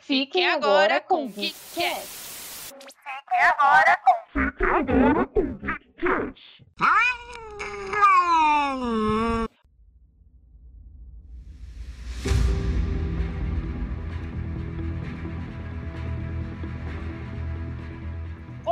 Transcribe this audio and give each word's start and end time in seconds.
Fiquem 0.00 0.48
agora 0.48 1.00
com 1.00 1.26
o 1.26 1.32
KitKat. 1.32 2.00
Fiquem 3.00 3.42
agora 3.42 3.98
com 4.04 4.14
Fiquem 4.32 4.66
agora 4.68 5.26
com 5.26 5.58
KitKat. 5.58 6.60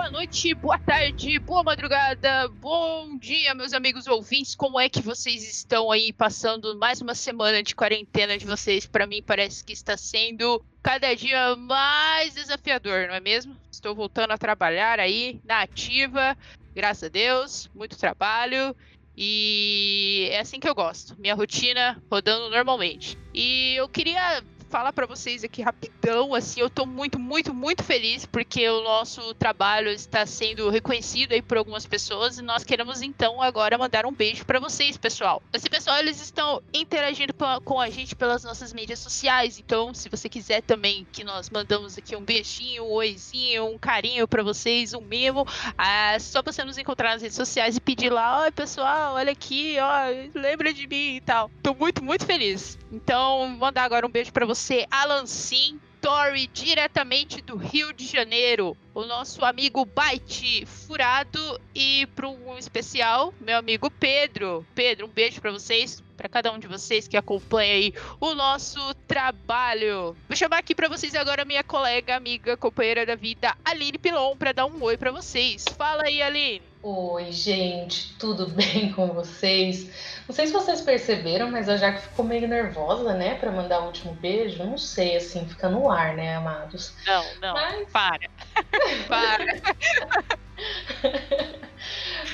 Boa 0.08 0.20
noite, 0.20 0.54
boa 0.54 0.78
tarde, 0.78 1.38
boa 1.38 1.62
madrugada, 1.62 2.48
bom 2.48 3.18
dia, 3.18 3.54
meus 3.54 3.74
amigos 3.74 4.06
ouvintes. 4.06 4.54
Como 4.54 4.80
é 4.80 4.88
que 4.88 5.02
vocês 5.02 5.46
estão 5.46 5.90
aí 5.90 6.14
passando 6.14 6.78
mais 6.78 7.02
uma 7.02 7.14
semana 7.14 7.62
de 7.62 7.74
quarentena 7.74 8.38
de 8.38 8.46
vocês? 8.46 8.86
Para 8.86 9.06
mim 9.06 9.22
parece 9.22 9.62
que 9.62 9.74
está 9.74 9.98
sendo 9.98 10.64
cada 10.82 11.14
dia 11.14 11.54
mais 11.56 12.32
desafiador, 12.32 13.06
não 13.06 13.16
é 13.16 13.20
mesmo? 13.20 13.54
Estou 13.70 13.94
voltando 13.94 14.30
a 14.30 14.38
trabalhar 14.38 14.98
aí 14.98 15.42
na 15.44 15.60
ativa, 15.60 16.34
graças 16.74 17.04
a 17.04 17.08
Deus, 17.08 17.70
muito 17.74 17.98
trabalho. 17.98 18.74
E 19.14 20.30
é 20.30 20.40
assim 20.40 20.58
que 20.58 20.68
eu 20.68 20.74
gosto, 20.74 21.20
minha 21.20 21.34
rotina 21.34 22.02
rodando 22.10 22.48
normalmente. 22.48 23.18
E 23.34 23.74
eu 23.74 23.86
queria 23.86 24.42
falar 24.68 24.92
para 24.92 25.06
vocês 25.06 25.42
aqui 25.42 25.62
rapidão, 25.62 26.34
assim, 26.34 26.60
eu 26.60 26.68
tô 26.68 26.84
muito, 26.84 27.18
muito, 27.18 27.54
muito 27.54 27.82
feliz 27.82 28.26
porque 28.26 28.68
o 28.68 28.82
nosso 28.82 29.34
trabalho 29.34 29.90
está 29.90 30.26
sendo 30.26 30.68
reconhecido 30.68 31.32
aí 31.32 31.40
por 31.40 31.56
algumas 31.56 31.86
pessoas 31.86 32.38
e 32.38 32.42
nós 32.42 32.64
queremos 32.64 33.00
então 33.00 33.42
agora 33.42 33.78
mandar 33.78 34.04
um 34.04 34.12
beijo 34.12 34.44
para 34.44 34.60
vocês, 34.60 34.96
pessoal. 34.96 35.42
Esse 35.52 35.68
pessoal 35.70 35.98
eles 35.98 36.20
estão 36.20 36.62
interagindo 36.72 37.32
com 37.64 37.80
a 37.80 37.88
gente 37.88 38.14
pelas 38.14 38.44
nossas 38.44 38.72
mídias 38.72 38.98
sociais, 38.98 39.58
então 39.58 39.94
se 39.94 40.08
você 40.08 40.28
quiser 40.28 40.62
também 40.62 41.06
que 41.10 41.24
nós 41.24 41.48
mandamos 41.48 41.96
aqui 41.96 42.14
um 42.14 42.22
beijinho, 42.22 42.84
um 42.84 42.90
oizinho, 42.90 43.66
um 43.66 43.78
carinho 43.78 44.28
para 44.28 44.42
vocês, 44.42 44.92
um 44.92 45.00
mimo, 45.00 45.46
é 45.78 46.18
só 46.18 46.42
você 46.42 46.62
nos 46.62 46.76
encontrar 46.76 47.12
nas 47.12 47.22
redes 47.22 47.36
sociais 47.36 47.76
e 47.76 47.80
pedir 47.80 48.10
lá, 48.10 48.42
oi 48.42 48.50
pessoal, 48.50 49.14
olha 49.14 49.32
aqui, 49.32 49.76
ó, 49.80 50.38
lembra 50.38 50.72
de 50.72 50.86
mim 50.86 51.16
e 51.16 51.20
tal. 51.22 51.50
Tô 51.62 51.74
muito, 51.74 52.04
muito 52.04 52.26
feliz. 52.26 52.78
Então, 52.92 53.48
mandar 53.48 53.84
agora 53.84 54.06
um 54.06 54.10
beijo 54.10 54.32
para 54.32 54.46
você 54.46 54.57
você, 54.58 54.86
Alan 54.90 55.24
Sim, 55.24 55.78
Tori, 56.00 56.48
diretamente 56.48 57.40
do 57.40 57.56
Rio 57.56 57.92
de 57.92 58.04
Janeiro. 58.04 58.76
O 58.92 59.04
nosso 59.04 59.44
amigo 59.44 59.84
Byte 59.84 60.66
Furado 60.66 61.60
e 61.72 62.06
para 62.16 62.28
um 62.28 62.58
especial, 62.58 63.32
meu 63.40 63.56
amigo 63.56 63.88
Pedro. 63.88 64.66
Pedro, 64.74 65.06
um 65.06 65.10
beijo 65.10 65.40
para 65.40 65.52
vocês, 65.52 66.02
para 66.16 66.28
cada 66.28 66.52
um 66.52 66.58
de 66.58 66.66
vocês 66.66 67.06
que 67.06 67.16
acompanha 67.16 67.72
aí 67.74 67.94
o 68.20 68.34
nosso 68.34 68.92
trabalho. 69.06 70.16
Vou 70.28 70.36
chamar 70.36 70.58
aqui 70.58 70.74
para 70.74 70.88
vocês 70.88 71.14
agora 71.14 71.44
minha 71.44 71.62
colega, 71.62 72.16
amiga, 72.16 72.56
companheira 72.56 73.06
da 73.06 73.14
vida, 73.14 73.56
Aline 73.64 73.96
Pilon, 73.96 74.36
para 74.36 74.50
dar 74.50 74.66
um 74.66 74.82
oi 74.82 74.96
para 74.96 75.12
vocês. 75.12 75.64
Fala 75.76 76.02
aí, 76.02 76.20
Aline. 76.20 76.67
Oi, 76.80 77.32
gente, 77.32 78.14
tudo 78.18 78.46
bem 78.54 78.92
com 78.92 79.08
vocês? 79.08 79.90
Não 80.28 80.34
sei 80.34 80.46
se 80.46 80.52
vocês 80.52 80.80
perceberam, 80.80 81.50
mas 81.50 81.68
a 81.68 81.76
Jaque 81.76 82.02
ficou 82.02 82.24
meio 82.24 82.46
nervosa, 82.46 83.14
né, 83.14 83.34
para 83.34 83.50
mandar 83.50 83.80
o 83.80 83.86
último 83.86 84.14
beijo. 84.14 84.62
Não 84.62 84.78
sei, 84.78 85.16
assim, 85.16 85.46
fica 85.48 85.68
no 85.68 85.90
ar, 85.90 86.14
né, 86.14 86.36
amados? 86.36 86.94
Não, 87.06 87.24
não, 87.40 87.54
mas... 87.54 87.88
para. 87.90 88.30
para. 89.08 89.44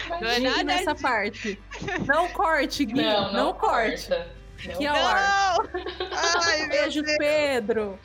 Mas, 0.09 0.21
não 0.21 0.29
é 0.29 0.39
nada 0.41 0.65
nessa 0.65 0.95
parte. 0.95 1.59
Não 2.07 2.29
corte, 2.29 2.85
Gui. 2.85 3.03
Não, 3.03 3.33
não, 3.33 3.33
não 3.33 3.55
corte. 3.55 4.09
Corta. 4.09 4.44
Que 4.73 4.87
ar. 4.87 5.59
Ai, 6.11 6.69
Beijo, 6.69 7.03
Deus. 7.03 7.19
Pedro. 7.19 7.99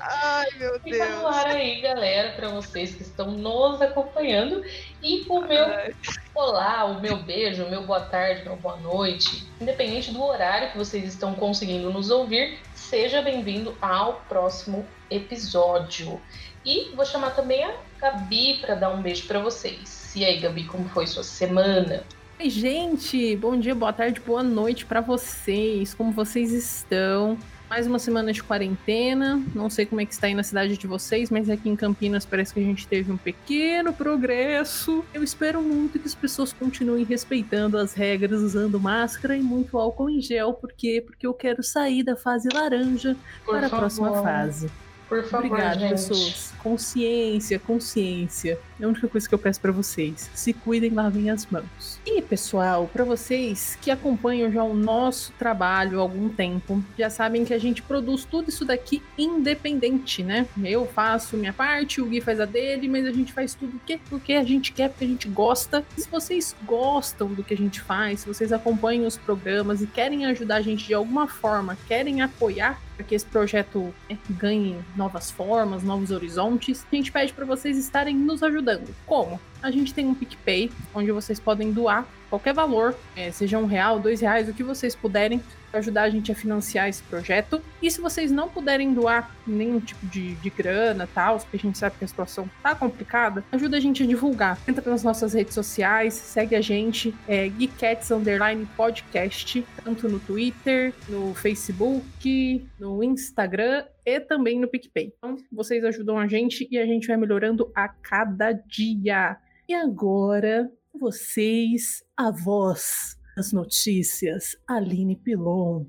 Ai, 0.00 0.48
meu 0.58 0.78
Deus. 0.78 0.82
Fica 0.82 1.06
no 1.16 1.26
ar 1.26 1.46
aí, 1.48 1.80
galera, 1.80 2.32
para 2.32 2.48
vocês 2.48 2.94
que 2.94 3.02
estão 3.02 3.30
nos 3.32 3.82
acompanhando. 3.82 4.64
E 5.02 5.24
o 5.28 5.40
meu 5.42 5.64
Ai. 5.64 5.94
olá, 6.34 6.84
o 6.86 7.00
meu 7.00 7.16
beijo, 7.18 7.64
o 7.64 7.70
meu 7.70 7.82
boa 7.82 8.00
tarde, 8.00 8.42
meu 8.44 8.56
boa 8.56 8.76
noite, 8.76 9.46
independente 9.60 10.10
do 10.12 10.22
horário 10.22 10.70
que 10.70 10.78
vocês 10.78 11.04
estão 11.04 11.34
conseguindo 11.34 11.90
nos 11.90 12.10
ouvir, 12.10 12.58
seja 12.74 13.20
bem-vindo 13.20 13.76
ao 13.80 14.14
próximo 14.28 14.86
episódio. 15.10 16.20
E 16.64 16.90
vou 16.94 17.04
chamar 17.04 17.30
também 17.34 17.64
a 17.64 17.74
Gabi 18.00 18.58
para 18.60 18.74
dar 18.74 18.90
um 18.90 19.02
beijo 19.02 19.26
para 19.26 19.40
vocês. 19.40 20.14
E 20.14 20.24
aí, 20.24 20.38
Gabi, 20.38 20.64
como 20.64 20.88
foi 20.88 21.06
sua 21.06 21.24
semana? 21.24 22.04
Oi, 22.42 22.50
gente! 22.50 23.36
Bom 23.36 23.56
dia, 23.56 23.72
boa 23.72 23.92
tarde, 23.92 24.18
boa 24.18 24.42
noite 24.42 24.84
para 24.84 25.00
vocês. 25.00 25.94
Como 25.94 26.10
vocês 26.10 26.50
estão? 26.52 27.38
Mais 27.70 27.86
uma 27.86 28.00
semana 28.00 28.32
de 28.32 28.42
quarentena. 28.42 29.40
Não 29.54 29.70
sei 29.70 29.86
como 29.86 30.00
é 30.00 30.04
que 30.04 30.12
está 30.12 30.26
aí 30.26 30.34
na 30.34 30.42
cidade 30.42 30.76
de 30.76 30.84
vocês, 30.88 31.30
mas 31.30 31.48
aqui 31.48 31.68
em 31.68 31.76
Campinas 31.76 32.26
parece 32.26 32.52
que 32.52 32.58
a 32.58 32.62
gente 32.64 32.84
teve 32.88 33.12
um 33.12 33.16
pequeno 33.16 33.92
progresso. 33.92 35.04
Eu 35.14 35.22
espero 35.22 35.62
muito 35.62 36.00
que 36.00 36.08
as 36.08 36.16
pessoas 36.16 36.52
continuem 36.52 37.04
respeitando 37.04 37.78
as 37.78 37.94
regras, 37.94 38.40
usando 38.40 38.80
máscara 38.80 39.36
e 39.36 39.40
muito 39.40 39.78
álcool 39.78 40.10
em 40.10 40.20
gel. 40.20 40.52
Por 40.52 40.72
quê? 40.72 41.00
Porque 41.00 41.24
eu 41.24 41.34
quero 41.34 41.62
sair 41.62 42.02
da 42.02 42.16
fase 42.16 42.48
laranja 42.52 43.16
Por 43.44 43.52
para 43.52 43.68
favor. 43.68 43.76
a 43.76 43.78
próxima 43.78 44.20
fase. 44.20 44.68
Por 45.12 45.24
favor, 45.24 45.46
Obrigada, 45.46 45.78
gente. 45.78 45.90
pessoas. 45.90 46.54
Consciência, 46.62 47.58
consciência. 47.58 48.58
É 48.80 48.84
a 48.84 48.88
única 48.88 49.06
coisa 49.06 49.28
que 49.28 49.34
eu 49.34 49.38
peço 49.38 49.60
para 49.60 49.70
vocês. 49.70 50.30
Se 50.32 50.54
cuidem, 50.54 50.90
lavem 50.90 51.28
as 51.28 51.44
mãos. 51.44 52.00
E, 52.06 52.22
pessoal, 52.22 52.88
para 52.90 53.04
vocês 53.04 53.76
que 53.82 53.90
acompanham 53.90 54.50
já 54.50 54.64
o 54.64 54.72
nosso 54.72 55.32
trabalho 55.32 55.98
há 55.98 56.02
algum 56.02 56.30
tempo, 56.30 56.82
já 56.98 57.10
sabem 57.10 57.44
que 57.44 57.52
a 57.52 57.58
gente 57.58 57.82
produz 57.82 58.24
tudo 58.24 58.48
isso 58.48 58.64
daqui 58.64 59.02
independente, 59.18 60.22
né? 60.22 60.46
Eu 60.64 60.86
faço 60.86 61.36
minha 61.36 61.52
parte, 61.52 62.00
o 62.00 62.06
Gui 62.06 62.22
faz 62.22 62.40
a 62.40 62.46
dele, 62.46 62.88
mas 62.88 63.04
a 63.04 63.12
gente 63.12 63.34
faz 63.34 63.54
tudo 63.54 63.72
porque, 63.72 64.00
porque 64.08 64.32
a 64.32 64.44
gente 64.44 64.72
quer, 64.72 64.88
porque 64.88 65.04
a 65.04 65.08
gente 65.08 65.28
gosta. 65.28 65.84
E 65.94 66.00
se 66.00 66.08
vocês 66.08 66.56
gostam 66.64 67.28
do 67.28 67.44
que 67.44 67.52
a 67.52 67.56
gente 67.56 67.82
faz, 67.82 68.20
se 68.20 68.26
vocês 68.26 68.50
acompanham 68.50 69.06
os 69.06 69.18
programas 69.18 69.82
e 69.82 69.86
querem 69.86 70.24
ajudar 70.24 70.56
a 70.56 70.62
gente 70.62 70.86
de 70.86 70.94
alguma 70.94 71.28
forma, 71.28 71.76
querem 71.86 72.22
apoiar 72.22 72.80
para 73.02 73.08
que 73.08 73.14
esse 73.16 73.26
projeto 73.26 73.92
né, 74.08 74.16
ganhe 74.30 74.78
novas 74.94 75.30
formas, 75.30 75.82
novos 75.82 76.12
horizontes, 76.12 76.86
a 76.90 76.94
gente 76.94 77.10
pede 77.10 77.32
para 77.32 77.44
vocês 77.44 77.76
estarem 77.76 78.14
nos 78.14 78.42
ajudando. 78.42 78.94
Como? 79.04 79.40
A 79.60 79.70
gente 79.72 79.92
tem 79.92 80.06
um 80.06 80.14
PicPay, 80.14 80.70
onde 80.94 81.10
vocês 81.10 81.40
podem 81.40 81.72
doar 81.72 82.06
qualquer 82.30 82.54
valor, 82.54 82.94
é, 83.16 83.30
seja 83.32 83.58
um 83.58 83.66
real, 83.66 83.98
dois 83.98 84.20
reais, 84.20 84.48
o 84.48 84.54
que 84.54 84.62
vocês 84.62 84.94
puderem, 84.94 85.42
ajudar 85.72 86.02
a 86.02 86.10
gente 86.10 86.30
a 86.30 86.34
financiar 86.34 86.88
esse 86.88 87.02
projeto. 87.02 87.62
E 87.80 87.90
se 87.90 88.00
vocês 88.00 88.30
não 88.30 88.48
puderem 88.48 88.92
doar 88.92 89.34
nenhum 89.46 89.80
tipo 89.80 90.06
de, 90.06 90.34
de 90.36 90.50
grana, 90.50 91.08
tal, 91.12 91.38
porque 91.38 91.56
a 91.56 91.60
gente 91.60 91.78
sabe 91.78 91.96
que 91.98 92.04
a 92.04 92.08
situação 92.08 92.48
tá 92.62 92.74
complicada, 92.74 93.44
ajuda 93.52 93.76
a 93.76 93.80
gente 93.80 94.02
a 94.02 94.06
divulgar. 94.06 94.58
Entra 94.66 94.90
nas 94.90 95.02
nossas 95.02 95.32
redes 95.32 95.54
sociais, 95.54 96.14
segue 96.14 96.54
a 96.54 96.60
gente, 96.60 97.14
é 97.26 97.48
Geekcats 97.48 98.10
Underline 98.10 98.66
Podcast, 98.76 99.64
tanto 99.84 100.08
no 100.08 100.18
Twitter, 100.18 100.94
no 101.08 101.34
Facebook, 101.34 102.66
no 102.78 103.02
Instagram 103.02 103.84
e 104.04 104.20
também 104.20 104.60
no 104.60 104.68
PicPay. 104.68 105.12
Então, 105.16 105.36
vocês 105.50 105.84
ajudam 105.84 106.18
a 106.18 106.26
gente 106.26 106.66
e 106.70 106.78
a 106.78 106.86
gente 106.86 107.06
vai 107.06 107.16
melhorando 107.16 107.70
a 107.74 107.88
cada 107.88 108.52
dia. 108.52 109.36
E 109.68 109.74
agora, 109.74 110.70
vocês, 110.94 112.04
a 112.16 112.30
voz 112.30 113.16
das 113.36 113.52
notícias, 113.52 114.56
Aline 114.68 115.16
Pilon. 115.16 115.86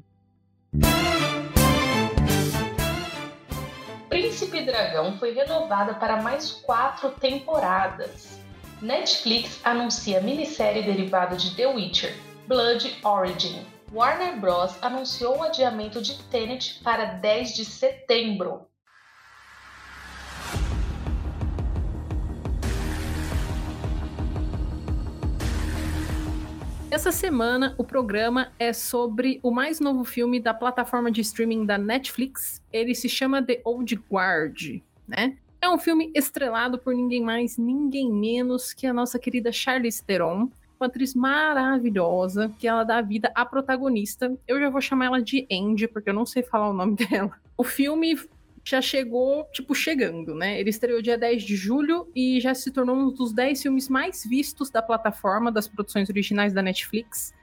Príncipe 4.09 4.65
Dragão 4.65 5.17
foi 5.17 5.33
renovada 5.33 5.95
para 5.95 6.21
mais 6.21 6.51
quatro 6.51 7.11
temporadas. 7.11 8.39
Netflix 8.81 9.59
anuncia 9.63 10.21
minissérie 10.21 10.83
derivada 10.83 11.35
de 11.35 11.55
The 11.55 11.67
Witcher, 11.67 12.15
Blood 12.47 12.99
Origin. 13.03 13.65
Warner 13.91 14.39
Bros. 14.39 14.75
anunciou 14.81 15.37
o 15.37 15.43
adiamento 15.43 16.01
de 16.01 16.21
Tenet 16.23 16.79
para 16.83 17.05
10 17.05 17.55
de 17.55 17.63
setembro. 17.63 18.67
Essa 26.93 27.11
semana 27.11 27.73
o 27.75 27.83
programa 27.83 28.51
é 28.59 28.71
sobre 28.71 29.39
o 29.41 29.49
mais 29.49 29.79
novo 29.79 30.03
filme 30.03 30.39
da 30.39 30.53
plataforma 30.53 31.09
de 31.09 31.21
streaming 31.21 31.65
da 31.65 31.75
Netflix. 31.75 32.61
Ele 32.71 32.93
se 32.93 33.09
chama 33.09 33.41
The 33.41 33.61
Old 33.65 33.99
Guard, 34.11 34.79
né? 35.07 35.35
É 35.59 35.67
um 35.67 35.79
filme 35.79 36.11
estrelado 36.13 36.77
por 36.77 36.93
ninguém 36.93 37.23
mais, 37.23 37.57
ninguém 37.57 38.13
menos 38.13 38.73
que 38.73 38.85
a 38.85 38.93
nossa 38.93 39.17
querida 39.17 39.51
Charlize 39.51 40.03
Theron, 40.03 40.51
uma 40.79 40.85
atriz 40.85 41.15
maravilhosa, 41.15 42.53
que 42.59 42.67
ela 42.67 42.83
dá 42.83 43.01
vida 43.01 43.31
à 43.33 43.43
protagonista. 43.43 44.31
Eu 44.47 44.59
já 44.59 44.69
vou 44.69 44.79
chamar 44.79 45.05
ela 45.05 45.19
de 45.19 45.47
Andy, 45.51 45.87
porque 45.87 46.11
eu 46.11 46.13
não 46.13 46.27
sei 46.27 46.43
falar 46.43 46.69
o 46.69 46.73
nome 46.73 46.95
dela. 47.09 47.31
O 47.57 47.63
filme 47.63 48.15
já 48.63 48.81
chegou, 48.81 49.45
tipo, 49.51 49.75
chegando, 49.75 50.33
né? 50.33 50.59
Ele 50.59 50.69
estreou 50.69 51.01
dia 51.01 51.17
10 51.17 51.43
de 51.43 51.55
julho 51.55 52.07
e 52.15 52.39
já 52.39 52.55
se 52.55 52.71
tornou 52.71 52.95
um 52.95 53.11
dos 53.11 53.33
10 53.33 53.61
filmes 53.61 53.89
mais 53.89 54.25
vistos 54.25 54.69
da 54.69 54.81
plataforma 54.81 55.51
das 55.51 55.67
produções 55.67 56.09
originais 56.09 56.53
da 56.53 56.61
Netflix. 56.61 57.33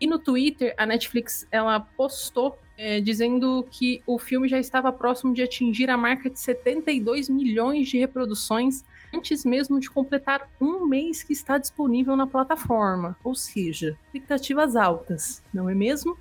E 0.00 0.06
no 0.06 0.18
Twitter, 0.18 0.74
a 0.78 0.86
Netflix 0.86 1.46
ela 1.50 1.78
postou 1.78 2.58
é, 2.78 2.98
dizendo 2.98 3.66
que 3.70 4.02
o 4.06 4.18
filme 4.18 4.48
já 4.48 4.58
estava 4.58 4.90
próximo 4.90 5.34
de 5.34 5.42
atingir 5.42 5.90
a 5.90 5.98
marca 5.98 6.30
de 6.30 6.40
72 6.40 7.28
milhões 7.28 7.88
de 7.88 7.98
reproduções 7.98 8.82
antes 9.12 9.44
mesmo 9.44 9.78
de 9.78 9.90
completar 9.90 10.48
um 10.58 10.86
mês 10.86 11.22
que 11.22 11.34
está 11.34 11.58
disponível 11.58 12.16
na 12.16 12.26
plataforma. 12.26 13.14
Ou 13.22 13.34
seja, 13.34 13.98
expectativas 14.06 14.76
altas, 14.76 15.42
não 15.52 15.68
é 15.68 15.74
mesmo? 15.74 16.16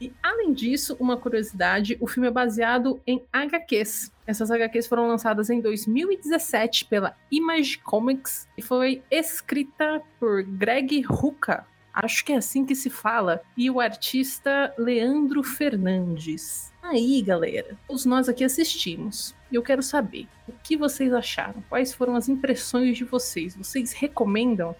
E 0.00 0.12
além 0.22 0.52
disso, 0.52 0.96
uma 0.98 1.16
curiosidade, 1.16 1.96
o 2.00 2.06
filme 2.06 2.28
é 2.28 2.30
baseado 2.30 3.00
em 3.06 3.22
HQs. 3.32 4.12
Essas 4.26 4.50
HQs 4.50 4.86
foram 4.86 5.06
lançadas 5.06 5.50
em 5.50 5.60
2017 5.60 6.86
pela 6.86 7.16
Image 7.30 7.78
Comics 7.78 8.48
e 8.56 8.62
foi 8.62 9.02
escrita 9.10 10.02
por 10.18 10.42
Greg 10.42 11.02
Rucka, 11.02 11.66
acho 11.94 12.24
que 12.24 12.32
é 12.32 12.36
assim 12.36 12.64
que 12.64 12.74
se 12.74 12.90
fala, 12.90 13.40
e 13.56 13.70
o 13.70 13.80
artista 13.80 14.74
Leandro 14.76 15.42
Fernandes. 15.42 16.72
Aí, 16.82 17.22
galera, 17.22 17.78
todos 17.86 18.04
nós 18.04 18.28
aqui 18.28 18.44
assistimos. 18.44 19.34
E 19.50 19.54
eu 19.54 19.62
quero 19.62 19.82
saber 19.82 20.26
o 20.48 20.52
que 20.52 20.76
vocês 20.76 21.12
acharam, 21.14 21.62
quais 21.68 21.94
foram 21.94 22.16
as 22.16 22.28
impressões 22.28 22.96
de 22.96 23.04
vocês. 23.04 23.56
Vocês 23.56 23.92
recomendam? 23.92 24.74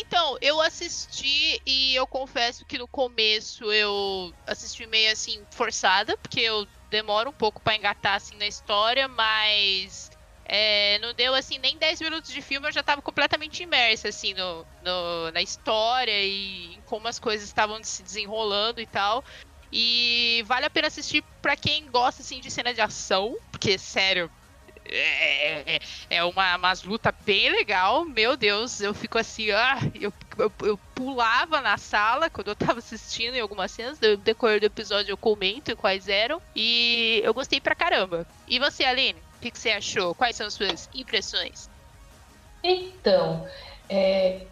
Então, 0.00 0.36
eu 0.40 0.60
assisti 0.60 1.60
e 1.66 1.94
eu 1.96 2.06
confesso 2.06 2.64
que 2.64 2.78
no 2.78 2.86
começo 2.86 3.72
eu 3.72 4.32
assisti 4.46 4.86
meio 4.86 5.10
assim 5.10 5.44
forçada, 5.50 6.16
porque 6.18 6.40
eu 6.40 6.64
demoro 6.88 7.30
um 7.30 7.32
pouco 7.32 7.60
para 7.60 7.74
engatar 7.74 8.14
assim 8.14 8.36
na 8.36 8.46
história, 8.46 9.08
mas 9.08 10.08
é, 10.44 10.98
não 11.00 11.12
deu 11.14 11.34
assim 11.34 11.58
nem 11.58 11.76
10 11.78 12.00
minutos 12.00 12.32
de 12.32 12.40
filme, 12.40 12.68
eu 12.68 12.72
já 12.72 12.80
estava 12.80 13.02
completamente 13.02 13.64
imersa 13.64 14.08
assim 14.08 14.34
no, 14.34 14.64
no, 14.80 15.32
na 15.32 15.42
história 15.42 16.24
e 16.24 16.76
em 16.76 16.82
como 16.82 17.08
as 17.08 17.18
coisas 17.18 17.48
estavam 17.48 17.82
se 17.82 18.02
desenrolando 18.02 18.80
e 18.80 18.86
tal. 18.86 19.24
E 19.70 20.44
vale 20.46 20.66
a 20.66 20.70
pena 20.70 20.86
assistir 20.86 21.24
para 21.42 21.56
quem 21.56 21.90
gosta 21.90 22.22
assim 22.22 22.40
de 22.40 22.50
cena 22.50 22.72
de 22.72 22.80
ação, 22.80 23.34
porque 23.50 23.76
sério, 23.76 24.30
é, 24.90 25.76
é, 25.76 25.80
é 26.10 26.24
uma 26.24 26.56
umas 26.56 26.82
luta 26.82 27.12
bem 27.24 27.50
legal. 27.50 28.04
Meu 28.04 28.36
Deus, 28.36 28.80
eu 28.80 28.94
fico 28.94 29.18
assim, 29.18 29.50
ah, 29.50 29.78
eu, 29.94 30.12
eu, 30.38 30.52
eu, 30.62 30.78
pulava 30.94 31.60
na 31.60 31.76
sala 31.76 32.28
quando 32.28 32.48
eu 32.48 32.56
tava 32.56 32.78
assistindo 32.78 33.34
em 33.34 33.40
algumas 33.40 33.70
cenas. 33.70 34.00
No 34.00 34.16
decorrer 34.16 34.60
do 34.60 34.66
episódio 34.66 35.12
eu 35.12 35.16
comento 35.16 35.76
quais 35.76 36.08
eram. 36.08 36.40
E 36.54 37.20
eu 37.24 37.32
gostei 37.32 37.60
pra 37.60 37.74
caramba. 37.74 38.26
E 38.46 38.58
você, 38.58 38.84
Aline? 38.84 39.18
O 39.18 39.40
que, 39.40 39.50
que 39.50 39.58
você 39.58 39.70
achou? 39.70 40.14
Quais 40.14 40.36
são 40.36 40.46
as 40.46 40.54
suas 40.54 40.88
impressões? 40.94 41.70
Então, 42.62 43.46
é, 43.88 44.46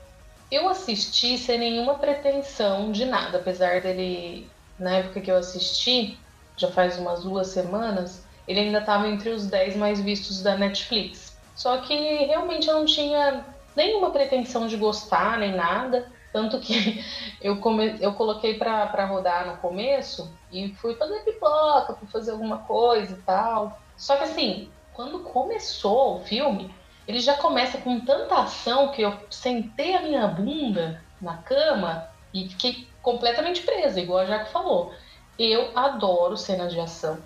eu 0.51 0.69
assisti 0.69 1.37
sem 1.39 1.59
nenhuma 1.59 1.99
pretensão 1.99 2.93
de 2.93 3.05
nada, 3.05 3.39
apesar 3.39 3.81
dele, 3.81 4.49
na 4.79 4.99
época 4.99 5.21
que 5.21 5.31
eu 5.31 5.37
assisti, 5.37 6.19
já 6.57 6.71
faz 6.71 6.99
umas 6.99 7.25
duas 7.25 7.49
semanas, 7.49 8.26
ele 8.47 8.61
ainda 8.61 8.79
estava 8.79 9.09
entre 9.09 9.31
os 9.31 9.47
10 9.47 9.77
mais 9.77 10.01
vistos 10.01 10.43
da 10.43 10.57
Netflix. 10.57 11.37
Só 11.55 11.79
que 11.79 11.95
realmente 12.27 12.69
eu 12.69 12.75
não 12.75 12.85
tinha 12.85 13.45
nenhuma 13.75 14.11
pretensão 14.11 14.67
de 14.67 14.77
gostar 14.77 15.39
nem 15.39 15.55
nada. 15.55 16.11
Tanto 16.33 16.61
que 16.61 17.05
eu, 17.41 17.59
come... 17.59 17.97
eu 18.01 18.13
coloquei 18.13 18.55
para 18.55 19.07
rodar 19.07 19.47
no 19.47 19.57
começo 19.57 20.33
e 20.53 20.69
fui 20.75 20.95
fazer 20.95 21.21
pipoca, 21.21 21.95
fui 21.95 22.09
fazer 22.09 22.33
alguma 22.33 22.59
coisa 22.59 23.15
e 23.15 23.23
tal. 23.23 23.81
Só 23.97 24.17
que 24.17 24.25
assim, 24.25 24.71
quando 24.93 25.21
começou 25.21 26.17
o 26.17 26.21
filme, 26.21 26.73
ele 27.09 27.21
já 27.21 27.35
começa 27.35 27.79
com 27.79 28.01
tanta 28.01 28.37
ação 28.37 28.89
que 28.89 29.03
eu 29.03 29.17
sentei 29.31 29.95
a 29.95 30.03
minha 30.03 30.27
bunda 30.27 31.03
na 31.21 31.39
cama 31.39 32.09
e 32.35 32.49
fiquei 32.49 32.87
completamente 33.01 33.63
presa, 33.63 34.01
igual 34.01 34.21
a 34.21 34.27
Jaco 34.27 34.51
falou. 34.51 34.93
Eu 35.39 35.71
adoro 35.77 36.37
cenas 36.37 36.73
de 36.73 36.81
ação 36.81 37.19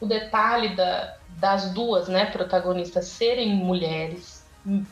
o 0.00 0.06
detalhe 0.06 0.74
da, 0.74 1.16
das 1.28 1.72
duas 1.72 2.08
né, 2.08 2.26
protagonistas 2.26 3.06
serem 3.06 3.54
mulheres 3.54 4.40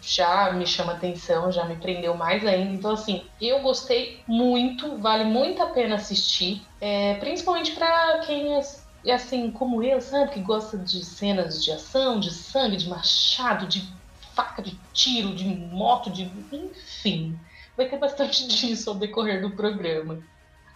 já 0.01 0.53
me 0.53 0.67
chama 0.67 0.93
atenção, 0.93 1.53
já 1.53 1.65
me 1.65 1.77
prendeu 1.77 2.17
mais 2.17 2.45
ainda. 2.45 2.73
Então, 2.73 2.93
assim, 2.93 3.25
eu 3.41 3.61
gostei 3.61 4.23
muito, 4.27 4.97
vale 4.99 5.25
muito 5.25 5.63
a 5.63 5.67
pena 5.67 5.97
assistir, 5.97 6.63
é, 6.81 7.15
principalmente 7.15 7.73
para 7.73 8.21
quem 8.21 8.57
é, 8.57 8.61
é 9.05 9.13
assim 9.13 9.51
como 9.51 9.83
eu, 9.83 10.01
sabe, 10.01 10.33
que 10.33 10.41
gosta 10.41 10.79
de 10.79 11.05
cenas 11.05 11.63
de 11.63 11.71
ação, 11.71 12.19
de 12.19 12.31
sangue, 12.33 12.77
de 12.77 12.89
machado, 12.89 13.67
de 13.67 13.87
faca, 14.35 14.63
de 14.63 14.79
tiro, 14.93 15.35
de 15.35 15.45
moto, 15.45 16.11
de 16.11 16.31
enfim. 16.53 17.39
Vai 17.77 17.89
ter 17.89 17.99
bastante 17.99 18.49
disso 18.49 18.91
ao 18.91 18.97
decorrer 18.97 19.43
do 19.43 19.51
programa. 19.51 20.23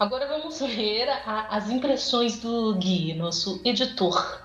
Agora 0.02 0.26
vamos 0.26 0.58
ver 0.58 1.08
a, 1.08 1.46
as 1.56 1.70
impressões 1.70 2.40
do 2.40 2.74
Gui, 2.74 3.14
nosso 3.14 3.62
editor. 3.64 4.42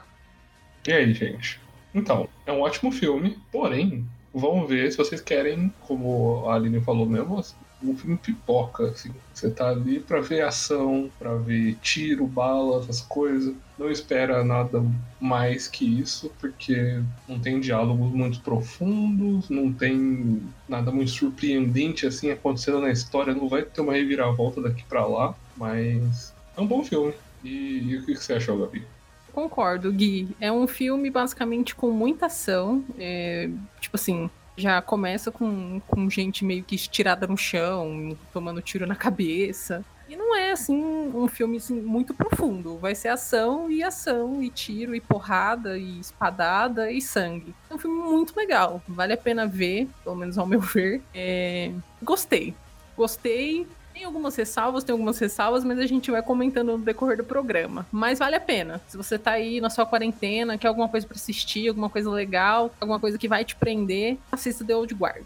E 0.88 0.94
aí, 0.94 1.12
gente? 1.16 1.60
Então, 1.96 2.30
é 2.46 2.52
um 2.52 2.62
ótimo 2.62 2.92
filme, 2.92 3.40
porém, 3.52 4.06
vamos 4.32 4.70
ver 4.70 4.92
se 4.92 4.98
vocês 5.00 5.20
querem, 5.20 5.74
como 5.80 6.48
a 6.48 6.54
Aline 6.54 6.80
falou 6.82 7.08
mesmo, 7.08 7.42
um 7.82 7.98
filme 7.98 8.18
pipoca, 8.18 8.84
assim. 8.84 9.12
Você 9.34 9.50
tá 9.50 9.70
ali 9.70 10.00
pra 10.00 10.22
ver 10.22 10.44
ação, 10.44 11.10
pra 11.18 11.34
ver 11.34 11.80
tiro, 11.82 12.28
bala, 12.28 12.84
essas 12.84 13.02
coisas. 13.02 13.56
Não 13.80 13.90
espera 13.90 14.44
nada 14.44 14.80
mais 15.20 15.68
que 15.68 15.86
isso, 15.86 16.30
porque 16.40 17.02
não 17.28 17.40
tem 17.40 17.60
diálogos 17.60 18.12
muito 18.12 18.42
profundos, 18.42 19.50
não 19.50 19.74
tem 19.74 20.54
nada 20.70 20.92
muito 20.92 21.10
surpreendente 21.10 22.06
assim 22.06 22.30
acontecendo 22.30 22.80
na 22.80 22.92
história, 22.92 23.34
não 23.34 23.50
vai 23.50 23.64
ter 23.64 23.82
uma 23.82 23.94
reviravolta 23.94 24.62
daqui 24.62 24.86
para 24.86 25.04
lá. 25.04 25.36
Mas 25.58 26.34
é 26.56 26.62
um 26.62 26.68
bom 26.68 26.84
filme. 26.84 27.14
E, 27.44 27.84
e 27.90 27.98
o 27.98 28.06
que 28.06 28.16
você 28.16 28.34
achou, 28.34 28.60
Gabi? 28.60 28.86
Concordo, 29.34 29.92
Gui. 29.92 30.30
É 30.40 30.52
um 30.52 30.68
filme 30.68 31.10
basicamente 31.10 31.76
com 31.76 31.92
muita 31.92 32.26
ação. 32.28 32.84
É, 32.98 33.50
tipo 33.80 33.96
assim, 33.96 34.30
já 34.56 34.82
começa 34.82 35.32
com, 35.32 35.80
com 35.88 36.10
gente 36.10 36.44
meio 36.44 36.64
que 36.64 36.76
estirada 36.76 37.28
no 37.28 37.38
chão, 37.38 38.18
tomando 38.34 38.62
tiro 38.62 38.88
na 38.88 38.96
cabeça. 38.96 39.86
E 40.10 40.16
não 40.16 40.36
é 40.36 40.52
assim 40.52 40.76
um 41.14 41.28
filme 41.28 41.58
assim, 41.58 41.80
muito 41.82 42.14
profundo. 42.14 42.78
Vai 42.78 42.96
ser 42.96 43.10
ação 43.10 43.70
e 43.70 43.84
ação, 43.84 44.42
e 44.42 44.50
tiro, 44.50 44.96
e 44.96 45.02
porrada, 45.02 45.78
e 45.78 46.00
espadada, 46.00 46.92
e 46.92 47.02
sangue. 47.02 47.54
É 47.70 47.76
um 47.76 47.78
filme 47.78 48.02
muito 48.02 48.36
legal. 48.36 48.82
Vale 48.88 49.14
a 49.14 49.18
pena 49.18 49.46
ver, 49.46 49.88
pelo 50.04 50.16
menos 50.16 50.38
ao 50.38 50.48
meu 50.48 50.60
ver. 50.62 51.02
É... 51.14 51.72
Gostei. 52.02 52.56
Gostei. 52.96 53.68
Tem 53.98 54.06
algumas 54.06 54.36
ressalvas, 54.36 54.84
tem 54.84 54.94
algumas 54.94 55.18
ressalvas, 55.18 55.64
mas 55.64 55.80
a 55.80 55.88
gente 55.88 56.12
vai 56.12 56.22
comentando 56.22 56.78
no 56.78 56.78
decorrer 56.78 57.18
do 57.18 57.24
programa. 57.24 57.84
Mas 57.92 58.20
vale 58.20 58.36
a 58.36 58.40
pena. 58.40 58.80
Se 58.88 58.96
você 58.96 59.18
tá 59.18 59.32
aí 59.32 59.60
na 59.60 59.72
sua 59.72 59.88
quarentena, 59.88 60.56
quer 60.56 60.68
alguma 60.68 60.88
coisa 60.88 61.08
para 61.08 61.16
assistir, 61.16 61.68
alguma 61.68 61.90
coisa 61.90 62.08
legal, 62.12 62.72
alguma 62.80 63.00
coisa 63.00 63.18
que 63.18 63.28
vai 63.28 63.44
te 63.44 63.56
prender, 63.56 64.20
assista 64.32 64.64
The 64.64 64.76
Old 64.76 64.94
Guard. 64.94 65.26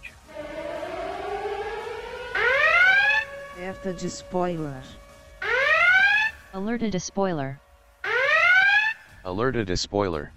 Alerta 3.57 3.91
de 3.91 4.07
spoiler. 4.07 4.83
Alerted 6.53 6.95
a 6.95 6.99
spoiler. 6.99 7.59
Alerted 9.25 9.69
a 9.69 9.75
spoiler. 9.75 10.31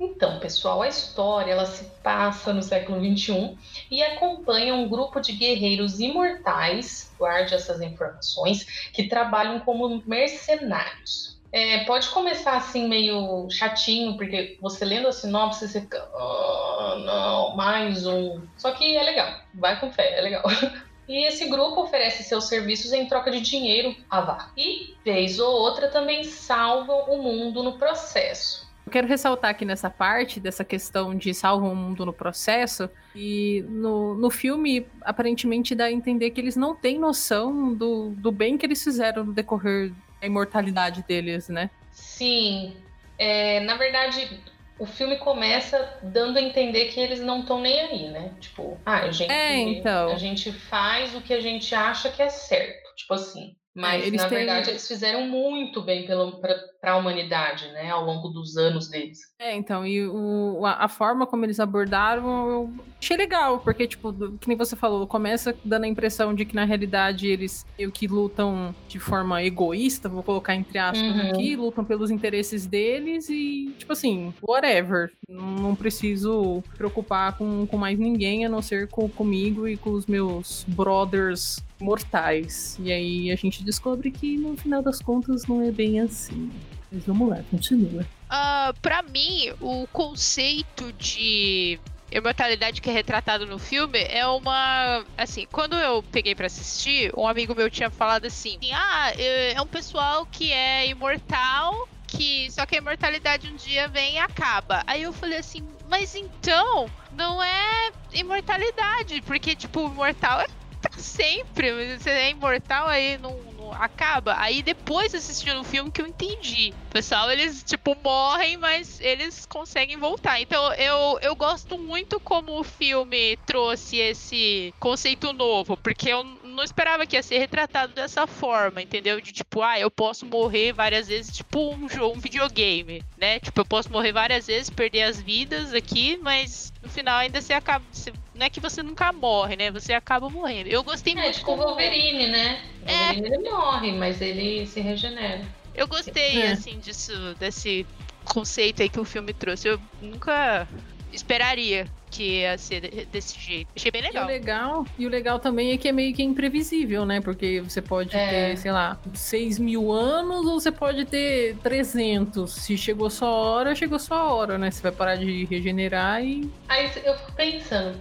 Então, 0.00 0.38
pessoal, 0.38 0.82
a 0.82 0.88
história 0.88 1.52
ela 1.52 1.66
se 1.66 1.84
passa 2.02 2.52
no 2.52 2.62
século 2.62 2.98
XXI 3.04 3.58
e 3.90 4.02
acompanha 4.02 4.74
um 4.74 4.88
grupo 4.88 5.20
de 5.20 5.32
guerreiros 5.32 5.98
imortais, 5.98 7.12
guarde 7.18 7.54
essas 7.54 7.80
informações, 7.80 8.64
que 8.92 9.08
trabalham 9.08 9.58
como 9.60 10.02
mercenários. 10.06 11.36
É, 11.50 11.84
pode 11.84 12.10
começar 12.10 12.56
assim 12.56 12.86
meio 12.86 13.48
chatinho, 13.50 14.16
porque 14.16 14.58
você 14.60 14.84
lendo 14.84 15.08
a 15.08 15.12
sinopse 15.12 15.66
você 15.66 15.80
fica, 15.80 16.06
oh, 16.14 16.98
não, 17.04 17.56
mais 17.56 18.06
um. 18.06 18.42
Só 18.56 18.70
que 18.72 18.96
é 18.96 19.02
legal, 19.02 19.40
vai 19.54 19.80
com 19.80 19.90
fé, 19.90 20.18
é 20.18 20.20
legal. 20.20 20.44
E 21.08 21.26
esse 21.26 21.48
grupo 21.48 21.80
oferece 21.80 22.22
seus 22.22 22.44
serviços 22.48 22.92
em 22.92 23.06
troca 23.06 23.30
de 23.30 23.40
dinheiro 23.40 23.96
a 24.10 24.20
VAR. 24.20 24.52
E, 24.54 24.94
vez 25.02 25.40
ou 25.40 25.50
outra, 25.50 25.88
também 25.88 26.22
salvam 26.22 27.04
o 27.04 27.22
mundo 27.22 27.62
no 27.62 27.78
processo. 27.78 28.67
Eu 28.88 28.90
quero 28.90 29.06
ressaltar 29.06 29.50
aqui 29.50 29.66
nessa 29.66 29.90
parte 29.90 30.40
dessa 30.40 30.64
questão 30.64 31.14
de 31.14 31.34
salvam 31.34 31.74
o 31.74 31.76
mundo 31.76 32.06
no 32.06 32.12
processo. 32.12 32.88
E 33.14 33.62
no, 33.68 34.14
no 34.14 34.30
filme, 34.30 34.86
aparentemente 35.02 35.74
dá 35.74 35.84
a 35.84 35.92
entender 35.92 36.30
que 36.30 36.40
eles 36.40 36.56
não 36.56 36.74
têm 36.74 36.98
noção 36.98 37.74
do, 37.74 38.14
do 38.16 38.32
bem 38.32 38.56
que 38.56 38.64
eles 38.64 38.82
fizeram 38.82 39.24
no 39.26 39.34
decorrer 39.34 39.92
da 40.18 40.26
imortalidade 40.26 41.04
deles, 41.06 41.50
né? 41.50 41.68
Sim. 41.92 42.78
É, 43.18 43.60
na 43.60 43.76
verdade, 43.76 44.40
o 44.78 44.86
filme 44.86 45.18
começa 45.18 45.98
dando 46.02 46.38
a 46.38 46.40
entender 46.40 46.86
que 46.86 46.98
eles 46.98 47.20
não 47.20 47.40
estão 47.40 47.60
nem 47.60 47.78
aí, 47.78 48.08
né? 48.08 48.32
Tipo, 48.40 48.80
ah, 48.86 49.00
a 49.00 49.10
gente, 49.10 49.30
é, 49.30 49.54
então. 49.54 50.12
a 50.12 50.16
gente 50.16 50.50
faz 50.50 51.14
o 51.14 51.20
que 51.20 51.34
a 51.34 51.40
gente 51.42 51.74
acha 51.74 52.08
que 52.08 52.22
é 52.22 52.30
certo. 52.30 52.96
Tipo 52.96 53.12
assim, 53.12 53.54
Mas, 53.74 54.02
É, 54.02 54.06
eles 54.08 54.22
na 54.22 54.28
têm- 54.28 54.38
verdade, 54.38 54.70
eles 54.70 54.88
fizeram 54.88 55.28
muito 55.28 55.82
bem 55.82 56.04
para 56.06 56.92
a 56.92 56.96
humanidade, 56.96 57.70
né? 57.72 57.90
Ao 57.90 58.04
longo 58.04 58.28
dos 58.28 58.56
anos 58.56 58.88
deles. 58.88 59.18
É, 59.40 59.54
então, 59.54 59.86
e 59.86 60.04
o, 60.04 60.66
a, 60.66 60.84
a 60.84 60.88
forma 60.88 61.24
como 61.26 61.44
eles 61.44 61.60
abordaram 61.60 62.50
eu 62.50 62.72
achei 63.00 63.16
legal, 63.16 63.60
porque, 63.60 63.86
tipo, 63.86 64.12
que 64.38 64.48
nem 64.48 64.56
você 64.56 64.74
falou, 64.74 65.06
começa 65.06 65.54
dando 65.64 65.84
a 65.84 65.88
impressão 65.88 66.34
de 66.34 66.44
que 66.44 66.56
na 66.56 66.64
realidade 66.64 67.28
eles 67.28 67.64
meio 67.78 67.92
que 67.92 68.08
lutam 68.08 68.74
de 68.88 68.98
forma 68.98 69.40
egoísta, 69.44 70.08
vou 70.08 70.24
colocar 70.24 70.56
entre 70.56 70.76
aspas 70.78 71.08
Uhum. 71.14 71.28
aqui, 71.30 71.54
lutam 71.54 71.84
pelos 71.84 72.10
interesses 72.10 72.66
deles 72.66 73.28
e, 73.28 73.72
tipo 73.78 73.92
assim, 73.92 74.34
whatever. 74.42 75.12
Não, 75.28 75.52
não 75.52 75.76
preciso 75.76 76.64
preocupar 76.76 77.38
com, 77.38 77.64
com 77.64 77.76
mais 77.76 77.96
ninguém 77.96 78.44
a 78.44 78.48
não 78.48 78.60
ser 78.60 78.88
com, 78.88 79.08
comigo 79.08 79.68
e 79.68 79.76
com 79.76 79.90
os 79.90 80.06
meus 80.06 80.64
brothers 80.66 81.62
mortais. 81.80 82.78
E 82.80 82.92
aí 82.92 83.30
a 83.30 83.36
gente 83.36 83.62
descobre 83.62 84.10
que 84.10 84.36
no 84.36 84.56
final 84.56 84.82
das 84.82 85.00
contas 85.00 85.46
não 85.46 85.62
é 85.62 85.70
bem 85.70 86.00
assim. 86.00 86.50
Mas 86.90 87.04
vamos 87.04 87.28
lá, 87.28 87.42
continua. 87.50 88.04
Ah, 88.28 88.72
pra 88.80 89.02
mim, 89.02 89.52
o 89.60 89.86
conceito 89.88 90.92
de 90.94 91.78
imortalidade 92.10 92.80
que 92.80 92.88
é 92.88 92.92
retratado 92.92 93.46
no 93.46 93.58
filme 93.58 93.98
é 93.98 94.26
uma. 94.26 95.04
Assim, 95.16 95.46
quando 95.50 95.76
eu 95.76 96.02
peguei 96.02 96.34
pra 96.34 96.46
assistir, 96.46 97.12
um 97.16 97.26
amigo 97.26 97.54
meu 97.54 97.70
tinha 97.70 97.90
falado 97.90 98.26
assim: 98.26 98.58
ah, 98.72 99.12
é 99.16 99.52
é 99.52 99.60
um 99.60 99.66
pessoal 99.66 100.26
que 100.26 100.52
é 100.52 100.88
imortal. 100.88 101.88
Que 102.06 102.50
só 102.50 102.64
que 102.64 102.74
a 102.74 102.78
imortalidade 102.78 103.52
um 103.52 103.56
dia 103.56 103.86
vem 103.86 104.14
e 104.14 104.18
acaba. 104.18 104.82
Aí 104.86 105.02
eu 105.02 105.12
falei 105.12 105.36
assim, 105.36 105.62
mas 105.90 106.14
então 106.14 106.88
não 107.14 107.42
é 107.42 107.92
imortalidade, 108.14 109.20
porque 109.26 109.54
tipo, 109.54 109.80
o 109.80 109.92
imortal 109.92 110.40
é 110.40 110.46
pra 110.80 110.98
sempre. 111.00 111.96
Você 111.98 112.10
é 112.10 112.30
imortal 112.30 112.86
aí 112.86 113.18
não, 113.18 113.36
não 113.52 113.72
acaba. 113.72 114.34
Aí 114.38 114.62
depois 114.62 115.14
assistindo 115.14 115.60
o 115.60 115.64
filme 115.64 115.90
que 115.90 116.00
eu 116.00 116.06
entendi. 116.06 116.72
O 116.88 116.90
pessoal, 116.90 117.30
eles 117.30 117.62
tipo 117.62 117.96
morrem, 118.02 118.56
mas 118.56 119.00
eles 119.00 119.44
conseguem 119.46 119.96
voltar. 119.96 120.40
Então 120.40 120.72
eu, 120.74 121.18
eu 121.20 121.34
gosto 121.36 121.78
muito 121.78 122.18
como 122.20 122.58
o 122.58 122.64
filme 122.64 123.36
trouxe 123.46 123.96
esse 123.98 124.72
conceito 124.78 125.32
novo, 125.32 125.76
porque 125.76 126.08
eu 126.10 126.24
não 126.24 126.62
esperava 126.62 127.06
que 127.06 127.16
ia 127.16 127.22
ser 127.22 127.38
retratado 127.38 127.92
dessa 127.94 128.26
forma, 128.26 128.82
entendeu? 128.82 129.20
De 129.20 129.32
tipo, 129.32 129.62
ah, 129.62 129.78
eu 129.78 129.90
posso 129.90 130.26
morrer 130.26 130.72
várias 130.72 131.08
vezes, 131.08 131.36
tipo 131.36 131.74
um 131.74 131.88
jogo, 131.88 132.16
um 132.16 132.20
videogame, 132.20 133.02
né? 133.16 133.38
Tipo, 133.40 133.60
eu 133.60 133.64
posso 133.64 133.90
morrer 133.92 134.12
várias 134.12 134.46
vezes, 134.46 134.70
perder 134.70 135.02
as 135.02 135.20
vidas 135.20 135.72
aqui, 135.74 136.18
mas 136.22 136.72
no 136.82 136.88
final 136.88 137.18
ainda 137.18 137.40
você 137.40 137.52
acaba. 137.52 137.84
você- 137.92 138.12
não 138.38 138.46
é 138.46 138.50
que 138.50 138.60
você 138.60 138.82
nunca 138.82 139.12
morre, 139.12 139.56
né? 139.56 139.70
Você 139.72 139.92
acaba 139.92 140.30
morrendo. 140.30 140.68
Eu 140.68 140.82
gostei 140.84 141.12
É, 141.14 141.16
muito 141.16 141.34
tipo 141.38 141.52
o 141.52 141.56
como- 141.56 141.66
Wolverine, 141.68 142.28
né? 142.28 142.60
O 142.86 142.88
É. 142.90 142.96
Wolverine 143.12 143.26
ele 143.34 143.50
morre, 143.50 143.92
mas 143.92 144.20
ele 144.20 144.66
se 144.66 144.80
regenera. 144.80 145.42
Eu 145.74 145.86
gostei, 145.88 146.42
É. 146.42 146.52
assim, 146.52 146.78
disso, 146.78 147.12
desse 147.38 147.84
conceito 148.24 148.82
aí 148.82 148.88
que 148.88 149.00
o 149.00 149.04
filme 149.04 149.32
trouxe. 149.32 149.68
Eu 149.68 149.80
nunca 150.00 150.66
esperaria 151.12 151.86
que 152.10 152.40
ia 152.40 152.56
ser 152.56 152.80
de- 152.80 153.04
desse 153.06 153.38
jeito. 153.38 153.68
Achei 153.76 153.90
bem 153.90 154.00
E 154.02 154.04
o 154.04 154.08
legal. 154.08 154.26
legal, 154.26 154.86
e 154.98 155.06
o 155.06 155.10
legal 155.10 155.38
também 155.38 155.72
é 155.72 155.76
que 155.76 155.88
é 155.88 155.92
meio 155.92 156.14
que 156.14 156.22
imprevisível, 156.22 157.04
né? 157.04 157.20
Porque 157.20 157.60
você 157.60 157.82
pode 157.82 158.16
É. 158.16 158.28
ter, 158.50 158.56
sei 158.58 158.72
lá, 158.72 158.98
6 159.14 159.58
mil 159.58 159.92
anos 159.92 160.46
ou 160.46 160.58
você 160.58 160.72
pode 160.72 161.04
ter 161.04 161.56
300. 161.62 162.50
Se 162.52 162.76
chegou 162.78 163.10
sua 163.10 163.28
hora, 163.30 163.74
chegou 163.74 163.98
sua 163.98 164.32
hora, 164.32 164.56
né? 164.58 164.70
Você 164.70 164.80
vai 164.82 164.92
parar 164.92 165.16
de 165.16 165.44
regenerar 165.44 166.24
e. 166.24 166.50
Aí 166.68 166.90
eu 167.04 167.14
fico 167.18 167.32
pensando, 167.32 167.98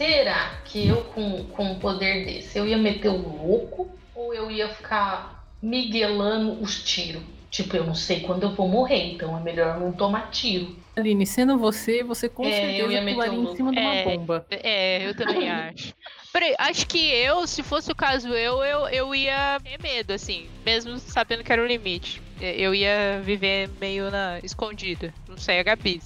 será 0.00 0.62
que 0.64 0.88
eu 0.88 1.04
com, 1.14 1.44
com 1.44 1.72
um 1.72 1.78
poder 1.78 2.24
desse, 2.24 2.58
eu 2.58 2.66
ia 2.66 2.78
meter 2.78 3.08
o 3.10 3.18
louco 3.18 3.90
ou 4.14 4.32
eu 4.32 4.50
ia 4.50 4.66
ficar 4.70 5.44
miguelando 5.62 6.58
os 6.62 6.82
tiros? 6.82 7.22
Tipo, 7.50 7.76
eu 7.76 7.84
não 7.84 7.94
sei 7.94 8.20
quando 8.20 8.44
eu 8.44 8.54
vou 8.54 8.66
morrer, 8.66 9.12
então 9.12 9.36
é 9.36 9.42
melhor 9.42 9.78
não 9.78 9.92
tomar 9.92 10.30
tiro. 10.30 10.74
Aline, 10.96 11.26
sendo 11.26 11.58
você, 11.58 12.02
você 12.02 12.30
com 12.30 12.44
É, 12.44 12.48
eu 12.48 12.52
certeza 12.52 12.92
ia 12.92 13.02
meter 13.02 13.14
pularia 13.14 13.38
o 13.38 13.42
em 13.52 13.56
cima 13.56 13.72
de 13.72 13.78
uma 13.78 13.94
É. 13.94 14.04
bomba. 14.04 14.46
É, 14.50 15.06
eu 15.06 15.14
também 15.14 15.50
acho. 15.50 15.92
Peraí, 16.32 16.54
acho 16.58 16.86
que 16.86 17.10
eu, 17.10 17.46
se 17.46 17.62
fosse 17.62 17.92
o 17.92 17.94
caso 17.94 18.28
eu, 18.28 18.64
eu, 18.64 18.88
eu 18.88 19.14
ia 19.14 19.60
ter 19.62 19.82
medo, 19.82 20.12
assim, 20.14 20.46
mesmo 20.64 20.96
sabendo 20.98 21.44
que 21.44 21.52
era 21.52 21.60
o 21.60 21.66
limite. 21.66 22.22
Eu 22.40 22.74
ia 22.74 23.20
viver 23.22 23.68
meio 23.78 24.10
na 24.10 24.38
escondida. 24.42 25.12
Não 25.28 25.36
sei, 25.36 25.58
a 25.58 25.62
Gabi. 25.62 26.00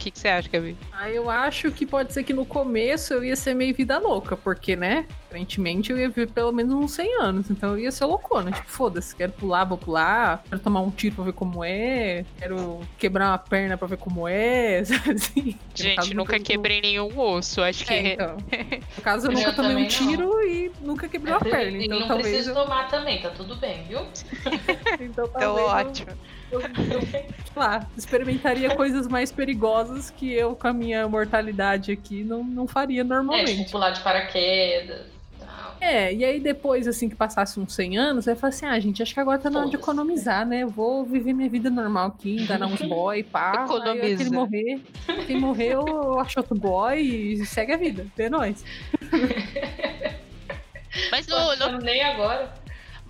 O 0.00 0.02
que, 0.02 0.10
que, 0.10 0.18
você 0.18 0.28
acha, 0.28 0.48
Gabi? 0.48 0.78
Ah, 0.90 1.10
eu 1.10 1.28
acho 1.28 1.70
que 1.70 1.84
pode 1.84 2.14
ser 2.14 2.24
que 2.24 2.32
no 2.32 2.46
começo 2.46 3.12
eu 3.12 3.22
ia 3.22 3.36
ser 3.36 3.52
meio 3.52 3.74
vida 3.74 3.98
louca, 3.98 4.34
porque, 4.34 4.74
né? 4.74 5.04
Aparentemente 5.28 5.92
eu 5.92 5.98
ia 5.98 6.08
viver 6.08 6.28
pelo 6.28 6.50
menos 6.52 6.72
uns 6.72 6.92
100 6.92 7.20
anos, 7.20 7.50
então 7.50 7.72
eu 7.72 7.80
ia 7.80 7.92
ser 7.92 8.06
loucona. 8.06 8.50
Tipo, 8.50 8.66
foda-se, 8.66 9.14
quero 9.14 9.30
pular, 9.32 9.64
vou 9.64 9.76
pular, 9.76 10.42
quero 10.48 10.58
tomar 10.58 10.80
um 10.80 10.90
tiro 10.90 11.16
pra 11.16 11.24
ver 11.24 11.34
como 11.34 11.62
é, 11.62 12.24
quero 12.38 12.80
quebrar 12.96 13.28
uma 13.28 13.36
perna 13.38 13.76
pra 13.76 13.86
ver 13.86 13.98
como 13.98 14.26
é, 14.26 14.82
sabe 14.88 15.10
assim? 15.10 15.58
Gente, 15.74 16.14
nunca 16.14 16.38
eu- 16.38 16.42
quebrei 16.42 16.80
nenhum 16.80 17.20
osso. 17.20 17.60
Acho 17.62 17.84
que. 17.84 17.92
É, 17.92 18.14
então. 18.14 18.38
No 18.96 19.02
caso, 19.02 19.26
eu 19.26 19.32
Eu 19.32 19.36
nunca 19.38 19.52
tomei 19.52 19.70
um 19.76 19.86
também 19.86 20.00
não. 20.00 20.16
tiro 20.16 20.42
e 20.46 20.72
nunca 20.80 21.08
quebrei 21.10 21.34
uma 21.34 21.40
perna, 21.40 21.76
e 21.76 21.84
então 21.84 22.00
não 22.00 22.08
talvez 22.08 22.28
precisa 22.28 22.50
eu... 22.52 22.54
tomar 22.54 22.88
também, 22.88 23.20
tá 23.20 23.28
tudo 23.28 23.54
bem, 23.56 23.84
viu? 23.84 24.00
Então, 24.98 25.26
Então, 25.26 25.28
talvez 25.28 25.58
eu- 25.68 25.74
ótimo. 25.74 26.12
Eu, 26.50 26.60
eu, 26.60 27.26
lá, 27.56 27.86
experimentaria 27.96 28.74
coisas 28.76 29.06
mais 29.08 29.30
perigosas 29.32 30.10
que 30.10 30.32
eu, 30.32 30.54
com 30.56 30.68
a 30.68 30.72
minha 30.72 31.08
mortalidade 31.08 31.92
aqui, 31.92 32.24
não, 32.24 32.42
não 32.44 32.66
faria 32.66 33.00
É, 33.00 33.04
normalmente. 33.04 33.56
tipo, 33.56 33.70
pular 33.72 33.90
de 33.90 34.00
paraquedas. 34.00 35.06
tal. 35.38 35.76
É, 35.80 36.12
e 36.12 36.24
aí 36.24 36.40
depois, 36.40 36.86
assim, 36.86 37.08
que 37.08 37.14
passasse 37.16 37.58
uns 37.58 37.74
100 37.74 37.98
anos, 37.98 38.26
eu 38.26 38.32
ia 38.34 38.36
falar 38.38 38.48
assim, 38.50 38.66
ah, 38.66 38.78
gente, 38.78 39.02
acho 39.02 39.14
que 39.14 39.20
agora 39.20 39.38
tá 39.38 39.48
na 39.50 39.60
hora 39.60 39.68
de 39.68 39.76
Foda-se. 39.76 39.90
economizar, 39.90 40.46
né? 40.46 40.60
Eu 40.62 40.68
vou 40.68 41.04
viver 41.04 41.32
minha 41.32 41.48
vida 41.48 41.70
normal 41.70 42.08
aqui, 42.08 42.36
enganar 42.36 42.66
uns 42.66 42.80
boy, 42.82 43.22
pá. 43.22 43.60
Aí, 43.60 43.64
Economiza. 43.64 44.24
quem 44.24 44.32
morrer, 44.32 44.80
quem 45.26 45.40
morrer, 45.40 45.72
eu, 45.74 45.86
eu 45.86 46.20
acho 46.20 46.38
outro 46.40 46.54
boy 46.56 46.98
e 47.00 47.46
segue 47.46 47.72
a 47.72 47.76
vida. 47.76 48.06
É 48.18 48.28
nóis. 48.28 48.64
Mas 51.10 51.26
no 51.26 51.36
achando 51.36 51.84
nem 51.84 52.02
agora. 52.02 52.52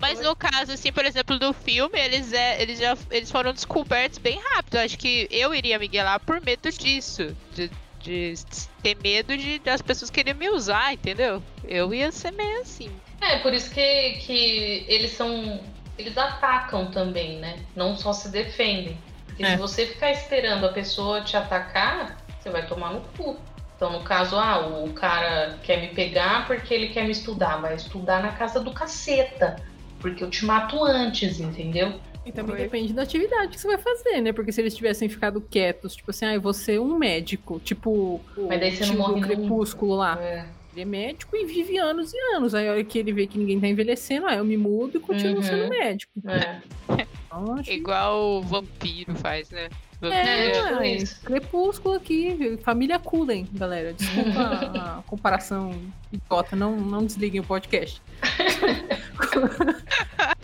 Mas 0.01 0.19
no 0.19 0.35
caso, 0.35 0.71
assim, 0.71 0.91
por 0.91 1.05
exemplo, 1.05 1.37
do 1.37 1.53
filme, 1.53 1.99
eles, 1.99 2.33
é, 2.33 2.59
eles 2.61 2.79
já 2.79 2.97
eles 3.11 3.29
foram 3.29 3.53
descobertos 3.53 4.17
bem 4.17 4.41
rápido. 4.53 4.77
Acho 4.77 4.97
que 4.97 5.27
eu 5.29 5.53
iria 5.53 5.77
miguelar 5.77 6.19
por 6.19 6.41
medo 6.41 6.71
disso. 6.71 7.37
De, 7.53 7.69
de 7.99 8.33
ter 8.81 8.97
medo 9.01 9.37
de 9.37 9.59
das 9.59 9.81
pessoas 9.81 10.09
quererem 10.09 10.39
me 10.39 10.49
usar, 10.49 10.93
entendeu? 10.93 11.41
Eu 11.63 11.93
ia 11.93 12.11
ser 12.11 12.31
meio 12.31 12.61
assim. 12.61 12.91
É, 13.21 13.37
por 13.37 13.53
isso 13.53 13.69
que, 13.71 14.13
que 14.13 14.85
eles 14.87 15.11
são. 15.11 15.61
Eles 15.97 16.17
atacam 16.17 16.89
também, 16.89 17.37
né? 17.37 17.59
Não 17.75 17.95
só 17.95 18.11
se 18.11 18.29
defendem. 18.29 18.97
Porque 19.27 19.43
É. 19.43 19.51
se 19.51 19.57
você 19.57 19.85
ficar 19.85 20.11
esperando 20.11 20.65
a 20.65 20.69
pessoa 20.73 21.21
te 21.21 21.37
atacar, 21.37 22.17
você 22.39 22.49
vai 22.49 22.65
tomar 22.65 22.91
no 22.91 23.01
cu. 23.15 23.39
Então, 23.75 23.93
no 23.93 24.03
caso, 24.03 24.35
ah, 24.35 24.59
o 24.67 24.93
cara 24.93 25.59
quer 25.63 25.79
me 25.79 25.87
pegar 25.89 26.45
porque 26.47 26.73
ele 26.73 26.89
quer 26.89 27.03
me 27.03 27.11
estudar. 27.11 27.57
Vai 27.57 27.75
estudar 27.75 28.21
na 28.21 28.31
casa 28.31 28.59
do 28.59 28.71
caceta. 28.71 29.55
Porque 30.01 30.23
eu 30.23 30.29
te 30.29 30.43
mato 30.45 30.83
antes, 30.83 31.39
entendeu? 31.39 31.93
E 32.25 32.31
também 32.31 32.55
Foi. 32.55 32.65
depende 32.65 32.93
da 32.93 33.01
atividade 33.03 33.49
que 33.49 33.59
você 33.61 33.67
vai 33.67 33.77
fazer, 33.77 34.21
né? 34.21 34.31
Porque 34.33 34.51
se 34.51 34.61
eles 34.61 34.75
tivessem 34.75 35.07
ficado 35.09 35.41
quietos, 35.41 35.95
tipo 35.95 36.11
assim, 36.11 36.25
ah, 36.25 36.33
eu 36.35 36.41
vou 36.41 36.53
ser 36.53 36.79
um 36.79 36.97
médico, 36.97 37.59
tipo 37.63 38.21
Mas 38.37 38.59
daí 38.59 38.71
você 38.75 38.85
não 38.85 38.93
tio 38.93 38.99
morre. 38.99 39.21
Crepúsculo 39.21 39.95
lá. 39.95 40.19
É. 40.21 40.45
Ele 40.73 40.81
é 40.81 40.85
médico 40.85 41.35
e 41.35 41.45
vive 41.45 41.77
anos 41.77 42.13
e 42.13 42.17
anos. 42.35 42.53
Aí 42.55 42.67
a 42.67 42.71
hora 42.71 42.83
que 42.83 42.97
ele 42.97 43.11
vê 43.11 43.27
que 43.27 43.37
ninguém 43.37 43.59
tá 43.59 43.67
envelhecendo, 43.67 44.27
ah, 44.27 44.35
eu 44.35 44.45
me 44.45 44.55
mudo 44.55 44.97
e 44.97 44.99
continuo 45.01 45.37
Uhum. 45.37 45.43
sendo 45.43 45.69
médico. 45.69 46.11
É. 46.27 46.61
Então, 47.33 47.55
acho 47.55 47.71
Igual 47.71 48.39
o 48.39 48.41
vampiro 48.41 49.15
faz, 49.15 49.49
né? 49.51 49.69
É, 50.01 50.83
É, 50.83 50.95
isso. 50.95 51.21
Crepúsculo 51.21 51.95
aqui, 51.95 52.57
família 52.63 52.97
Cullen, 52.97 53.47
galera. 53.53 53.93
Desculpa 53.93 54.39
a, 54.39 54.99
a 54.99 55.03
comparação 55.07 55.79
idiota, 56.11 56.55
não, 56.55 56.75
não 56.75 57.05
desliguem 57.05 57.41
o 57.41 57.43
podcast. 57.43 58.01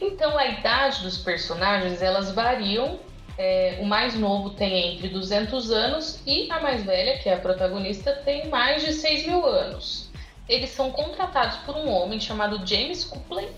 Então 0.00 0.36
a 0.36 0.46
idade 0.46 1.02
dos 1.02 1.18
personagens 1.18 2.02
elas 2.02 2.30
variam. 2.32 2.98
É, 3.38 3.78
o 3.80 3.86
mais 3.86 4.14
novo 4.14 4.50
tem 4.50 4.96
entre 4.96 5.08
200 5.08 5.70
anos 5.70 6.20
e 6.26 6.50
a 6.52 6.60
mais 6.60 6.84
velha, 6.84 7.16
que 7.18 7.26
é 7.26 7.34
a 7.34 7.38
protagonista, 7.38 8.12
tem 8.22 8.48
mais 8.48 8.84
de 8.84 8.92
6 8.92 9.26
mil 9.26 9.46
anos. 9.46 10.10
Eles 10.46 10.68
são 10.70 10.90
contratados 10.90 11.56
por 11.58 11.74
um 11.74 11.88
homem 11.88 12.20
chamado 12.20 12.66
James 12.66 13.02
Copley, 13.04 13.48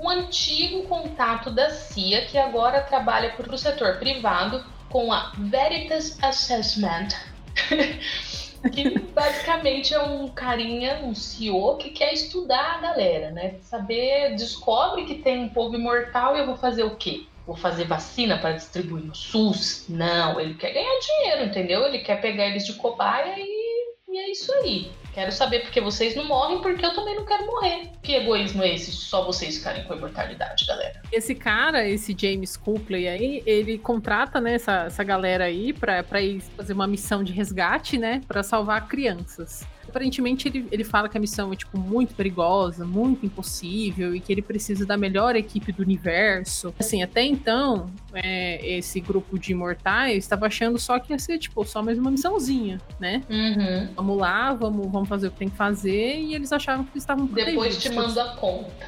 um 0.00 0.08
antigo 0.08 0.82
contato 0.84 1.50
da 1.50 1.70
CIA 1.70 2.26
que 2.26 2.38
agora 2.38 2.82
trabalha 2.82 3.30
para 3.30 3.54
o 3.54 3.58
setor 3.58 3.98
privado 3.98 4.64
com 4.88 5.12
a 5.12 5.32
Veritas 5.36 6.18
Assessment. 6.22 7.08
que 8.72 8.98
basicamente 8.98 9.94
é 9.94 10.02
um 10.02 10.28
carinha, 10.28 11.00
um 11.02 11.14
CEO 11.14 11.76
que 11.76 11.90
quer 11.90 12.12
estudar 12.12 12.76
a 12.76 12.78
galera, 12.78 13.30
né? 13.30 13.56
Saber, 13.62 14.34
descobre 14.34 15.04
que 15.04 15.16
tem 15.16 15.44
um 15.44 15.48
povo 15.48 15.74
imortal 15.74 16.36
e 16.36 16.40
eu 16.40 16.46
vou 16.46 16.56
fazer 16.56 16.84
o 16.84 16.96
quê? 16.96 17.24
Vou 17.46 17.56
fazer 17.56 17.84
vacina 17.84 18.38
para 18.38 18.52
distribuir 18.52 19.04
no 19.04 19.14
SUS? 19.14 19.86
Não, 19.88 20.40
ele 20.40 20.54
quer 20.54 20.72
ganhar 20.72 20.98
dinheiro, 20.98 21.44
entendeu? 21.44 21.84
Ele 21.84 22.00
quer 22.00 22.20
pegar 22.20 22.46
eles 22.46 22.66
de 22.66 22.72
cobaia 22.74 23.36
e, 23.38 23.94
e 24.08 24.18
é 24.18 24.30
isso 24.30 24.52
aí. 24.54 24.90
Quero 25.16 25.32
saber 25.32 25.60
porque 25.60 25.80
vocês 25.80 26.14
não 26.14 26.26
morrem, 26.26 26.60
porque 26.60 26.84
eu 26.84 26.92
também 26.92 27.16
não 27.16 27.24
quero 27.24 27.46
morrer. 27.46 27.88
Que 28.02 28.16
egoísmo 28.16 28.62
é 28.62 28.74
esse? 28.74 28.92
Só 28.92 29.24
vocês 29.24 29.56
ficarem 29.56 29.82
com 29.84 29.94
a 29.94 29.96
imortalidade, 29.96 30.66
galera. 30.66 31.00
Esse 31.10 31.34
cara, 31.34 31.88
esse 31.88 32.14
James 32.14 32.54
Copley 32.54 33.08
aí, 33.08 33.42
ele 33.46 33.78
contrata, 33.78 34.42
né, 34.42 34.56
essa, 34.56 34.84
essa 34.84 35.02
galera 35.02 35.44
aí 35.44 35.72
pra, 35.72 36.02
pra 36.02 36.20
ir 36.20 36.42
fazer 36.54 36.74
uma 36.74 36.86
missão 36.86 37.24
de 37.24 37.32
resgate, 37.32 37.96
né, 37.96 38.20
pra 38.28 38.42
salvar 38.42 38.86
crianças. 38.88 39.66
Aparentemente 39.96 40.46
ele, 40.48 40.68
ele 40.70 40.84
fala 40.84 41.08
que 41.08 41.16
a 41.16 41.20
missão 41.20 41.50
é, 41.54 41.56
tipo, 41.56 41.78
muito 41.78 42.14
perigosa, 42.14 42.84
muito 42.84 43.24
impossível 43.24 44.14
e 44.14 44.20
que 44.20 44.30
ele 44.30 44.42
precisa 44.42 44.84
da 44.84 44.94
melhor 44.94 45.34
equipe 45.34 45.72
do 45.72 45.82
universo. 45.82 46.74
Assim, 46.78 47.02
até 47.02 47.24
então, 47.24 47.90
é, 48.12 48.76
esse 48.76 49.00
grupo 49.00 49.38
de 49.38 49.52
imortais 49.52 50.18
estava 50.18 50.48
achando 50.48 50.78
só 50.78 50.98
que 50.98 51.14
ia 51.14 51.18
ser, 51.18 51.38
tipo, 51.38 51.64
só 51.64 51.82
mais 51.82 51.98
uma 51.98 52.10
missãozinha, 52.10 52.78
né? 53.00 53.22
Uhum. 53.30 53.88
Vamos 53.96 54.18
lá, 54.18 54.52
vamos, 54.52 54.86
vamos 54.92 55.08
fazer 55.08 55.28
o 55.28 55.30
que 55.30 55.38
tem 55.38 55.48
que 55.48 55.56
fazer 55.56 56.18
e 56.18 56.34
eles 56.34 56.52
achavam 56.52 56.84
que 56.84 56.90
eles 56.90 57.02
estavam 57.02 57.24
Depois 57.24 57.54
protegidos. 57.54 57.82
te 57.82 57.90
mando 57.90 58.20
a 58.20 58.36
conta. 58.36 58.86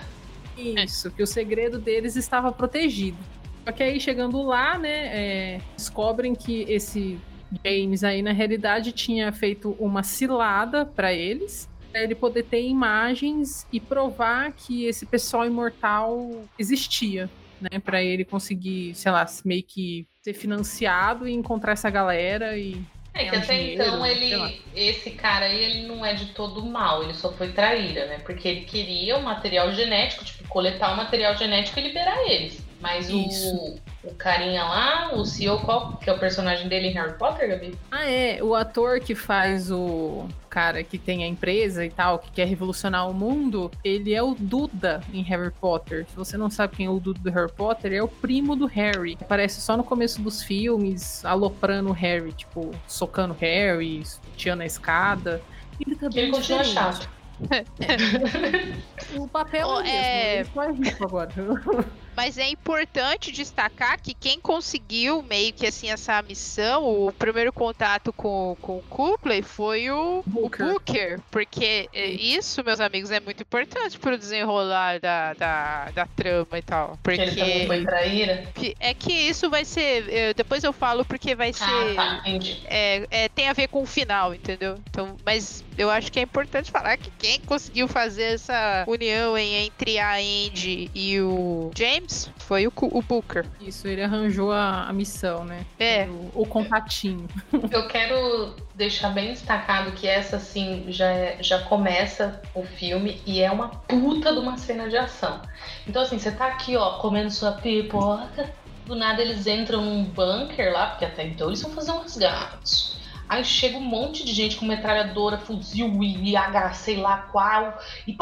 Isso, 0.58 1.10
que 1.10 1.22
o 1.22 1.26
segredo 1.26 1.78
deles 1.78 2.16
estava 2.16 2.52
protegido. 2.52 3.16
Só 3.64 3.72
que 3.72 3.82
aí 3.82 3.98
chegando 3.98 4.42
lá, 4.42 4.76
né, 4.76 5.06
é, 5.06 5.60
descobrem 5.74 6.34
que 6.34 6.66
esse 6.68 7.18
James 7.64 8.04
aí 8.04 8.22
na 8.22 8.32
realidade 8.32 8.92
tinha 8.92 9.32
feito 9.32 9.76
uma 9.78 10.02
cilada 10.02 10.84
para 10.84 11.12
eles, 11.12 11.68
para 11.90 12.02
ele 12.02 12.14
poder 12.14 12.44
ter 12.44 12.62
imagens 12.62 13.66
e 13.72 13.80
provar 13.80 14.52
que 14.52 14.84
esse 14.84 15.06
pessoal 15.06 15.46
imortal 15.46 16.44
existia, 16.58 17.30
né, 17.60 17.78
para 17.78 18.02
ele 18.02 18.24
conseguir, 18.24 18.94
sei 18.94 19.10
lá, 19.10 19.26
meio 19.44 19.62
que 19.62 20.06
ser 20.22 20.34
financiado 20.34 21.26
e 21.26 21.32
encontrar 21.32 21.72
essa 21.72 21.90
galera 21.90 22.56
e 22.56 22.80
É 23.14 23.24
que 23.24 23.36
até 23.36 23.56
dinheiro, 23.56 23.82
então 23.82 24.06
ele, 24.06 24.62
esse 24.76 25.10
cara 25.12 25.46
aí, 25.46 25.64
ele 25.64 25.88
não 25.88 26.04
é 26.04 26.14
de 26.14 26.26
todo 26.26 26.64
mal, 26.64 27.02
ele 27.02 27.14
só 27.14 27.32
foi 27.32 27.50
traíra, 27.52 28.06
né? 28.06 28.18
Porque 28.18 28.46
ele 28.46 28.60
queria 28.60 29.16
o 29.16 29.22
material 29.22 29.72
genético, 29.72 30.24
tipo, 30.24 30.46
coletar 30.48 30.92
o 30.92 30.96
material 30.96 31.34
genético 31.36 31.78
e 31.80 31.82
liberar 31.82 32.30
eles. 32.30 32.62
Mas 32.80 33.08
Isso. 33.08 33.56
o 33.56 33.78
carinha 34.16 34.64
lá, 34.64 35.14
o 35.14 35.24
CEO, 35.24 35.58
qual 35.60 35.96
que 35.96 36.08
é 36.08 36.12
o 36.12 36.18
personagem 36.18 36.68
dele 36.68 36.88
em 36.88 36.92
Harry 36.92 37.14
Potter, 37.18 37.48
Gabi? 37.48 37.78
Ah, 37.90 38.08
é. 38.08 38.42
O 38.42 38.54
ator 38.54 39.00
que 39.00 39.14
faz 39.14 39.70
o 39.70 40.26
cara 40.48 40.82
que 40.82 40.96
tem 40.98 41.22
a 41.24 41.26
empresa 41.26 41.84
e 41.84 41.90
tal, 41.90 42.18
que 42.18 42.30
quer 42.30 42.46
revolucionar 42.46 43.08
o 43.08 43.14
mundo, 43.14 43.70
ele 43.84 44.14
é 44.14 44.22
o 44.22 44.34
Duda 44.38 45.00
em 45.12 45.22
Harry 45.22 45.50
Potter. 45.50 46.06
Se 46.08 46.16
você 46.16 46.36
não 46.36 46.48
sabe 46.50 46.76
quem 46.76 46.86
é 46.86 46.90
o 46.90 46.98
Duda 46.98 47.20
do 47.20 47.30
Harry 47.30 47.52
Potter, 47.52 47.92
é 47.92 48.02
o 48.02 48.08
primo 48.08 48.56
do 48.56 48.66
Harry. 48.66 49.16
Aparece 49.20 49.60
só 49.60 49.76
no 49.76 49.84
começo 49.84 50.20
dos 50.22 50.42
filmes, 50.42 51.24
aloprando 51.24 51.90
o 51.90 51.92
Harry, 51.92 52.32
tipo, 52.32 52.70
socando 52.86 53.34
o 53.34 53.36
Harry, 53.40 54.02
tirando 54.36 54.62
a 54.62 54.66
escada. 54.66 55.40
Ele 55.80 55.94
tá 55.96 56.08
Que 56.08 56.14
bem 56.14 56.24
ele 56.24 56.32
continua 56.32 56.64
chato. 56.64 57.08
O 59.16 59.28
papel 59.28 59.66
Oh, 59.68 59.80
é 59.80 59.80
o 59.80 59.82
mesmo, 59.84 59.90
é- 59.94 60.34
ele 60.40 60.48
só 60.52 60.62
é 60.64 60.72
rico 60.72 61.04
agora. 61.04 61.30
Mas 62.18 62.36
é 62.36 62.48
importante 62.48 63.30
destacar 63.30 64.00
que 64.02 64.12
quem 64.12 64.40
conseguiu 64.40 65.22
meio 65.22 65.52
que 65.52 65.64
assim 65.64 65.88
essa 65.88 66.20
missão, 66.20 66.84
o 66.84 67.12
primeiro 67.12 67.52
contato 67.52 68.12
com, 68.12 68.56
com 68.60 68.78
o 68.78 68.82
Copley 68.82 69.40
foi 69.40 69.88
o 69.88 70.24
Booker. 70.26 70.66
o 70.66 70.72
Booker. 70.72 71.20
Porque 71.30 71.88
é, 71.94 72.06
isso, 72.06 72.64
meus 72.64 72.80
amigos, 72.80 73.12
é 73.12 73.20
muito 73.20 73.44
importante 73.44 73.96
pro 74.00 74.18
desenrolar 74.18 74.98
da, 74.98 75.32
da, 75.34 75.90
da 75.94 76.06
trama 76.06 76.58
e 76.58 76.62
tal. 76.62 76.98
Que 77.04 77.10
ele 77.12 77.66
foi 77.68 77.82
Porque 77.82 77.86
traíra. 77.86 78.48
é 78.80 78.92
que 78.92 79.12
isso 79.12 79.48
vai 79.48 79.64
ser. 79.64 80.34
Depois 80.34 80.64
eu 80.64 80.72
falo 80.72 81.04
porque 81.04 81.36
vai 81.36 81.52
ser. 81.52 81.64
Ah, 81.64 81.94
tá, 81.94 82.28
entendi. 82.28 82.60
é, 82.64 83.06
é, 83.12 83.28
tem 83.28 83.48
a 83.48 83.52
ver 83.52 83.68
com 83.68 83.80
o 83.82 83.86
final, 83.86 84.34
entendeu? 84.34 84.76
Então, 84.90 85.16
mas 85.24 85.62
eu 85.76 85.88
acho 85.88 86.10
que 86.10 86.18
é 86.18 86.22
importante 86.22 86.68
falar 86.68 86.96
que 86.96 87.12
quem 87.12 87.38
conseguiu 87.42 87.86
fazer 87.86 88.34
essa 88.34 88.84
união 88.88 89.38
entre 89.38 90.00
a 90.00 90.16
Andy 90.16 90.90
e 90.92 91.20
o 91.20 91.70
James 91.76 92.07
foi 92.38 92.66
o, 92.66 92.70
Cu- 92.70 92.90
o 92.92 93.02
Booker. 93.02 93.46
Isso, 93.60 93.86
ele 93.86 94.02
arranjou 94.02 94.50
a, 94.52 94.84
a 94.88 94.92
missão, 94.92 95.44
né? 95.44 95.64
É. 95.78 96.06
O, 96.06 96.42
o 96.42 96.46
contatinho. 96.46 97.28
Eu 97.70 97.86
quero 97.88 98.56
deixar 98.74 99.10
bem 99.10 99.28
destacado 99.28 99.92
que 99.92 100.06
essa, 100.06 100.36
assim, 100.36 100.86
já, 100.88 101.06
é- 101.10 101.36
já 101.40 101.60
começa 101.64 102.40
o 102.54 102.62
filme 102.62 103.20
e 103.26 103.40
é 103.40 103.50
uma 103.50 103.68
puta 103.68 104.32
de 104.32 104.38
uma 104.38 104.56
cena 104.56 104.88
de 104.88 104.96
ação. 104.96 105.42
Então, 105.86 106.02
assim, 106.02 106.18
você 106.18 106.30
tá 106.30 106.46
aqui, 106.46 106.76
ó, 106.76 106.98
comendo 106.98 107.30
sua 107.30 107.52
pipoca, 107.52 108.50
do 108.86 108.94
nada 108.94 109.20
eles 109.20 109.46
entram 109.46 109.82
num 109.84 110.04
bunker 110.04 110.72
lá, 110.72 110.86
porque 110.88 111.04
até 111.04 111.26
então 111.26 111.48
eles 111.48 111.60
vão 111.62 111.72
fazer 111.72 111.92
um 111.92 112.00
resgate. 112.00 112.96
Aí 113.28 113.44
chega 113.44 113.76
um 113.76 113.82
monte 113.82 114.24
de 114.24 114.32
gente 114.32 114.56
com 114.56 114.64
metralhadora, 114.64 115.38
fuzil 115.38 116.02
e 116.02 116.36
H, 116.36 116.72
sei 116.72 116.96
lá 116.96 117.18
qual, 117.30 117.78
e 118.06 118.16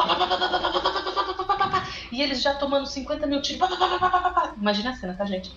e 2.11 2.21
eles 2.21 2.41
já 2.41 2.53
tomando 2.55 2.85
50 2.85 3.27
mil 3.27 3.41
tiros. 3.41 3.69
Imagina 4.57 4.91
a 4.91 4.95
cena, 4.95 5.13
tá, 5.13 5.25
gente? 5.25 5.51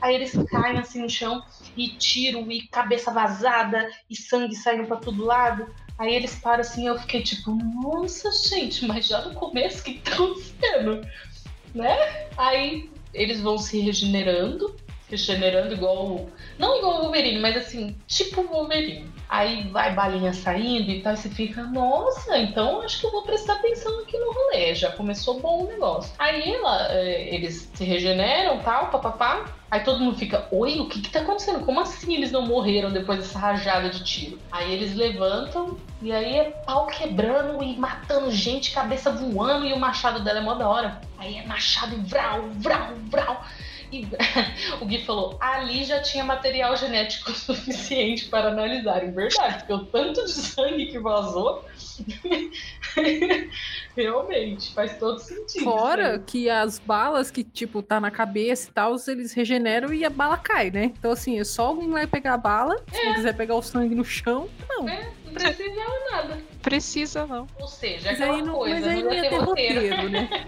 Aí 0.00 0.14
eles 0.14 0.32
caem 0.50 0.78
assim 0.78 1.02
no 1.02 1.10
chão 1.10 1.42
e 1.76 1.88
tiro 1.88 2.50
e 2.50 2.66
cabeça 2.68 3.10
vazada 3.10 3.90
e 4.08 4.16
sangue 4.16 4.54
saindo 4.54 4.86
pra 4.86 4.96
todo 4.96 5.24
lado. 5.24 5.72
Aí 5.98 6.14
eles 6.14 6.34
param 6.36 6.62
assim, 6.62 6.86
eu 6.86 6.98
fiquei 6.98 7.22
tipo, 7.22 7.52
nossa 7.52 8.30
gente, 8.48 8.86
mas 8.86 9.06
já 9.06 9.22
no 9.22 9.34
começo 9.34 9.82
que 9.82 9.98
tá 10.00 10.12
acontecendo? 10.14 11.06
Né? 11.74 12.28
Aí 12.36 12.90
eles 13.12 13.40
vão 13.40 13.58
se 13.58 13.80
regenerando, 13.80 14.74
regenerando 15.08 15.74
igual. 15.74 16.28
Não 16.58 16.78
igual 16.78 16.98
o 16.98 17.02
Wolverine, 17.02 17.40
mas 17.40 17.56
assim, 17.56 17.96
tipo 18.06 18.42
Wolverine. 18.42 19.10
Aí 19.28 19.66
vai 19.68 19.94
balinha 19.94 20.32
saindo 20.32 20.90
e 20.90 21.00
tal, 21.00 21.14
e 21.14 21.16
você 21.16 21.28
fica, 21.30 21.62
nossa, 21.62 22.36
então 22.38 22.82
acho 22.82 23.00
que 23.00 23.06
eu 23.06 23.10
vou 23.10 23.22
prestar 23.22 23.54
atenção 23.54 24.00
aqui 24.00 24.18
no 24.18 24.32
rolê. 24.32 24.74
Já 24.74 24.90
começou 24.92 25.40
bom 25.40 25.64
o 25.64 25.68
negócio. 25.68 26.12
Aí 26.18 26.52
ela, 26.52 26.92
é, 26.92 27.34
eles 27.34 27.70
se 27.72 27.84
regeneram 27.84 28.58
tal, 28.58 28.88
papapá. 28.90 29.46
Aí 29.70 29.80
todo 29.80 30.00
mundo 30.00 30.18
fica, 30.18 30.46
oi, 30.50 30.80
o 30.80 30.86
que 30.86 31.00
que 31.00 31.08
tá 31.08 31.20
acontecendo? 31.20 31.64
Como 31.64 31.80
assim 31.80 32.12
eles 32.14 32.30
não 32.30 32.42
morreram 32.42 32.90
depois 32.90 33.20
dessa 33.20 33.38
rajada 33.38 33.88
de 33.88 34.04
tiro? 34.04 34.38
Aí 34.50 34.70
eles 34.70 34.94
levantam 34.94 35.78
e 36.02 36.12
aí 36.12 36.36
é 36.36 36.50
pau 36.66 36.86
quebrando 36.88 37.62
e 37.62 37.74
matando 37.78 38.30
gente, 38.30 38.72
cabeça 38.72 39.10
voando 39.10 39.64
e 39.64 39.72
o 39.72 39.78
machado 39.78 40.22
dela 40.22 40.40
é 40.40 40.42
mó 40.42 40.52
da 40.52 40.68
hora. 40.68 41.00
Aí 41.16 41.38
é 41.38 41.46
machado 41.46 41.94
e 41.94 42.00
vral, 42.00 42.50
vral, 42.56 42.88
vral. 43.08 43.46
E 43.92 44.08
o 44.80 44.86
Gui 44.86 45.04
falou, 45.04 45.36
ali 45.38 45.84
já 45.84 46.00
tinha 46.00 46.24
material 46.24 46.74
genético 46.76 47.30
suficiente 47.36 48.24
para 48.26 48.48
analisar. 48.48 49.04
Em 49.04 49.12
verdade, 49.12 49.58
porque 49.58 49.72
o 49.72 49.84
tanto 49.84 50.24
de 50.24 50.32
sangue 50.32 50.86
que 50.86 50.98
vazou 50.98 51.64
realmente 53.94 54.72
faz 54.72 54.98
todo 54.98 55.18
sentido. 55.18 55.64
Fora 55.64 56.14
isso 56.14 56.24
que 56.24 56.48
as 56.48 56.78
balas 56.78 57.30
que, 57.30 57.44
tipo, 57.44 57.82
tá 57.82 58.00
na 58.00 58.10
cabeça 58.10 58.70
e 58.70 58.72
tal, 58.72 58.96
eles 59.06 59.34
regeneram 59.34 59.92
e 59.92 60.04
a 60.04 60.10
bala 60.10 60.38
cai, 60.38 60.70
né? 60.70 60.84
Então, 60.84 61.12
assim, 61.12 61.38
é 61.38 61.44
só 61.44 61.66
alguém 61.66 61.90
vai 61.90 62.06
pegar 62.06 62.34
a 62.34 62.38
bala, 62.38 62.82
se 62.90 63.04
não 63.04 63.14
quiser 63.14 63.36
pegar 63.36 63.56
o 63.56 63.62
sangue 63.62 63.94
no 63.94 64.04
chão, 64.04 64.48
não. 64.68 64.88
aí. 64.88 65.04
Não 65.26 65.34
precisava 65.34 66.10
nada. 66.10 66.51
Precisa 66.62 67.26
não. 67.26 67.46
Ou 67.60 67.66
seja, 67.66 68.10
Mas 68.10 68.20
aquela 68.20 68.36
aí 68.36 68.42
não, 68.42 68.54
coisa, 68.54 68.74
mas 68.76 68.86
aí 68.86 69.02
não 69.02 69.12
ia 69.12 69.22
ter 69.28 69.36
roteiro, 69.36 70.08
né? 70.08 70.28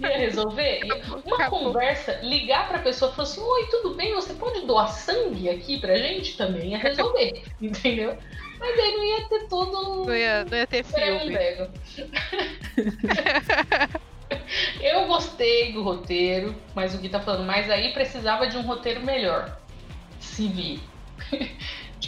Ia 0.00 0.18
resolver? 0.18 0.80
Uma 1.24 1.36
Acabou. 1.36 1.64
conversa, 1.64 2.18
ligar 2.22 2.68
pra 2.68 2.78
pessoa 2.78 3.10
e 3.10 3.14
falar 3.14 3.28
assim: 3.28 3.40
Oi, 3.40 3.66
tudo 3.70 3.94
bem? 3.94 4.14
Você 4.14 4.34
pode 4.34 4.66
doar 4.66 4.88
sangue 4.88 5.48
aqui 5.48 5.78
pra 5.78 5.96
gente? 5.96 6.36
Também 6.36 6.70
ia 6.70 6.78
resolver, 6.78 7.42
entendeu? 7.60 8.16
Mas 8.58 8.78
aí 8.78 8.96
não 8.96 9.04
ia 9.04 9.28
ter 9.28 9.48
todo 9.48 10.02
um. 10.02 10.06
Não 10.06 10.16
ia, 10.16 10.44
não 10.44 10.58
ia 10.58 10.66
ter 10.66 10.84
filme. 10.84 11.36
Eu 14.80 15.06
gostei 15.06 15.72
do 15.72 15.82
roteiro, 15.82 16.54
mas 16.74 16.94
o 16.94 16.98
Gui 16.98 17.08
tá 17.08 17.20
falando, 17.20 17.46
mas 17.46 17.70
aí 17.70 17.92
precisava 17.92 18.46
de 18.46 18.56
um 18.56 18.62
roteiro 18.62 19.00
melhor. 19.02 19.58
Se 20.20 20.48
vir. 20.48 20.80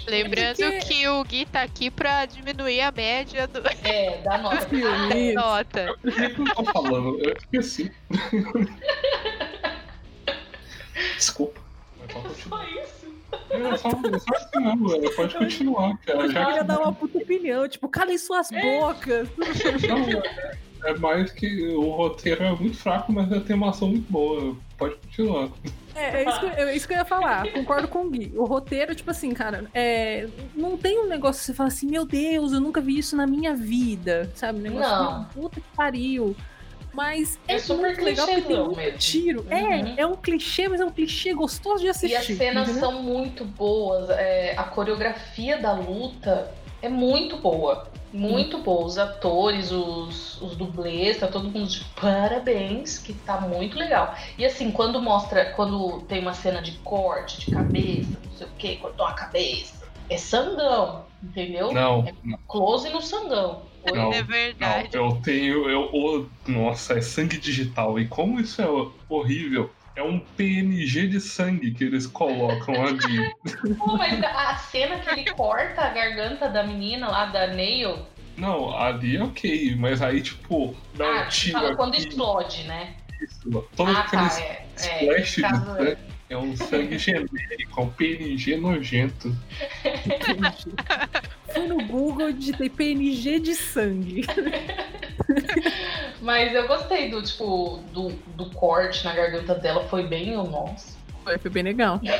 Lembrando 0.07 0.57
porque- 0.57 0.79
que 0.81 1.09
o 1.09 1.24
Gui 1.24 1.46
tá 1.46 1.62
aqui 1.62 1.90
pra 1.90 2.26
diminuir 2.26 2.81
a 2.81 2.90
média 2.92 3.46
do 3.46 3.61
É, 3.85 4.18
dá 4.22 4.38
nota. 4.38 4.66
Filme, 4.68 5.26
isso. 5.31 5.35
nota. 5.35 5.94
Eu 6.05 6.55
tô 6.55 6.64
falando? 6.64 7.18
Eu 7.24 7.33
esqueci. 7.37 7.92
Desculpa. 11.16 11.61
Só 12.48 12.64
isso. 12.64 13.00
É, 13.50 13.76
só, 13.76 13.90
só 13.90 13.96
assim 14.37 14.61
não, 14.61 14.88
velho. 14.88 15.14
Pode 15.16 15.35
continuar, 15.37 15.96
cara. 15.98 16.18
Eu 16.24 16.33
Já 16.33 16.62
dar 16.62 16.81
uma 16.81 16.92
puta 16.92 17.18
opinião, 17.18 17.68
tipo, 17.68 17.88
calem 17.88 18.18
suas 18.18 18.48
bocas. 18.50 19.29
não, 19.88 19.98
é, 20.20 20.90
é 20.90 20.98
mais 20.98 21.31
que 21.33 21.68
o 21.68 21.90
roteiro 21.90 22.42
é 22.42 22.53
muito 22.53 22.76
fraco, 22.76 23.12
mas 23.12 23.33
a 23.33 23.40
temação 23.40 23.88
muito 23.88 24.11
boa. 24.11 24.57
Pode 24.76 24.96
continuar. 24.96 25.48
É, 26.01 26.23
é 26.25 26.29
isso, 26.29 26.41
que, 26.41 26.47
eu- 26.47 26.69
é 26.69 26.77
isso 26.77 26.89
que 26.89 26.95
eu 26.95 26.99
ia 26.99 27.05
falar, 27.05 27.51
concordo 27.53 27.89
com 27.89 28.07
o 28.07 28.11
Gui. 28.11 28.33
O 28.37 28.45
roteiro, 28.45 28.95
tipo 28.95 29.11
assim, 29.11 29.33
cara, 29.33 29.65
é, 29.75 30.27
não 30.55 30.77
tem 30.77 30.99
um 30.99 31.07
negócio 31.07 31.41
que 31.41 31.47
você 31.47 31.55
fala 31.55 31.69
assim, 31.69 31.87
meu 31.87 32.05
Deus, 32.07 32.53
eu 32.53 32.61
nunca 32.61 32.81
vi 32.81 32.99
isso 32.99 33.17
na 33.17 33.27
minha 33.27 33.55
vida, 33.55 34.31
sabe? 34.35 34.59
Um 34.59 34.63
negócio, 34.63 34.91
Não. 34.91 35.19
meu, 35.21 35.27
puta 35.35 35.61
que 35.61 35.67
pariu. 35.77 36.35
Mas 36.93 37.39
é, 37.47 37.55
É 37.55 37.59
super 37.61 37.97
legal 38.03 38.27
porque 38.27 38.43
tem 38.43 38.57
muito 38.57 38.77
mesmo. 38.77 38.99
tiro. 38.99 39.41
Uhum. 39.43 39.53
É, 39.97 40.01
é 40.01 40.07
um 40.07 40.17
clichê, 40.17 40.69
mas 40.69 40.81
é 40.81 40.85
um 40.85 40.91
clichê 40.91 41.33
gostoso 41.33 41.83
de 41.85 41.89
assistir. 41.89 42.15
E 42.15 42.17
as 42.17 42.27
cenas 42.39 42.69
entendeu? 42.69 42.81
são 42.91 43.01
muito 43.01 43.45
boas. 43.45 44.11
é, 44.11 44.55
a 44.57 44.65
coreografia 44.65 45.57
da 45.59 45.73
luta 45.73 46.53
é 46.83 46.88
muito 46.88 47.37
boa. 47.38 47.88
Muito 48.12 48.59
boa. 48.59 48.85
Os 48.87 48.99
atores, 48.99 49.71
os, 49.71 50.40
os 50.43 50.57
dublês, 50.57 51.19
tá 51.19 51.29
todo 51.29 51.45
mundo 51.49 51.69
de 51.69 51.85
parabéns, 52.01 52.99
que 52.99 53.12
tá 53.12 53.40
muito 53.40 53.79
legal. 53.79 54.14
E 54.37 54.45
assim, 54.45 54.71
quando 54.73 55.01
mostra, 55.01 55.53
quando 55.53 56.01
tem 56.03 56.21
uma 56.21 56.35
cena 56.35 56.61
de 56.61 56.73
corte 56.79 57.38
de 57.40 57.47
cabeça, 57.47 58.19
não 58.25 58.33
sei 58.37 58.47
o 58.47 58.51
que, 58.59 58.77
cortou 58.77 59.07
a 59.07 59.12
cabeça, 59.12 59.87
é 60.09 60.16
sangão, 60.16 61.05
entendeu? 61.23 61.73
Não, 61.73 62.05
Close 62.49 62.88
no 62.90 63.01
sangão. 63.01 63.62
Não, 63.87 64.12
é 64.12 64.19
não, 64.19 64.27
verdade. 64.27 64.88
eu 64.93 65.21
tenho. 65.23 65.69
Eu, 65.69 65.88
o- 65.93 66.29
nossa, 66.47 66.95
é 66.95 67.01
sangue 67.01 67.38
digital. 67.38 67.99
E 67.99 68.07
como 68.09 68.40
isso 68.40 68.61
é 68.61 68.66
horrível, 69.09 69.71
é 70.01 70.03
um 70.03 70.19
PNG 70.19 71.07
de 71.09 71.21
sangue 71.21 71.73
que 71.73 71.85
eles 71.85 72.07
colocam 72.07 72.75
ali. 72.87 73.35
Pô, 73.79 73.97
mas 73.99 74.23
a 74.25 74.57
cena 74.57 74.99
que 74.99 75.11
ele 75.11 75.31
corta 75.33 75.83
a 75.83 75.91
garganta 75.91 76.49
da 76.49 76.63
menina 76.67 77.07
lá, 77.09 77.27
da 77.27 77.49
Nail, 77.49 77.99
Não, 78.37 78.75
ali 78.77 79.19
é 79.19 79.23
ok, 79.23 79.77
mas 79.77 80.01
aí, 80.01 80.23
tipo, 80.23 80.75
dá 80.95 81.05
ah, 81.05 81.23
um 81.23 81.29
tiro 81.29 81.53
fala 81.53 81.77
quando 81.77 81.95
aqui, 81.95 82.09
explode, 82.09 82.63
né? 82.65 82.95
isso, 83.21 83.69
todos 83.77 83.95
Ah, 83.95 84.03
tá, 84.05 84.41
é. 84.41 84.67
é 84.79 85.03
splash 85.03 85.35
de 85.37 85.43
caso- 85.43 85.65
sangue 85.67 85.97
é 86.31 86.37
um 86.37 86.57
sangue 86.57 86.97
genérico, 86.97 87.81
é 87.81 87.83
um 87.83 87.90
PNG 87.90 88.57
nojento. 88.57 89.37
Fui 91.53 91.66
no 91.66 91.85
Google 91.85 92.31
e 92.31 92.33
digitei 92.33 92.71
PNG 92.71 93.40
de 93.40 93.55
sangue. 93.57 94.25
Mas 96.23 96.55
eu 96.55 96.69
gostei 96.69 97.11
do, 97.11 97.21
tipo, 97.21 97.83
do, 97.93 98.11
do 98.37 98.49
corte 98.51 99.05
na 99.05 99.12
garganta 99.12 99.57
dela, 99.57 99.88
foi 99.88 100.07
bem 100.07 100.37
o 100.37 100.45
nosso. 100.45 100.97
Foi, 101.25 101.37
foi 101.37 101.51
bem 101.51 101.64
legal. 101.64 102.01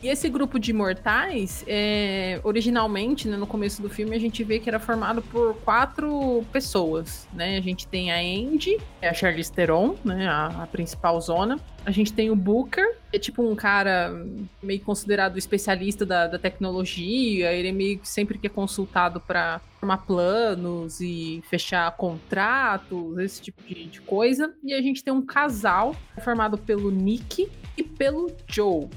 E 0.00 0.08
esse 0.08 0.28
grupo 0.28 0.60
de 0.60 0.70
imortais, 0.70 1.64
é, 1.66 2.40
originalmente, 2.44 3.26
né, 3.26 3.36
no 3.36 3.48
começo 3.48 3.82
do 3.82 3.90
filme, 3.90 4.14
a 4.14 4.18
gente 4.18 4.44
vê 4.44 4.60
que 4.60 4.68
era 4.68 4.78
formado 4.78 5.20
por 5.22 5.56
quatro 5.64 6.44
pessoas, 6.52 7.28
né? 7.32 7.56
A 7.56 7.60
gente 7.60 7.86
tem 7.88 8.12
a 8.12 8.18
Andy, 8.18 8.78
é 9.02 9.08
a 9.08 9.14
Charlize 9.14 9.52
Theron, 9.52 9.96
né, 10.04 10.28
a, 10.28 10.62
a 10.62 10.66
principal 10.68 11.20
zona. 11.20 11.58
A 11.84 11.90
gente 11.90 12.12
tem 12.12 12.30
o 12.30 12.36
Booker, 12.36 12.96
que 13.10 13.16
é 13.16 13.18
tipo 13.18 13.42
um 13.42 13.56
cara 13.56 14.24
meio 14.62 14.80
considerado 14.82 15.36
especialista 15.36 16.06
da, 16.06 16.28
da 16.28 16.38
tecnologia. 16.38 17.52
Ele 17.52 17.68
é 17.68 17.72
meio 17.72 17.98
sempre 18.04 18.38
que 18.38 18.46
é 18.46 18.50
consultado 18.50 19.20
para 19.20 19.60
formar 19.80 19.98
planos 19.98 21.00
e 21.00 21.42
fechar 21.48 21.90
contratos, 21.96 23.18
esse 23.18 23.40
tipo 23.40 23.62
de, 23.62 23.86
de 23.86 24.00
coisa. 24.02 24.54
E 24.62 24.74
a 24.74 24.82
gente 24.82 25.02
tem 25.02 25.12
um 25.12 25.24
casal 25.24 25.96
formado 26.22 26.56
pelo 26.56 26.90
Nick 26.90 27.50
e 27.76 27.82
pelo 27.82 28.30
Joe. 28.46 28.88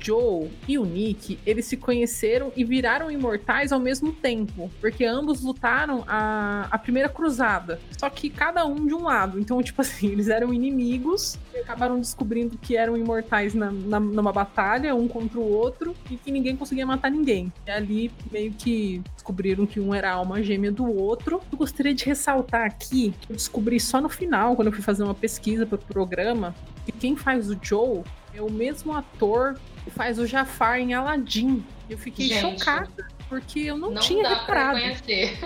Joe 0.00 0.50
e 0.66 0.78
o 0.78 0.84
Nick, 0.84 1.38
eles 1.46 1.66
se 1.66 1.76
conheceram 1.76 2.52
e 2.56 2.64
viraram 2.64 3.10
imortais 3.10 3.72
ao 3.72 3.78
mesmo 3.80 4.12
tempo, 4.12 4.70
porque 4.80 5.04
ambos 5.04 5.42
lutaram 5.42 6.04
a, 6.08 6.66
a 6.70 6.78
primeira 6.78 7.08
cruzada, 7.08 7.80
só 7.98 8.08
que 8.08 8.30
cada 8.30 8.64
um 8.64 8.86
de 8.86 8.94
um 8.94 9.04
lado. 9.04 9.38
Então, 9.38 9.60
tipo 9.62 9.80
assim, 9.80 10.08
eles 10.08 10.28
eram 10.28 10.52
inimigos 10.52 11.38
e 11.54 11.58
acabaram 11.58 11.98
descobrindo 12.00 12.56
que 12.58 12.76
eram 12.76 12.96
imortais 12.96 13.54
na, 13.54 13.70
na- 13.70 14.00
numa 14.00 14.32
batalha, 14.32 14.94
um 14.94 15.06
contra 15.08 15.38
o 15.38 15.48
outro, 15.50 15.94
e 16.10 16.16
que 16.16 16.30
ninguém 16.30 16.56
conseguia 16.56 16.86
matar 16.86 17.10
ninguém. 17.10 17.52
E 17.66 17.70
ali 17.70 18.10
meio 18.30 18.52
que 18.52 19.02
descobriram 19.14 19.66
que 19.66 19.78
um 19.80 19.94
era 19.94 20.10
a 20.10 20.14
alma 20.14 20.42
gêmea 20.42 20.72
do 20.72 20.86
outro. 20.90 21.40
Eu 21.52 21.58
gostaria 21.58 21.94
de 21.94 22.04
ressaltar 22.04 22.64
aqui 22.66 23.12
que 23.20 23.32
eu 23.32 23.36
descobri 23.36 23.78
só 23.80 24.00
no 24.00 24.08
final, 24.08 24.54
quando 24.56 24.68
eu 24.68 24.72
fui 24.72 24.82
fazer 24.82 25.02
uma 25.02 25.14
pesquisa 25.14 25.66
para 25.66 25.76
o 25.76 25.78
programa, 25.78 26.54
que 26.86 26.92
quem 26.92 27.16
faz 27.16 27.50
o 27.50 27.58
Joe 27.60 28.02
é 28.34 28.40
o 28.40 28.50
mesmo 28.50 28.94
ator 28.94 29.58
que 29.84 29.90
faz 29.90 30.18
o 30.18 30.26
Jafar 30.26 30.78
em 30.78 30.94
Aladdin. 30.94 31.64
Eu 31.88 31.98
fiquei 31.98 32.28
Gente, 32.28 32.58
chocada, 32.60 33.06
porque 33.28 33.60
eu 33.60 33.76
não, 33.76 33.90
Não, 33.92 34.00
tinha 34.00 34.22
dá 34.22 34.36
pra 34.36 34.72
reparado. 34.72 34.78
reconhecer. 34.78 35.38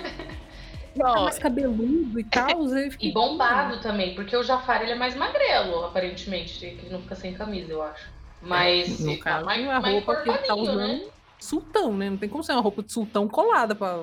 Tá 0.96 1.20
mais 1.22 1.38
cabeludo 1.38 2.20
e 2.20 2.24
tal. 2.24 2.50
eu 2.76 2.90
E 3.00 3.10
bombado 3.12 3.80
também, 3.80 4.14
porque 4.14 4.36
o 4.36 4.42
Jafar 4.44 4.82
ele 4.82 4.92
é 4.92 4.94
mais 4.94 5.16
magrelo, 5.16 5.84
aparentemente, 5.84 6.58
que 6.60 6.66
ele 6.66 6.88
não 6.90 7.00
fica 7.02 7.16
sem 7.16 7.34
camisa, 7.34 7.72
eu 7.72 7.82
acho. 7.82 8.08
Mas 8.42 9.00
No 9.00 9.16
tá 9.18 9.24
caso, 9.24 9.44
mais, 9.46 9.68
a 9.68 9.80
mais 9.80 9.94
roupa 9.94 10.16
que 10.22 10.28
ele 10.28 10.38
tá 10.38 10.44
encorpadinho, 10.44 10.72
usando 10.74 10.88
né? 11.04 11.10
sultão, 11.40 11.96
né? 11.96 12.10
Não 12.10 12.16
tem 12.16 12.28
como 12.28 12.44
ser 12.44 12.52
uma 12.52 12.60
roupa 12.60 12.82
de 12.82 12.92
sultão 12.92 13.26
colada 13.26 13.74
pra. 13.74 14.02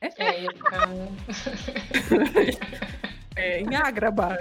É, 0.00 0.42
ia 0.42 0.50
ficar... 0.54 0.88
É, 3.34 3.60
em 3.60 3.74
Agraba. 3.74 4.36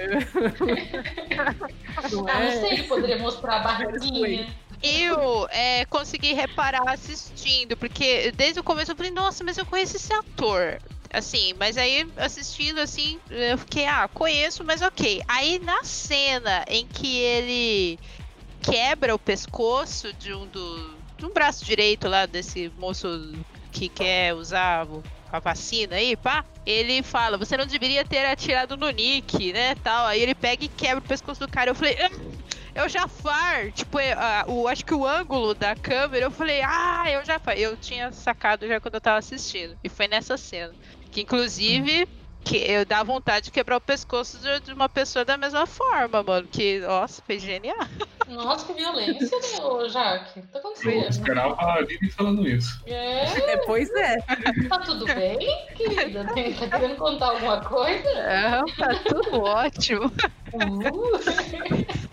não 2.11 2.27
Ah, 2.27 2.33
não 2.39 2.41
é? 2.41 2.51
sei, 2.59 2.71
ele 2.73 2.83
poderia 2.83 3.17
mostrar 3.17 3.55
a 3.55 3.59
barriguinha. 3.59 4.47
Eu 4.81 5.47
é, 5.49 5.85
consegui 5.85 6.33
reparar 6.33 6.87
assistindo, 6.89 7.75
porque 7.77 8.31
desde 8.35 8.59
o 8.59 8.63
começo 8.63 8.91
eu 8.91 8.95
falei, 8.95 9.11
nossa, 9.11 9.43
mas 9.43 9.57
eu 9.57 9.65
conheço 9.65 9.95
esse 9.95 10.13
ator. 10.13 10.79
Assim, 11.11 11.53
mas 11.57 11.77
aí 11.77 12.05
assistindo 12.17 12.79
assim, 12.79 13.17
eu 13.29 13.57
fiquei, 13.57 13.85
ah, 13.85 14.09
conheço, 14.13 14.63
mas 14.63 14.81
ok. 14.81 15.21
Aí 15.27 15.57
na 15.59 15.83
cena 15.83 16.65
em 16.67 16.85
que 16.85 17.17
ele 17.17 17.99
quebra 18.61 19.15
o 19.15 19.19
pescoço 19.19 20.11
de 20.13 20.33
um 20.33 20.45
do. 20.45 20.97
de 21.17 21.25
um 21.25 21.33
braço 21.33 21.63
direito 21.63 22.07
lá 22.09 22.25
desse 22.25 22.71
moço 22.77 23.07
que 23.71 23.87
quer 23.87 24.33
usar 24.35 24.85
a 25.31 25.39
vacina 25.39 25.95
aí, 25.95 26.15
pá. 26.17 26.43
Ele 26.65 27.01
fala, 27.01 27.37
você 27.37 27.55
não 27.55 27.65
deveria 27.65 28.03
ter 28.03 28.25
atirado 28.25 28.75
no 28.75 28.89
Nick, 28.89 29.53
né? 29.53 29.75
Tal. 29.75 30.07
Aí 30.07 30.21
ele 30.21 30.35
pega 30.35 30.65
e 30.65 30.67
quebra 30.67 30.99
o 30.99 31.07
pescoço 31.07 31.39
do 31.39 31.47
cara. 31.49 31.71
Eu 31.71 31.75
falei, 31.75 31.97
"Ah, 32.01 32.09
é 32.77 32.85
o 32.85 32.87
Jafar. 32.87 33.71
Tipo, 33.71 33.99
é, 33.99 34.13
ah, 34.13 34.45
o, 34.47 34.67
acho 34.67 34.85
que 34.85 34.93
o 34.93 35.05
ângulo 35.05 35.55
da 35.55 35.75
câmera, 35.75 36.25
eu 36.25 36.31
falei, 36.31 36.61
ah, 36.63 37.05
é 37.07 37.19
o 37.19 37.25
Jafar. 37.25 37.57
Eu 37.57 37.75
tinha 37.75 38.11
sacado 38.11 38.67
já 38.67 38.79
quando 38.79 38.95
eu 38.95 39.01
tava 39.01 39.17
assistindo. 39.17 39.75
E 39.83 39.89
foi 39.89 40.07
nessa 40.07 40.37
cena. 40.37 40.73
Que 41.11 41.21
inclusive. 41.21 42.07
Que 42.43 42.55
eu 42.55 42.85
dá 42.85 43.03
vontade 43.03 43.45
de 43.45 43.51
quebrar 43.51 43.75
o 43.75 43.81
pescoço 43.81 44.39
de, 44.63 44.71
uma 44.71 44.87
pessoa 44.87 45.25
da 45.25 45.35
mesma 45.35 45.65
forma, 45.65 46.23
mano. 46.23 46.47
Que, 46.49 46.79
nossa, 46.79 47.21
foi 47.21 47.39
genial. 47.39 47.75
Nossa, 48.25 48.65
que 48.67 48.73
violência, 48.73 49.37
né, 49.37 49.65
ô 49.65 49.89
Jaque? 49.89 50.39
O 50.39 50.43
que 50.43 50.47
tá 50.47 50.59
Eu 50.59 50.59
acontecendo? 50.59 51.09
esperava 51.09 51.55
a 51.55 51.73
Aline 51.73 52.09
falando 52.11 52.47
isso. 52.47 52.81
É, 52.85 53.23
É, 53.51 53.57
pois 53.65 53.89
é. 53.95 54.17
tá 54.69 54.79
tudo 54.79 55.05
bem, 55.05 55.39
querida? 55.75 56.23
Tá 56.23 56.33
querendo 56.79 56.95
contar 56.95 57.31
alguma 57.31 57.59
coisa? 57.61 58.09
É, 58.09 58.61
tá 58.77 58.95
tudo 59.05 59.41
ótimo. 59.41 60.05
Uh, 60.53 62.06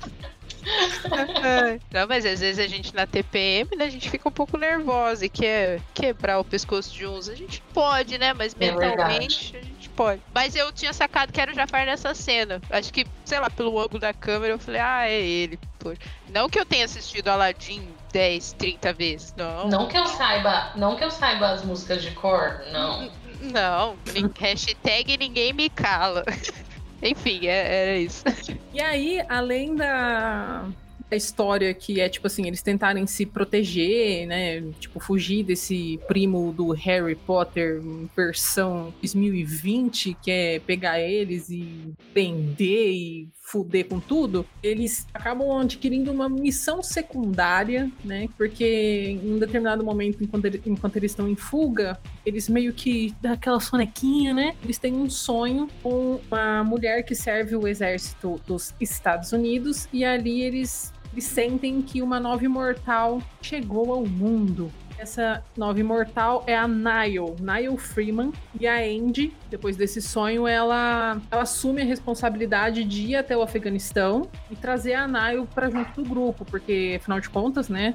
Não, 1.92 2.06
mas 2.08 2.24
às 2.24 2.40
vezes 2.40 2.58
a 2.58 2.68
gente 2.68 2.94
na 2.94 3.06
TPM, 3.06 3.76
né, 3.76 3.84
a 3.84 3.90
gente 3.90 4.10
fica 4.10 4.28
um 4.28 4.32
pouco 4.32 4.56
nervosa 4.56 5.26
e 5.26 5.28
quer 5.28 5.80
quebrar 5.92 6.38
o 6.38 6.44
pescoço 6.44 6.92
de 6.92 7.06
uns. 7.06 7.28
A 7.28 7.34
gente 7.34 7.62
pode, 7.72 8.18
né? 8.18 8.32
Mas 8.32 8.54
É 8.58 8.70
mentalmente 8.70 9.56
a 9.56 9.60
gente 9.60 9.88
pode. 9.90 10.20
Mas 10.34 10.56
eu 10.56 10.72
tinha 10.72 10.92
sacado 10.92 11.32
que 11.32 11.40
era 11.40 11.52
o 11.52 11.54
Jafar 11.54 11.86
nessa 11.86 12.14
cena. 12.14 12.60
Acho 12.70 12.92
que, 12.92 13.06
sei 13.24 13.38
lá, 13.38 13.50
pelo 13.50 13.78
ângulo 13.78 14.00
da 14.00 14.12
câmera, 14.12 14.54
eu 14.54 14.58
falei, 14.58 14.80
ah, 14.80 15.08
é 15.08 15.20
ele. 15.20 15.58
Pô. 15.78 15.92
Não 16.30 16.48
que 16.48 16.58
eu 16.58 16.64
tenha 16.64 16.84
assistido 16.84 17.28
Aladdin 17.28 17.86
10, 18.12 18.52
30 18.54 18.92
vezes. 18.92 19.34
Não. 19.36 19.68
não 19.68 19.88
que 19.88 19.98
eu 19.98 20.06
saiba, 20.06 20.72
não 20.76 20.96
que 20.96 21.04
eu 21.04 21.10
saiba 21.10 21.50
as 21.50 21.64
músicas 21.64 22.02
de 22.02 22.10
cor, 22.12 22.64
não. 22.72 23.10
Não. 23.40 23.96
Hashtag 24.38 25.16
ninguém 25.18 25.52
me 25.52 25.68
cala. 25.68 26.24
Enfim, 27.04 27.46
é- 27.46 27.90
era 27.90 27.98
isso. 27.98 28.24
E 28.72 28.80
aí, 28.80 29.20
além 29.28 29.74
da, 29.74 30.66
da 31.10 31.16
história 31.16 31.72
que 31.74 32.00
é 32.00 32.08
tipo 32.08 32.26
assim, 32.26 32.46
eles 32.46 32.62
tentarem 32.62 33.06
se 33.06 33.26
proteger, 33.26 34.26
né? 34.26 34.62
Tipo, 34.80 34.98
fugir 34.98 35.44
desse 35.44 36.00
primo 36.08 36.52
do 36.52 36.70
Harry 36.72 37.14
Potter 37.14 37.80
versão 38.16 38.92
2020, 39.00 40.16
que 40.22 40.30
é 40.30 40.58
pegar 40.58 40.98
eles 41.00 41.50
e 41.50 41.92
prender 42.12 42.90
e 42.92 43.28
fuder 43.46 43.86
com 43.86 44.00
tudo, 44.00 44.44
eles 44.62 45.06
acabam 45.12 45.58
adquirindo 45.60 46.10
uma 46.10 46.30
missão 46.30 46.82
secundária, 46.82 47.90
né? 48.02 48.26
Porque 48.38 49.18
em 49.22 49.34
um 49.34 49.38
determinado 49.38 49.84
momento, 49.84 50.24
enquanto, 50.24 50.46
ele- 50.46 50.62
enquanto 50.64 50.96
eles 50.96 51.12
estão 51.12 51.28
em 51.28 51.36
fuga, 51.36 52.00
eles 52.24 52.48
meio 52.48 52.72
que 52.72 53.14
dá 53.20 53.32
aquela 53.32 53.60
sonequinha, 53.60 54.32
né? 54.32 54.56
Eles 54.64 54.78
têm 54.78 54.94
um 54.94 55.10
sonho 55.10 55.68
com 55.82 56.18
uma 56.30 56.64
mulher 56.64 57.02
que 57.04 57.14
serve 57.14 57.54
o 57.54 57.68
exército 57.68 58.40
dos 58.46 58.74
Estados 58.80 59.30
Unidos 59.32 59.86
e 59.92 60.04
ali 60.06 60.40
eles, 60.42 60.90
eles 61.12 61.24
sentem 61.24 61.82
que 61.82 62.00
uma 62.00 62.18
nova 62.18 62.42
imortal 62.44 63.22
chegou 63.42 63.92
ao 63.92 64.06
mundo. 64.06 64.72
Essa 64.98 65.42
nova 65.56 65.78
imortal 65.78 66.44
é 66.46 66.56
a 66.56 66.66
Nile, 66.66 67.34
Nile 67.40 67.76
Freeman. 67.76 68.32
E 68.58 68.66
a 68.66 68.78
Andy, 68.78 69.34
depois 69.50 69.76
desse 69.76 70.00
sonho, 70.00 70.46
ela, 70.46 71.20
ela 71.30 71.42
assume 71.42 71.82
a 71.82 71.84
responsabilidade 71.84 72.84
de 72.84 73.02
ir 73.02 73.16
até 73.16 73.36
o 73.36 73.42
Afeganistão 73.42 74.28
e 74.50 74.56
trazer 74.56 74.94
a 74.94 75.06
Nile 75.06 75.46
pra 75.54 75.68
junto 75.68 76.02
do 76.02 76.08
grupo, 76.08 76.44
porque, 76.44 76.98
afinal 77.00 77.20
de 77.20 77.28
contas, 77.28 77.68
né, 77.68 77.94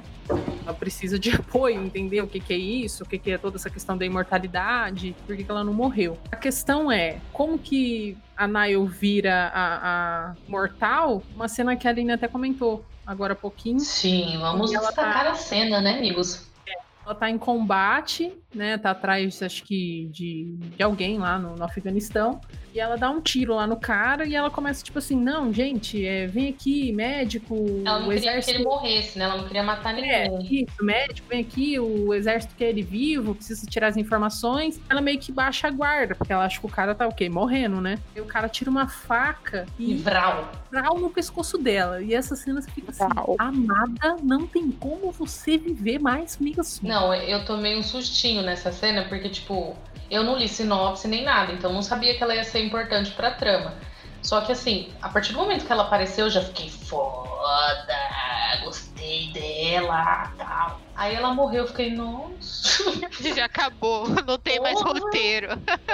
ela 0.64 0.74
precisa 0.74 1.18
de 1.18 1.30
apoio, 1.34 1.82
entender 1.82 2.20
o 2.20 2.26
que, 2.26 2.38
que 2.38 2.52
é 2.52 2.56
isso, 2.58 3.02
o 3.04 3.06
que, 3.08 3.18
que 3.18 3.30
é 3.30 3.38
toda 3.38 3.56
essa 3.56 3.70
questão 3.70 3.96
da 3.96 4.04
imortalidade, 4.04 5.16
por 5.26 5.36
que, 5.36 5.44
que 5.44 5.50
ela 5.50 5.64
não 5.64 5.72
morreu. 5.72 6.18
A 6.30 6.36
questão 6.36 6.92
é, 6.92 7.18
como 7.32 7.58
que 7.58 8.16
a 8.36 8.46
Nile 8.46 8.86
vira 8.86 9.50
a, 9.54 10.30
a 10.30 10.34
mortal? 10.46 11.22
Uma 11.34 11.48
cena 11.48 11.74
que 11.76 11.88
a 11.88 11.90
Aline 11.90 12.12
até 12.12 12.28
comentou 12.28 12.84
agora 13.06 13.32
há 13.32 13.36
pouquinho. 13.36 13.80
Sim, 13.80 14.38
vamos 14.38 14.70
destacar 14.70 15.24
tá- 15.24 15.30
a 15.30 15.34
cena, 15.34 15.80
né, 15.80 15.98
amigos? 15.98 16.49
Ela 17.10 17.18
tá 17.18 17.28
em 17.28 17.38
combate, 17.38 18.32
né? 18.54 18.76
Tá 18.78 18.90
atrás, 18.90 19.42
acho 19.42 19.62
que, 19.64 20.08
de, 20.12 20.54
de 20.76 20.82
alguém 20.82 21.18
lá 21.18 21.38
no, 21.38 21.54
no 21.56 21.64
Afeganistão. 21.64 22.40
E 22.72 22.78
ela 22.78 22.96
dá 22.96 23.10
um 23.10 23.20
tiro 23.20 23.54
lá 23.56 23.66
no 23.66 23.76
cara 23.76 24.24
e 24.24 24.34
ela 24.36 24.48
começa, 24.48 24.84
tipo 24.84 24.98
assim, 24.98 25.16
não, 25.16 25.52
gente, 25.52 26.06
é, 26.06 26.26
vem 26.28 26.48
aqui, 26.50 26.92
médico, 26.92 27.56
Ela 27.84 27.98
não 27.98 28.06
o 28.06 28.10
queria 28.10 28.20
que 28.22 28.28
exército. 28.38 28.56
ele 28.58 28.64
morresse, 28.64 29.18
né? 29.18 29.24
Ela 29.24 29.36
não 29.38 29.44
queria 29.46 29.62
matar 29.64 29.98
É, 29.98 30.28
ninguém. 30.28 30.62
isso, 30.62 30.84
médico, 30.84 31.26
vem 31.28 31.40
aqui, 31.40 31.80
o 31.80 32.14
exército 32.14 32.54
quer 32.56 32.68
ele 32.68 32.82
vivo, 32.82 33.34
precisa 33.34 33.66
tirar 33.66 33.88
as 33.88 33.96
informações. 33.96 34.80
Ela 34.88 35.00
meio 35.00 35.18
que 35.18 35.32
baixa 35.32 35.66
a 35.66 35.70
guarda, 35.70 36.14
porque 36.14 36.32
ela 36.32 36.44
acha 36.44 36.60
que 36.60 36.66
o 36.66 36.68
cara 36.68 36.94
tá 36.94 37.08
o 37.08 37.12
quê? 37.12 37.28
Morrendo, 37.28 37.80
né? 37.80 37.98
E 38.14 38.20
o 38.20 38.24
cara 38.24 38.48
tira 38.48 38.70
uma 38.70 38.86
faca 38.86 39.66
E 39.76 39.90
e 39.90 39.94
vral. 39.96 40.52
vral 40.70 40.96
no 40.98 41.10
pescoço 41.10 41.58
dela. 41.58 42.00
E 42.00 42.14
essa 42.14 42.36
cena 42.36 42.62
você 42.62 42.70
fica 42.70 42.92
assim, 42.92 43.04
Vral. 43.08 43.34
amada, 43.36 44.16
não 44.22 44.46
tem 44.46 44.70
como 44.70 45.10
você 45.10 45.58
viver 45.58 45.98
mais 45.98 46.38
mesmo. 46.38 46.88
Não, 46.88 47.12
eu 47.12 47.44
tomei 47.44 47.76
um 47.76 47.82
sustinho 47.82 48.39
nessa 48.42 48.72
cena, 48.72 49.04
porque, 49.08 49.28
tipo, 49.28 49.76
eu 50.10 50.22
não 50.24 50.36
li 50.36 50.48
sinopse 50.48 51.06
nem 51.08 51.22
nada, 51.24 51.52
então 51.52 51.72
não 51.72 51.82
sabia 51.82 52.14
que 52.16 52.22
ela 52.22 52.34
ia 52.34 52.44
ser 52.44 52.64
importante 52.64 53.10
pra 53.12 53.30
trama. 53.30 53.74
Só 54.22 54.40
que, 54.42 54.52
assim, 54.52 54.92
a 55.00 55.08
partir 55.08 55.32
do 55.32 55.38
momento 55.38 55.64
que 55.64 55.72
ela 55.72 55.84
apareceu, 55.84 56.26
eu 56.26 56.30
já 56.30 56.42
fiquei 56.42 56.68
foda, 56.68 57.96
gostei 58.64 59.32
dela, 59.32 60.30
tal. 60.36 60.80
Aí 60.94 61.14
ela 61.14 61.32
morreu, 61.32 61.62
eu 61.62 61.68
fiquei, 61.68 61.90
nossa. 61.90 62.90
Já 63.34 63.46
acabou, 63.46 64.06
não 64.26 64.38
tem 64.38 64.60
mais 64.60 64.78
Porra. 64.78 64.98
roteiro. 65.00 65.48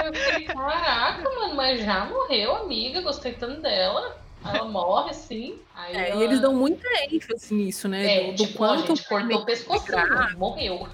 Eu 0.04 0.12
fiquei, 0.14 0.44
caraca, 0.46 1.22
mano, 1.22 1.54
mas 1.54 1.84
já 1.84 2.04
morreu, 2.06 2.56
amiga, 2.56 3.00
gostei 3.00 3.32
tanto 3.32 3.60
dela. 3.60 4.16
Ela 4.44 4.64
morre, 4.64 5.12
sim. 5.14 5.58
Aí 5.74 5.96
É, 5.96 6.10
ela... 6.10 6.20
e 6.20 6.24
eles 6.24 6.40
dão 6.40 6.54
muita 6.54 6.86
ênfase 7.10 7.52
nisso, 7.54 7.88
né? 7.88 8.06
É, 8.06 8.24
do, 8.26 8.32
do 8.32 8.46
tipo, 8.46 8.58
quanto 8.58 8.86
gente, 8.88 9.08
cortou 9.08 9.40
o 9.40 9.44
pescoço, 9.44 9.86
morreu. 10.36 10.78
do 10.78 10.84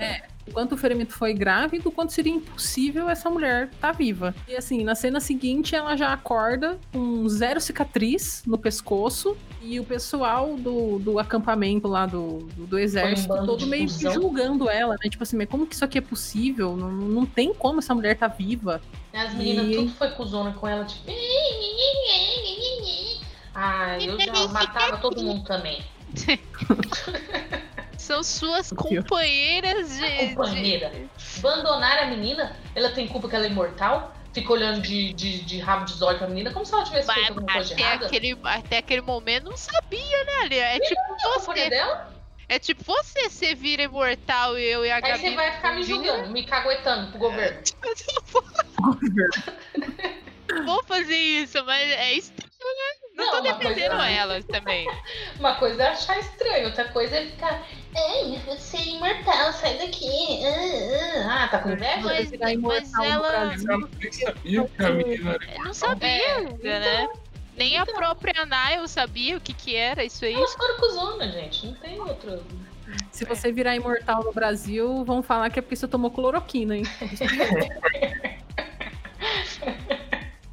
quanto 0.52 0.72
o 0.74 0.76
ferimento 0.76 1.12
foi 1.12 1.32
grave 1.32 1.76
e 1.76 1.80
do 1.80 1.90
quanto 1.90 2.12
seria 2.12 2.32
impossível 2.32 3.08
essa 3.08 3.30
mulher 3.30 3.68
estar 3.72 3.92
viva. 3.92 4.34
E 4.48 4.56
assim, 4.56 4.82
na 4.82 4.94
cena 4.94 5.20
seguinte, 5.20 5.74
ela 5.74 5.96
já 5.96 6.12
acorda 6.12 6.78
com 6.92 7.28
zero 7.28 7.60
cicatriz 7.60 8.42
no 8.46 8.58
pescoço 8.58 9.36
e 9.60 9.78
o 9.78 9.84
pessoal 9.84 10.56
do, 10.56 10.98
do 10.98 11.18
acampamento 11.18 11.86
lá 11.86 12.06
do, 12.06 12.38
do, 12.56 12.66
do 12.66 12.78
exército 12.78 13.28
bando 13.28 13.46
todo 13.46 13.66
meio 13.66 13.86
que 13.86 14.10
julgando 14.10 14.68
ela, 14.68 14.96
né? 15.02 15.08
Tipo 15.08 15.22
assim, 15.22 15.36
mas 15.36 15.48
como 15.48 15.66
que 15.66 15.74
isso 15.74 15.84
aqui 15.84 15.98
é 15.98 16.02
possível? 16.02 16.76
Não, 16.76 16.90
não 16.90 17.26
tem 17.26 17.54
como 17.54 17.78
essa 17.78 17.94
mulher 17.94 18.16
tá 18.16 18.26
viva. 18.26 18.80
As 19.12 19.34
meninas 19.34 19.66
E- 19.68 19.74
tudo 19.76 19.92
foi 19.92 20.10
cuzona 20.10 20.52
com 20.52 20.66
ela, 20.66 20.84
tipo. 20.84 21.10
Ah, 23.54 23.98
eu 24.00 24.18
já 24.18 24.48
matava 24.48 24.96
todo 24.96 25.22
mundo 25.22 25.44
também. 25.44 25.82
São 28.02 28.22
suas 28.24 28.70
companheiras 28.74 29.88
de. 29.88 30.00
de- 30.28 30.34
Companheira. 30.34 30.92
Abandonar 31.38 31.98
a 32.00 32.06
menina, 32.06 32.56
ela 32.74 32.90
tem 32.90 33.06
culpa 33.06 33.28
que 33.28 33.36
ela 33.36 33.46
é 33.46 33.48
imortal? 33.48 34.12
Fica 34.34 34.52
olhando 34.52 34.80
de, 34.80 35.12
de, 35.12 35.44
de 35.44 35.58
rabo 35.60 35.84
de 35.84 35.92
zóio 35.92 36.18
pra 36.18 36.26
menina, 36.26 36.50
como 36.52 36.64
se 36.66 36.74
ela 36.74 36.82
tivesse 36.84 37.06
Mas 37.06 37.16
feito 37.16 37.28
alguma 37.34 37.52
coisa 37.52 37.74
até 37.74 37.82
errada. 37.82 38.06
aquele, 38.06 38.40
até 38.44 38.78
aquele 38.78 39.02
momento 39.02 39.44
não 39.44 39.56
sabia, 39.56 40.24
né, 40.24 40.32
Ali? 40.44 40.58
É 40.58 40.80
tipo 40.80 41.00
A 41.00 41.04
culpa 41.34 41.52
é 41.52 41.64
você. 41.64 41.70
dela? 41.70 42.12
É 42.48 42.58
tipo 42.58 42.82
você, 42.84 43.30
você 43.30 43.54
vira 43.54 43.82
imortal 43.84 44.58
e 44.58 44.64
eu 44.64 44.84
e 44.84 44.90
a 44.90 44.96
Aí 44.96 45.02
Gabi. 45.02 45.18
você 45.20 45.30
vai 45.34 45.52
ficar 45.52 45.74
me 45.74 45.82
julgando, 45.84 46.28
me 46.30 46.44
caguetando 46.44 47.10
pro 47.10 47.18
governo. 47.20 47.60
Não 50.50 50.64
vou 50.66 50.82
fazer 50.84 51.16
isso, 51.16 51.62
mas 51.64 51.90
é 51.92 52.14
estranho, 52.14 52.50
né? 52.50 53.12
Não, 53.14 53.24
Não, 53.26 53.32
tô 53.32 53.38
uma 53.40 53.54
coisa 53.54 53.68
defendendo 53.74 54.00
é- 54.02 54.14
elas 54.14 54.44
também. 54.46 54.86
Uma 55.38 55.54
coisa 55.56 55.82
é 55.82 55.88
achar 55.88 56.18
estranho, 56.18 56.66
outra 56.66 56.84
coisa 56.88 57.16
é 57.16 57.26
ficar. 57.26 57.62
Ei, 57.94 58.38
você 58.46 58.78
é 58.78 58.86
imortal, 58.88 59.52
sai 59.52 59.76
daqui. 59.76 60.40
Ah, 60.44 61.26
ah. 61.26 61.44
Ah, 61.44 61.48
tá 61.48 61.58
com 61.58 61.70
inveja? 61.70 62.00
Mas, 62.00 62.30
virar 62.30 62.56
mas 62.56 62.92
ela 63.04 63.44
nem 63.46 63.58
sabia 63.58 64.62
a 64.62 64.84
era 64.84 65.38
eu 65.56 65.64
não 65.64 65.74
sabia 65.74 66.08
É, 66.08 66.36
ainda, 66.36 66.80
né? 66.80 67.08
Nem 67.56 67.76
a 67.76 67.82
então. 67.82 67.94
própria 67.94 68.46
Nile 68.46 68.88
sabia 68.88 69.36
o 69.36 69.40
que 69.40 69.52
que 69.52 69.76
era 69.76 70.02
isso 70.02 70.24
aí. 70.24 70.32
Elas 70.32 70.54
foram 70.54 70.76
cuzona, 70.78 71.30
gente. 71.30 71.66
Não 71.66 71.74
tem 71.74 72.00
outro. 72.00 72.42
Se 73.10 73.26
você 73.26 73.52
virar 73.52 73.76
imortal 73.76 74.24
no 74.24 74.32
Brasil, 74.32 75.04
vão 75.04 75.22
falar 75.22 75.50
que 75.50 75.58
é 75.58 75.62
porque 75.62 75.76
você 75.76 75.86
tomou 75.86 76.10
cloroquina, 76.10 76.76
hein? 76.76 76.84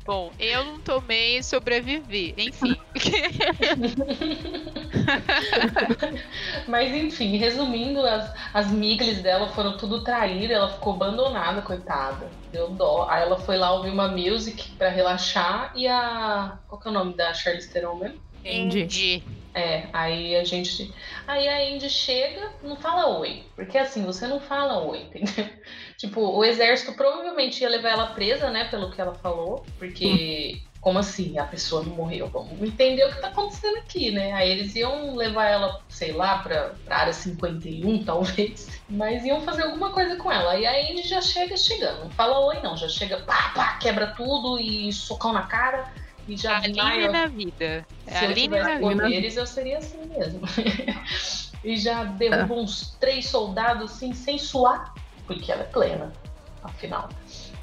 Bom, 0.05 0.31
eu 0.39 0.65
não 0.65 0.79
tomei 0.79 1.37
e 1.37 1.43
sobrevivi. 1.43 2.33
Enfim. 2.37 2.75
Mas 6.67 6.93
enfim, 6.93 7.37
resumindo, 7.37 8.05
as, 8.05 8.33
as 8.53 8.71
miglis 8.71 9.21
dela 9.21 9.47
foram 9.49 9.77
tudo 9.77 10.03
traídas, 10.03 10.51
ela 10.51 10.69
ficou 10.69 10.93
abandonada, 10.93 11.61
coitada. 11.61 12.29
Deu 12.51 12.69
dó. 12.69 13.07
Aí 13.09 13.21
ela 13.21 13.37
foi 13.37 13.57
lá 13.57 13.71
ouvir 13.73 13.91
uma 13.91 14.07
music 14.07 14.71
pra 14.71 14.89
relaxar 14.89 15.71
e 15.75 15.87
a. 15.87 16.57
Qual 16.67 16.79
que 16.79 16.87
é 16.87 16.91
o 16.91 16.93
nome 16.93 17.13
da 17.13 17.33
Charlize 17.33 17.71
Theron 17.71 17.95
mesmo? 17.95 18.19
Andy. 18.45 18.83
Andy. 18.83 19.23
É, 19.53 19.87
aí 19.91 20.35
a 20.35 20.43
gente. 20.43 20.93
Aí 21.27 21.47
a 21.47 21.69
Indy 21.69 21.89
chega, 21.89 22.51
não 22.63 22.75
fala 22.75 23.19
oi. 23.19 23.43
Porque 23.55 23.77
assim, 23.77 24.05
você 24.05 24.27
não 24.27 24.39
fala 24.39 24.83
oi, 24.83 25.01
entendeu? 25.01 25.49
Tipo, 25.97 26.21
o 26.21 26.45
exército 26.45 26.93
provavelmente 26.93 27.61
ia 27.61 27.67
levar 27.67 27.89
ela 27.89 28.07
presa, 28.07 28.49
né? 28.49 28.65
Pelo 28.69 28.89
que 28.89 29.01
ela 29.01 29.13
falou. 29.15 29.65
Porque, 29.77 30.61
como 30.81 30.99
assim? 30.99 31.37
A 31.37 31.43
pessoa 31.43 31.83
não 31.83 31.93
morreu? 31.93 32.27
Vamos 32.27 32.61
entender 32.61 33.03
o 33.05 33.13
que 33.13 33.21
tá 33.21 33.27
acontecendo 33.27 33.77
aqui, 33.77 34.11
né? 34.11 34.31
Aí 34.33 34.49
eles 34.49 34.75
iam 34.75 35.15
levar 35.15 35.45
ela, 35.45 35.81
sei 35.89 36.13
lá, 36.13 36.39
pra, 36.39 36.73
pra 36.85 36.97
área 36.97 37.13
51, 37.13 38.03
talvez. 38.05 38.81
Mas 38.89 39.25
iam 39.25 39.41
fazer 39.41 39.63
alguma 39.63 39.91
coisa 39.91 40.15
com 40.15 40.31
ela. 40.31 40.51
Aí 40.51 40.65
a 40.65 40.89
Indy 40.89 41.03
já 41.07 41.21
chega 41.21 41.57
chegando. 41.57 42.05
Não 42.05 42.11
fala 42.11 42.39
oi, 42.45 42.61
não. 42.61 42.77
Já 42.77 42.87
chega, 42.87 43.17
pá, 43.21 43.51
pá, 43.53 43.77
quebra 43.77 44.07
tudo 44.07 44.57
e 44.59 44.91
socão 44.93 45.33
na 45.33 45.43
cara. 45.43 45.91
E 46.27 46.37
já 46.37 46.57
Aline 46.57 46.73
desmaia. 46.73 47.11
na 47.11 47.27
vida. 47.27 47.85
É 48.07 48.11
Se 48.15 48.25
eu 48.25 48.29
Aline 48.29 48.41
tivesse 48.57 48.69
vida. 48.77 48.79
poderes, 48.79 49.37
eu 49.37 49.45
seria 49.47 49.77
assim 49.79 50.05
mesmo. 50.05 50.41
e 51.63 51.75
já 51.75 52.03
derruba 52.05 52.53
uns 52.53 52.95
três 52.99 53.27
soldados 53.27 53.91
assim, 53.91 54.13
sem 54.13 54.37
suar, 54.37 54.93
porque 55.27 55.51
ela 55.51 55.63
é 55.63 55.65
plena, 55.65 56.13
afinal. 56.63 57.09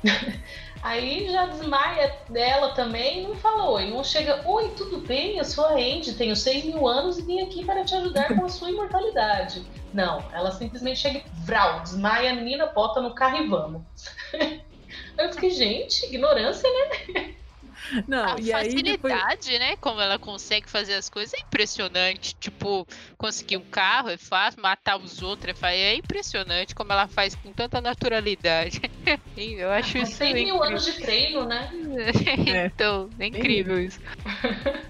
Aí 0.82 1.30
já 1.30 1.46
desmaia 1.46 2.14
dela 2.28 2.72
também, 2.74 3.22
não 3.26 3.34
fala 3.36 3.70
oi, 3.70 3.90
não 3.90 4.04
chega, 4.04 4.42
oi, 4.48 4.70
tudo 4.76 4.98
bem, 4.98 5.38
eu 5.38 5.44
sou 5.44 5.64
a 5.64 5.72
Andy, 5.72 6.14
tenho 6.14 6.36
6 6.36 6.64
mil 6.64 6.86
anos 6.86 7.18
e 7.18 7.22
vim 7.22 7.40
aqui 7.40 7.64
para 7.64 7.84
te 7.84 7.94
ajudar 7.94 8.36
com 8.36 8.44
a 8.44 8.48
sua 8.48 8.70
imortalidade. 8.70 9.66
Não, 9.92 10.24
ela 10.32 10.52
simplesmente 10.52 11.00
chega 11.00 11.18
e 11.18 11.24
vral, 11.44 11.80
desmaia 11.80 12.30
a 12.30 12.34
menina, 12.34 12.66
bota 12.66 13.00
no 13.00 13.14
carro 13.14 13.38
e 13.38 13.48
vamos. 13.48 13.82
Eu 15.18 15.32
fiquei, 15.32 15.50
gente, 15.50 16.04
ignorância, 16.06 16.68
né? 16.68 17.34
Não, 18.06 18.34
A 18.34 18.40
e 18.40 18.52
aí 18.52 18.82
depois... 18.82 19.14
facilidade, 19.14 19.58
né? 19.58 19.76
Como 19.76 20.00
ela 20.00 20.18
consegue 20.18 20.68
fazer 20.68 20.94
as 20.94 21.08
coisas 21.08 21.34
é 21.34 21.40
impressionante. 21.40 22.34
Tipo, 22.38 22.86
conseguir 23.16 23.56
um 23.56 23.64
carro 23.64 24.10
é 24.10 24.16
fácil, 24.16 24.60
matar 24.60 24.96
os 24.96 25.22
outros 25.22 25.50
é 25.50 25.54
fácil. 25.54 25.76
É 25.78 25.94
impressionante 25.94 26.74
como 26.74 26.92
ela 26.92 27.06
faz 27.08 27.34
com 27.34 27.52
tanta 27.52 27.80
naturalidade. 27.80 28.80
Eu 29.36 29.70
acho 29.70 29.98
isso 29.98 30.12
6 30.12 30.34
mil 30.34 30.42
incrível. 30.42 30.62
anos 30.62 30.84
de 30.84 30.92
treino, 31.00 31.44
né? 31.44 31.70
É. 32.46 32.66
então, 32.66 33.08
é 33.18 33.26
incrível 33.26 33.80
isso. 33.80 34.00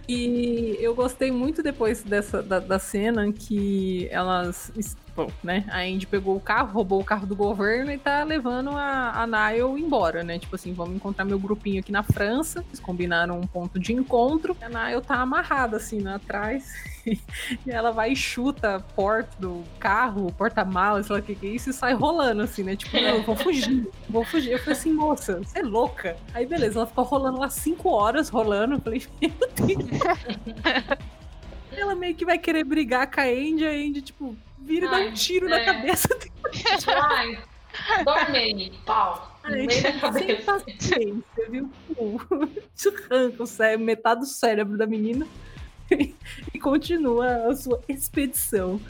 E 0.08 0.76
eu 0.80 0.94
gostei 0.94 1.30
muito 1.30 1.62
depois 1.62 2.02
dessa 2.02 2.42
da, 2.42 2.58
da 2.58 2.78
cena 2.78 3.32
que 3.32 4.08
elas. 4.10 4.72
Bom, 5.16 5.30
né? 5.42 5.64
A 5.70 5.78
Andy 5.78 6.06
pegou 6.06 6.36
o 6.36 6.40
carro, 6.40 6.74
roubou 6.74 7.00
o 7.00 7.04
carro 7.04 7.26
do 7.26 7.34
governo 7.34 7.90
e 7.90 7.96
tá 7.96 8.22
levando 8.22 8.76
a, 8.76 9.22
a 9.22 9.26
Nile 9.26 9.80
embora, 9.80 10.22
né? 10.22 10.38
Tipo 10.38 10.56
assim, 10.56 10.74
vamos 10.74 10.94
encontrar 10.94 11.24
meu 11.24 11.38
grupinho 11.38 11.80
aqui 11.80 11.90
na 11.90 12.02
França. 12.02 12.62
Eles 12.68 12.78
combinaram 12.78 13.40
um 13.40 13.46
ponto 13.46 13.78
de 13.78 13.94
encontro. 13.94 14.54
A 14.60 14.68
Nile 14.68 15.00
tá 15.00 15.14
amarrada 15.14 15.78
assim, 15.78 16.02
né, 16.02 16.16
atrás. 16.16 16.70
e 17.06 17.18
ela 17.70 17.92
vai 17.92 18.12
e 18.12 18.16
chuta 18.16 18.76
a 18.76 18.80
porta 18.80 19.30
do 19.40 19.64
carro, 19.78 20.30
porta-malas, 20.34 21.06
sei 21.06 21.16
lá 21.16 21.22
o 21.22 21.24
que, 21.24 21.34
que 21.34 21.46
é 21.46 21.50
isso, 21.50 21.70
e 21.70 21.72
sai 21.72 21.94
rolando 21.94 22.42
assim, 22.42 22.62
né? 22.62 22.76
Tipo, 22.76 23.00
não, 23.00 23.16
eu 23.16 23.22
vou 23.22 23.36
fugir, 23.36 23.88
vou 24.10 24.22
fugir. 24.22 24.52
Eu 24.52 24.58
falei 24.58 24.72
assim, 24.74 24.92
moça, 24.92 25.38
você 25.38 25.60
é 25.60 25.62
louca. 25.62 26.14
Aí 26.34 26.44
beleza, 26.44 26.80
ela 26.80 26.86
ficou 26.86 27.04
rolando 27.04 27.38
lá 27.38 27.48
cinco 27.48 27.88
horas 27.88 28.28
rolando. 28.28 28.74
Eu 28.74 28.80
falei, 28.80 29.02
meu 29.22 29.30
Deus. 29.66 30.98
ela 31.74 31.94
meio 31.94 32.14
que 32.14 32.24
vai 32.26 32.38
querer 32.38 32.64
brigar 32.64 33.10
com 33.10 33.20
a 33.20 33.24
Andy, 33.24 33.64
a 33.64 33.70
Andy, 33.70 34.02
tipo, 34.02 34.36
vira 34.66 34.86
e 34.86 34.90
dá 34.90 34.96
Ai, 34.96 35.08
um 35.08 35.12
tiro 35.12 35.46
é. 35.46 35.50
na 35.50 35.64
cabeça 35.64 36.08
ai, 36.88 37.38
dorme 38.04 38.38
aí, 38.38 38.72
pau. 38.84 39.32
Da 39.42 40.12
Sem 40.12 40.42
paciência, 40.42 41.22
viu? 41.48 41.70
Isso 42.74 42.92
arranca 43.10 43.42
o 43.42 43.46
cérebro, 43.46 43.86
metade 43.86 44.20
do 44.20 44.26
cérebro 44.26 44.76
da 44.76 44.86
menina 44.86 45.26
e 46.52 46.58
continua 46.58 47.48
a 47.48 47.54
sua 47.54 47.80
expedição. 47.88 48.80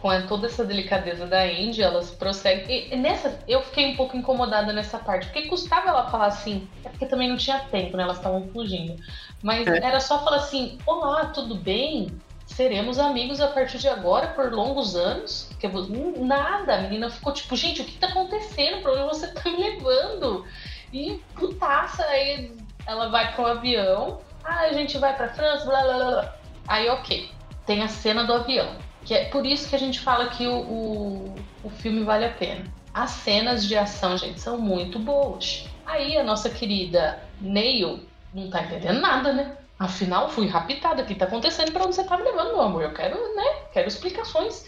Com 0.00 0.26
toda 0.26 0.48
essa 0.48 0.64
delicadeza 0.64 1.26
da 1.26 1.44
Andy, 1.44 1.80
elas 1.80 2.10
prosseguem. 2.10 2.92
E 2.92 2.96
nessa, 2.96 3.38
eu 3.46 3.62
fiquei 3.62 3.92
um 3.92 3.96
pouco 3.96 4.16
incomodada 4.16 4.72
nessa 4.72 4.98
parte, 4.98 5.28
porque 5.28 5.48
custava 5.48 5.88
ela 5.90 6.10
falar 6.10 6.26
assim, 6.26 6.68
é 6.84 6.88
porque 6.88 7.06
também 7.06 7.28
não 7.28 7.36
tinha 7.36 7.60
tempo, 7.60 7.96
né? 7.96 8.02
Elas 8.02 8.16
estavam 8.16 8.48
fugindo. 8.48 9.00
Mas 9.42 9.64
É. 9.66 9.78
era 9.78 10.00
só 10.00 10.22
falar 10.24 10.38
assim: 10.38 10.76
Olá, 10.84 11.26
tudo 11.26 11.54
bem? 11.54 12.08
Seremos 12.54 12.98
amigos 12.98 13.40
a 13.40 13.48
partir 13.48 13.78
de 13.78 13.88
agora 13.88 14.28
por 14.28 14.52
longos 14.52 14.94
anos? 14.94 15.48
Vo- 15.62 15.80
hum, 15.80 16.26
nada, 16.26 16.74
a 16.74 16.80
menina 16.82 17.08
ficou 17.10 17.32
tipo, 17.32 17.56
gente, 17.56 17.80
o 17.80 17.84
que 17.84 17.96
tá 17.98 18.08
acontecendo? 18.08 18.82
Pra 18.82 18.92
onde 18.92 19.02
você 19.04 19.28
tá 19.28 19.48
me 19.50 19.56
levando? 19.56 20.44
E 20.92 21.22
putaça, 21.34 22.04
aí 22.04 22.54
ela 22.86 23.08
vai 23.08 23.32
pro 23.34 23.46
avião, 23.46 24.20
ah, 24.44 24.60
a 24.62 24.72
gente 24.72 24.98
vai 24.98 25.16
pra 25.16 25.28
França, 25.28 25.64
blá 25.64 25.82
blá. 25.82 25.96
blá. 25.96 26.34
Aí, 26.68 26.88
ok, 26.90 27.30
tem 27.64 27.82
a 27.82 27.88
cena 27.88 28.24
do 28.24 28.34
avião. 28.34 28.76
Que 29.04 29.14
é 29.14 29.24
por 29.26 29.44
isso 29.46 29.68
que 29.68 29.74
a 29.74 29.78
gente 29.78 29.98
fala 30.00 30.26
que 30.28 30.46
o, 30.46 30.54
o, 30.58 31.34
o 31.64 31.70
filme 31.70 32.04
vale 32.04 32.24
a 32.26 32.30
pena. 32.32 32.64
As 32.92 33.10
cenas 33.10 33.66
de 33.66 33.76
ação, 33.76 34.16
gente, 34.18 34.38
são 34.40 34.58
muito 34.58 34.98
boas. 34.98 35.64
Aí 35.86 36.16
a 36.18 36.22
nossa 36.22 36.50
querida 36.50 37.18
Neil 37.40 38.00
não 38.34 38.50
tá 38.50 38.62
entendendo 38.62 39.00
nada, 39.00 39.32
né? 39.32 39.56
Afinal, 39.82 40.30
fui 40.30 40.46
raptada. 40.46 41.02
O 41.02 41.06
que 41.06 41.14
tá 41.14 41.24
acontecendo? 41.24 41.72
Pra 41.72 41.84
onde 41.84 41.96
você 41.96 42.04
tá 42.04 42.16
me 42.16 42.22
levando, 42.22 42.52
meu 42.52 42.60
amor? 42.60 42.82
Eu 42.84 42.94
quero, 42.94 43.16
né? 43.34 43.44
Quero 43.72 43.88
explicações. 43.88 44.64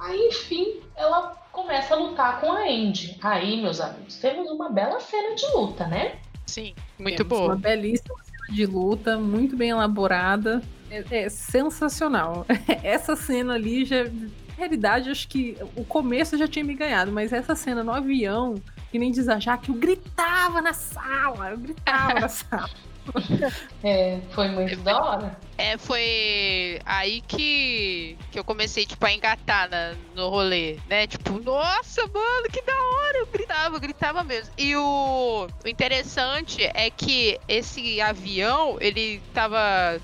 Aí, 0.00 0.28
enfim, 0.28 0.80
ela 0.96 1.36
começa 1.52 1.94
a 1.94 1.96
lutar 1.96 2.40
com 2.40 2.50
a 2.50 2.62
Andy. 2.62 3.16
Aí, 3.22 3.62
meus 3.62 3.80
amigos, 3.80 4.16
temos 4.16 4.50
uma 4.50 4.68
bela 4.68 4.98
cena 4.98 5.36
de 5.36 5.46
luta, 5.54 5.86
né? 5.86 6.16
Sim, 6.46 6.74
muito 6.98 7.18
Temos 7.18 7.38
boa. 7.38 7.46
Uma 7.52 7.56
belíssima 7.56 8.16
cena 8.24 8.54
de 8.56 8.66
luta, 8.66 9.18
muito 9.18 9.56
bem 9.56 9.70
elaborada. 9.70 10.60
É, 10.90 11.24
é 11.24 11.28
sensacional. 11.28 12.44
Essa 12.82 13.14
cena 13.14 13.54
ali 13.54 13.84
já. 13.84 14.02
Na 14.04 14.58
realidade, 14.58 15.10
acho 15.10 15.28
que 15.28 15.56
o 15.76 15.84
começo 15.84 16.36
já 16.36 16.48
tinha 16.48 16.64
me 16.64 16.74
ganhado, 16.74 17.12
mas 17.12 17.30
essa 17.30 17.54
cena 17.54 17.84
no 17.84 17.92
avião, 17.92 18.54
que 18.90 18.98
nem 18.98 19.10
diz 19.10 19.28
a 19.28 19.38
Jaque, 19.38 19.68
eu 19.68 19.74
gritava 19.74 20.62
na 20.62 20.72
sala, 20.72 21.50
eu 21.50 21.58
gritava 21.58 22.20
na 22.20 22.28
sala. 22.30 22.70
É, 23.84 24.20
foi 24.32 24.48
muito 24.48 24.76
da 24.80 24.96
hora. 25.00 25.36
É, 25.56 25.78
foi 25.78 26.80
aí 26.84 27.20
que, 27.22 28.18
que 28.32 28.38
eu 28.38 28.42
comecei, 28.44 28.84
tipo, 28.84 29.06
a 29.06 29.12
engatar 29.12 29.70
na- 29.70 29.94
no 30.14 30.28
rolê, 30.28 30.78
né? 30.88 31.06
Tipo, 31.06 31.38
nossa, 31.38 32.02
mano, 32.12 32.48
que 32.50 32.60
da 32.62 32.72
hora! 32.72 33.18
Eu 33.18 33.26
gritava, 33.32 33.76
eu 33.76 33.80
gritava 33.80 34.24
mesmo. 34.24 34.52
E 34.58 34.74
o, 34.74 35.46
o 35.64 35.68
interessante 35.68 36.68
é 36.74 36.90
que 36.90 37.38
esse 37.46 38.00
avião, 38.00 38.76
ele 38.80 39.20
tava 39.32 39.58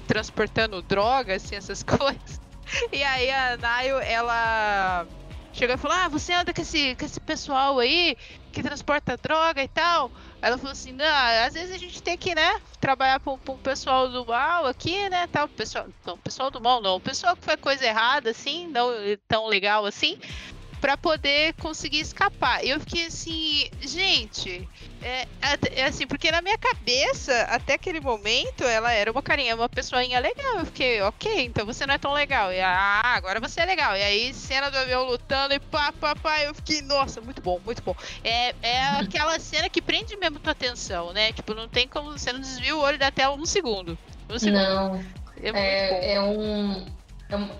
transportando 0.07 0.81
droga, 0.83 1.35
assim, 1.35 1.57
essas 1.57 1.83
coisas. 1.85 2.41
E 2.93 3.03
aí 3.03 3.31
a 3.31 3.57
Nayo, 3.57 3.99
ela 3.99 5.07
chegou 5.53 5.75
e 5.75 5.79
falou, 5.79 5.97
ah, 5.97 6.09
você 6.09 6.33
anda 6.33 6.53
com 6.53 6.63
esse, 6.63 6.95
com 6.97 7.05
esse 7.05 7.21
pessoal 7.21 7.79
aí 7.79 8.17
que 8.53 8.63
transporta 8.63 9.17
droga 9.17 9.63
e 9.63 9.69
tal? 9.69 10.11
Ela 10.41 10.59
falou 10.59 10.73
assim, 10.73 10.93
não, 10.93 11.05
às 11.47 11.55
vezes 11.55 11.75
a 11.75 11.79
gente 11.79 12.03
tem 12.03 12.17
que, 12.17 12.35
né, 12.35 12.61
trabalhar 12.81 13.21
para 13.21 13.33
o 13.33 13.59
pessoal 13.59 14.09
do 14.09 14.27
mal 14.27 14.67
aqui, 14.67 15.09
né, 15.09 15.27
tal, 15.29 15.49
pessoal, 15.49 15.87
não, 16.05 16.19
pessoal 16.19 16.51
do 16.51 16.61
mal 16.61 16.81
não, 16.81 16.97
o 16.97 17.01
pessoal 17.01 17.37
que 17.37 17.45
faz 17.45 17.61
coisa 17.61 17.87
errada, 17.87 18.31
assim, 18.31 18.67
não 18.69 18.89
tão 19.29 19.47
legal 19.47 19.87
assim, 19.87 20.19
para 20.83 20.97
poder 20.97 21.55
conseguir 21.61 22.01
escapar. 22.01 22.65
Eu 22.67 22.81
fiquei 22.81 23.07
assim, 23.07 23.71
gente, 23.81 24.69
é, 25.01 25.29
é- 25.77 25.85
assim, 25.85 26.09
porque 26.09 26.29
na 26.33 26.43
minha 26.43 26.59
cabeça, 26.59 27.43
até 27.43 27.75
aquele 27.75 28.01
momento, 28.01 28.65
ela 28.65 28.91
era 28.93 29.13
uma 29.13 29.23
carinha, 29.23 29.55
uma 29.55 29.69
pessoinha 29.69 30.19
legal. 30.19 30.59
Eu 30.59 30.67
fiquei, 30.67 31.01
ok, 31.01 31.45
então 31.45 31.65
você 31.65 31.87
não 31.87 31.95
é 31.95 31.99
tão 31.99 32.13
legal. 32.13 32.53
E, 32.53 32.61
ah, 32.61 33.01
agora 33.15 33.39
você 33.39 33.61
é 33.61 33.65
legal. 33.65 33.97
E 33.97 34.03
aí, 34.03 34.35
cena 34.35 34.71
do 34.73 34.77
avião 34.77 35.05
lutando 35.05 35.55
e 35.55 35.61
pá, 35.61 35.93
pá, 35.93 36.17
pá, 36.17 36.41
eu 36.41 36.53
fiquei, 36.53 36.83
nossa, 36.83 37.21
muito 37.21 37.41
bom, 37.41 37.61
muito 37.65 37.81
bom. 37.81 37.95
É, 38.25 38.53
é 38.61 38.83
aquela 38.99 39.39
cena 39.39 39.69
que 39.71 39.81
prende 39.81 40.17
mesmo 40.17 40.41
tua 40.41 40.51
atenção, 40.51 41.13
né? 41.13 41.33
Tipo, 41.33 41.55
não 41.55 41.69
tem 41.69 41.87
como, 41.87 42.11
você 42.11 42.33
não 42.33 42.41
desvia 42.41 42.75
o 42.75 42.81
olho 42.81 42.99
da 42.99 43.13
tela 43.13 43.37
um 43.37 43.47
segundo. 43.47 43.97
Um 44.29 44.37
segundo. 44.37 44.61
Não, 44.61 44.97
É. 45.41 45.49
É, 45.49 46.13
é 46.13 46.15
é 46.15 46.21
um- 46.21 46.85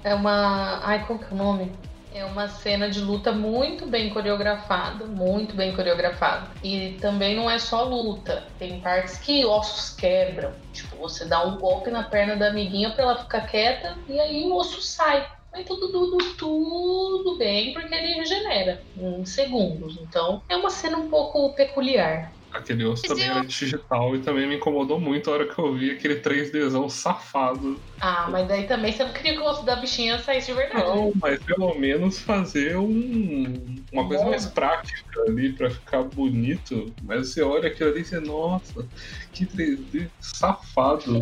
É 0.05 0.15
uma. 0.15 0.81
Ai, 0.85 1.07
qual 1.07 1.19
que 1.21 1.25
é 1.27 1.29
o 1.31 1.37
nome? 1.37 1.73
É 2.15 2.27
uma 2.27 2.47
cena 2.47 2.91
de 2.91 3.01
luta 3.01 3.33
muito 3.33 3.87
bem 3.87 4.11
coreografada, 4.11 5.07
muito 5.07 5.57
bem 5.57 5.75
coreografada. 5.75 6.51
E 6.63 6.99
também 7.01 7.35
não 7.35 7.51
é 7.51 7.59
só 7.59 7.85
luta, 7.85 8.53
tem 8.59 8.83
partes 8.83 9.17
que 9.19 9.47
ossos 9.47 9.97
quebram. 9.97 10.55
Tipo, 10.73 10.99
você 10.99 11.25
dá 11.25 11.43
um 11.43 11.59
golpe 11.59 11.91
na 11.91 12.03
perna 12.03 12.37
da 12.37 12.49
amiguinha 12.49 12.91
pra 12.91 13.05
ela 13.05 13.17
ficar 13.17 13.47
quieta 13.47 13.97
e 14.07 14.21
aí 14.21 14.45
o 14.45 14.55
osso 14.55 14.83
sai. 14.83 15.27
Aí 15.55 15.65
tudo, 15.65 15.91
tudo, 15.91 16.19
tudo 16.37 17.39
bem, 17.39 17.73
porque 17.73 17.95
ele 17.95 18.15
regenera 18.15 18.83
em 18.95 19.25
segundos. 19.25 19.97
Então 20.03 20.43
é 20.51 20.57
uma 20.57 20.71
cena 20.71 20.99
um 20.99 21.09
pouco 21.09 21.55
peculiar. 21.55 22.37
Aquele 22.53 22.85
osso 22.85 23.03
Mas 23.09 23.13
também 23.13 23.27
eu- 23.29 23.37
era 23.39 23.47
digital 23.47 24.15
e 24.15 24.21
também 24.21 24.47
me 24.47 24.57
incomodou 24.57 25.01
muito 25.01 25.31
a 25.31 25.35
hora 25.35 25.49
que 25.49 25.59
eu 25.59 25.75
vi 25.75 25.91
aquele 25.91 26.17
3Dzão 26.17 26.89
safado. 26.89 27.83
Ah, 28.01 28.29
mas 28.31 28.47
daí 28.47 28.67
também 28.67 28.93
você 28.93 29.05
não 29.05 29.13
queria 29.13 29.33
que 29.33 29.39
o 29.39 29.45
osso 29.45 29.65
da 29.65 29.77
bichinha 29.77 30.19
saísse 30.19 30.49
de 30.49 30.55
verdade. 30.55 30.85
Não, 30.85 31.13
mas 31.21 31.43
pelo 31.45 31.75
menos 31.79 32.19
fazer 32.19 32.77
um, 32.77 33.65
uma 33.93 34.07
coisa 34.07 34.25
Bom. 34.25 34.31
mais 34.31 34.47
prática 34.47 35.21
ali 35.27 35.55
pra 35.57 35.71
ficar 35.71 36.03
bonito. 36.03 36.95
Mas 37.03 37.29
você 37.33 37.43
olha 37.43 37.69
aquilo 37.69 37.91
ali 37.91 38.01
e 38.01 38.05
você, 38.05 38.21
nossa, 38.21 38.87
que 39.33 39.47
3D 39.47 40.09
safado. 40.21 41.21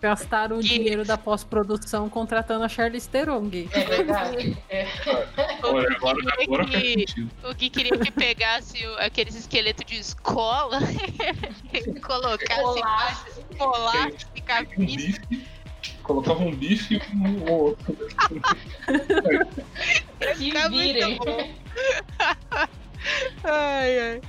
Gastaram 0.00 0.56
o 0.58 0.62
dinheiro 0.62 1.04
da 1.04 1.18
pós-produção 1.18 2.08
contratando 2.08 2.64
a 2.64 2.68
Charlize 2.68 3.06
Theron, 3.08 3.48
gay. 3.48 3.68
É 3.72 3.84
verdade. 3.84 4.56
É. 4.70 4.86
Olha, 5.62 5.94
agora, 5.94 6.18
agora 6.42 6.64
que-. 6.66 7.04
O 7.44 7.54
que 7.54 7.68
queria 7.68 7.98
que 7.98 8.10
pegasse 8.10 8.86
o- 8.86 8.98
aqueles 8.98 9.34
esqueletos 9.34 9.84
de 9.84 9.98
escola 9.98 10.78
e 11.74 11.98
colocasse, 12.00 13.42
Colar. 13.58 14.10
Um 14.78 14.86
visto. 14.86 15.28
bife, 15.28 15.46
colocava 16.02 16.40
um 16.40 16.54
bife 16.54 16.94
e 16.94 17.16
um 17.16 17.50
outro. 17.52 17.94
Se 20.36 20.50
virem. 20.70 21.16
bom. 21.18 21.50
ai, 23.44 23.98
ai, 23.98 24.20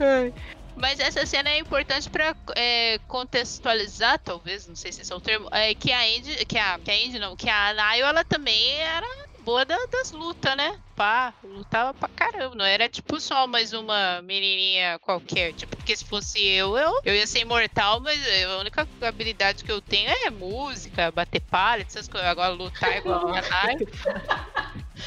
ai. 0.00 0.34
Mas 0.80 1.00
essa 1.00 1.26
cena 1.26 1.50
é 1.50 1.58
importante 1.58 2.08
pra 2.08 2.34
é, 2.56 2.98
contextualizar, 3.06 4.18
talvez, 4.20 4.66
não 4.66 4.76
sei 4.76 4.92
se 4.92 5.02
esse 5.02 5.12
é 5.12 5.16
o 5.16 5.20
termo, 5.20 5.48
é 5.52 5.74
que 5.74 5.92
a 5.92 6.00
Andy, 6.00 6.46
que 6.46 6.56
a, 6.58 6.78
que 6.78 6.90
a 6.90 6.94
Andy 6.94 7.18
não, 7.18 7.36
que 7.36 7.48
a 7.48 7.74
Nayo, 7.74 8.04
ela 8.06 8.24
também 8.24 8.74
era 8.80 9.06
boa 9.40 9.64
da- 9.64 9.76
das 9.92 10.12
lutas, 10.12 10.56
né? 10.56 10.78
Pá, 10.94 11.34
lutava 11.44 11.94
pra 11.94 12.08
caramba, 12.08 12.56
não 12.56 12.64
era 12.64 12.88
tipo 12.88 13.20
só 13.20 13.46
mais 13.46 13.72
uma 13.72 14.20
menininha 14.22 14.98
qualquer, 14.98 15.52
tipo, 15.54 15.76
porque 15.76 15.96
se 15.96 16.04
fosse 16.04 16.44
eu, 16.44 16.76
eu, 16.76 16.92
eu 17.04 17.14
ia 17.14 17.26
ser 17.26 17.40
imortal, 17.40 18.00
mas 18.00 18.20
a 18.44 18.58
única 18.58 18.88
habilidade 19.02 19.62
que 19.62 19.70
eu 19.70 19.80
tenho 19.80 20.10
é 20.26 20.30
música, 20.30 21.12
bater 21.12 21.40
palha, 21.40 21.84
essas 21.86 22.08
coisas, 22.08 22.28
agora 22.28 22.52
lutar 22.52 22.96
igual 22.98 23.28
a 23.28 23.42
Nayo. 23.42 23.78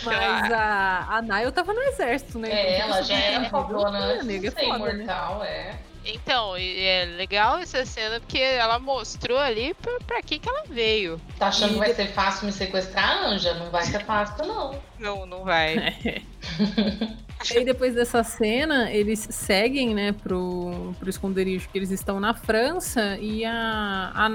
Mas 0.03 0.51
a, 0.51 1.05
a 1.17 1.21
Nayo 1.21 1.51
tava 1.51 1.73
no 1.73 1.81
exército, 1.81 2.39
né? 2.39 2.49
É, 2.51 2.77
Então, 2.77 2.87
ela 2.87 3.01
já 3.03 3.15
tipo, 3.15 3.27
era 3.27 3.49
fodona 3.49 4.17
de 4.19 4.25
nega, 4.25 4.47
é 4.47 4.51
foda, 4.51 4.93
né? 4.93 5.03
imortal, 5.03 5.43
é. 5.43 5.79
Então, 6.03 6.55
é 6.57 7.05
legal 7.15 7.59
essa 7.59 7.85
cena 7.85 8.19
porque 8.19 8.39
ela 8.39 8.79
mostrou 8.79 9.37
ali 9.37 9.73
pra, 9.75 9.99
pra 10.07 10.21
que 10.23 10.39
que 10.39 10.49
ela 10.49 10.63
veio. 10.67 11.21
Tá 11.37 11.47
achando 11.49 11.71
E 11.71 11.73
que 11.73 11.79
vai 11.79 11.93
ser 11.93 12.07
fácil 12.07 12.47
me 12.47 12.51
sequestrar, 12.51 13.25
Anja? 13.25 13.53
Não 13.53 13.69
vai 13.69 13.85
ser 13.85 14.03
fácil, 14.03 14.45
não. 14.47 14.81
Não, 14.97 15.25
não 15.27 15.43
vai. 15.43 15.75
E 17.49 17.57
aí, 17.57 17.65
depois 17.65 17.95
dessa 17.95 18.23
cena, 18.23 18.91
eles 18.91 19.27
seguem, 19.31 19.93
né, 19.93 20.11
pro, 20.11 20.93
pro 20.99 21.09
esconderijo 21.09 21.67
que 21.69 21.77
eles 21.77 21.91
estão 21.91 22.19
na 22.19 22.33
França 22.33 23.17
e 23.19 23.43
a, 23.45 24.11
a 24.13 24.29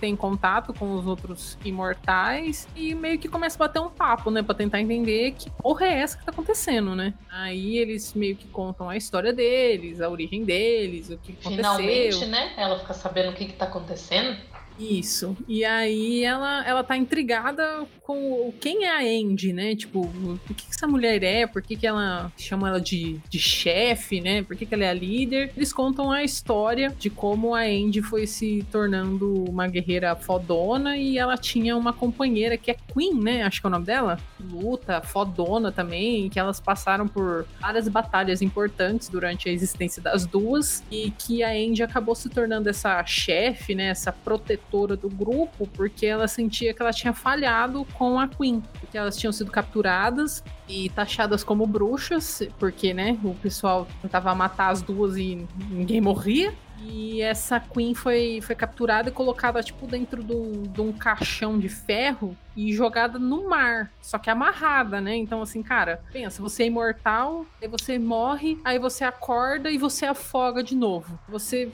tem 0.00 0.14
contato 0.14 0.72
com 0.72 0.92
os 0.94 1.06
outros 1.06 1.58
imortais 1.64 2.68
e 2.76 2.94
meio 2.94 3.18
que 3.18 3.28
começa 3.28 3.56
a 3.56 3.66
bater 3.66 3.80
um 3.80 3.90
papo, 3.90 4.30
né, 4.30 4.42
pra 4.42 4.54
tentar 4.54 4.80
entender 4.80 5.32
que 5.32 5.50
porra 5.50 5.86
é 5.86 6.00
essa 6.00 6.16
que 6.16 6.24
tá 6.24 6.30
acontecendo, 6.30 6.94
né? 6.94 7.14
Aí 7.30 7.78
eles 7.78 8.14
meio 8.14 8.36
que 8.36 8.46
contam 8.48 8.88
a 8.88 8.96
história 8.96 9.32
deles, 9.32 10.00
a 10.00 10.08
origem 10.08 10.44
deles, 10.44 11.10
o 11.10 11.18
que 11.18 11.32
aconteceu. 11.32 11.56
Finalmente, 11.56 12.26
né? 12.26 12.52
Ela 12.56 12.78
fica 12.78 12.94
sabendo 12.94 13.30
o 13.30 13.34
que, 13.34 13.46
que 13.46 13.52
tá 13.52 13.64
acontecendo. 13.66 14.36
Isso. 14.80 15.36
E 15.46 15.62
aí 15.62 16.24
ela, 16.24 16.66
ela 16.66 16.82
tá 16.82 16.96
intrigada 16.96 17.86
com 18.02 18.52
quem 18.58 18.86
é 18.86 18.90
a 18.90 19.00
Andy, 19.00 19.52
né? 19.52 19.76
Tipo, 19.76 20.00
o 20.00 20.40
que, 20.46 20.54
que 20.54 20.70
essa 20.70 20.86
mulher 20.86 21.22
é? 21.22 21.46
Por 21.46 21.60
que, 21.60 21.76
que 21.76 21.86
ela 21.86 22.32
chama 22.36 22.68
ela 22.68 22.80
de, 22.80 23.20
de 23.28 23.38
chefe, 23.38 24.20
né? 24.22 24.42
Por 24.42 24.56
que, 24.56 24.64
que 24.64 24.74
ela 24.74 24.84
é 24.84 24.88
a 24.88 24.94
líder? 24.94 25.52
Eles 25.54 25.72
contam 25.72 26.10
a 26.10 26.24
história 26.24 26.94
de 26.98 27.10
como 27.10 27.54
a 27.54 27.60
Andy 27.60 28.00
foi 28.00 28.26
se 28.26 28.66
tornando 28.72 29.44
uma 29.44 29.68
guerreira 29.68 30.16
fodona 30.16 30.96
e 30.96 31.18
ela 31.18 31.36
tinha 31.36 31.76
uma 31.76 31.92
companheira 31.92 32.56
que 32.56 32.70
é 32.70 32.76
Queen, 32.92 33.14
né? 33.14 33.42
Acho 33.42 33.60
que 33.60 33.66
é 33.66 33.68
o 33.68 33.70
nome 33.70 33.84
dela. 33.84 34.18
Luta, 34.40 35.02
fodona 35.02 35.70
também, 35.70 36.30
que 36.30 36.38
elas 36.38 36.58
passaram 36.58 37.06
por 37.06 37.46
várias 37.60 37.86
batalhas 37.86 38.40
importantes 38.40 39.10
durante 39.10 39.48
a 39.48 39.52
existência 39.52 40.00
das 40.00 40.24
duas 40.24 40.82
e 40.90 41.10
que 41.10 41.42
a 41.42 41.50
Andy 41.50 41.82
acabou 41.82 42.14
se 42.14 42.30
tornando 42.30 42.68
essa 42.70 43.04
chefe, 43.04 43.74
né, 43.74 43.88
essa 43.88 44.10
protetora 44.10 44.69
do 44.70 45.08
grupo, 45.08 45.66
porque 45.74 46.06
ela 46.06 46.28
sentia 46.28 46.72
que 46.72 46.80
ela 46.80 46.92
tinha 46.92 47.12
falhado 47.12 47.86
com 47.94 48.18
a 48.18 48.28
Queen, 48.28 48.62
porque 48.80 48.96
elas 48.96 49.16
tinham 49.16 49.32
sido 49.32 49.50
capturadas 49.50 50.42
e 50.68 50.88
taxadas 50.90 51.42
como 51.42 51.66
bruxas, 51.66 52.42
porque, 52.58 52.94
né, 52.94 53.18
o 53.24 53.34
pessoal 53.34 53.86
tentava 54.00 54.34
matar 54.34 54.70
as 54.70 54.82
duas 54.82 55.16
e 55.16 55.46
ninguém 55.70 56.00
morria. 56.00 56.54
E 56.82 57.20
essa 57.20 57.60
Queen 57.60 57.94
foi, 57.94 58.40
foi 58.42 58.54
capturada 58.54 59.10
e 59.10 59.12
colocada, 59.12 59.62
tipo, 59.62 59.86
dentro 59.86 60.22
de 60.22 60.32
um, 60.32 60.62
de 60.62 60.80
um 60.80 60.92
caixão 60.92 61.58
de 61.58 61.68
ferro 61.68 62.36
e 62.56 62.72
jogada 62.72 63.18
no 63.18 63.48
mar. 63.48 63.92
Só 64.00 64.18
que 64.18 64.30
amarrada, 64.30 65.00
né? 65.00 65.14
Então, 65.14 65.42
assim, 65.42 65.62
cara, 65.62 66.02
pensa, 66.12 66.40
você 66.40 66.62
é 66.62 66.66
imortal, 66.66 67.44
aí 67.60 67.68
você 67.68 67.98
morre, 67.98 68.58
aí 68.64 68.78
você 68.78 69.04
acorda 69.04 69.70
e 69.70 69.76
você 69.76 70.06
afoga 70.06 70.62
de 70.62 70.74
novo. 70.74 71.18
Você. 71.28 71.70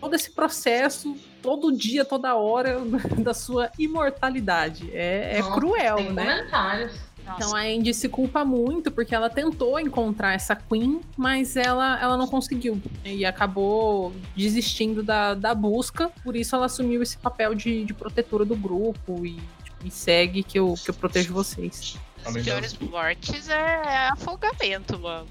Todo 0.00 0.14
esse 0.14 0.32
processo, 0.32 1.16
todo 1.42 1.72
dia, 1.72 2.04
toda 2.04 2.34
hora 2.34 2.80
da 3.18 3.34
sua 3.34 3.70
imortalidade. 3.78 4.90
É, 4.92 5.38
é 5.38 5.40
Nossa, 5.40 5.54
cruel, 5.54 5.96
Sem 5.98 6.12
né? 6.12 6.36
comentários. 6.36 7.08
Então 7.36 7.54
a 7.54 7.60
Andy 7.60 7.92
se 7.92 8.08
culpa 8.08 8.42
muito 8.42 8.90
porque 8.90 9.14
ela 9.14 9.28
tentou 9.28 9.78
encontrar 9.78 10.32
essa 10.32 10.56
Queen, 10.56 11.02
mas 11.14 11.56
ela, 11.56 12.00
ela 12.00 12.16
não 12.16 12.26
conseguiu. 12.26 12.80
E 13.04 13.24
acabou 13.26 14.14
desistindo 14.34 15.02
da, 15.02 15.34
da 15.34 15.54
busca, 15.54 16.10
por 16.24 16.34
isso 16.34 16.56
ela 16.56 16.66
assumiu 16.66 17.02
esse 17.02 17.18
papel 17.18 17.54
de, 17.54 17.84
de 17.84 17.92
protetora 17.92 18.46
do 18.46 18.56
grupo 18.56 19.26
e, 19.26 19.38
me 19.82 19.90
segue 19.90 20.42
que 20.42 20.58
eu, 20.58 20.74
que 20.82 20.90
eu 20.90 20.94
protejo 20.94 21.32
vocês. 21.32 21.96
As 22.24 22.26
Além 22.32 22.44
piores 22.44 22.72
das- 22.72 22.88
mortes 22.90 23.48
é 23.48 24.08
afogamento, 24.12 24.98
mano. 24.98 25.26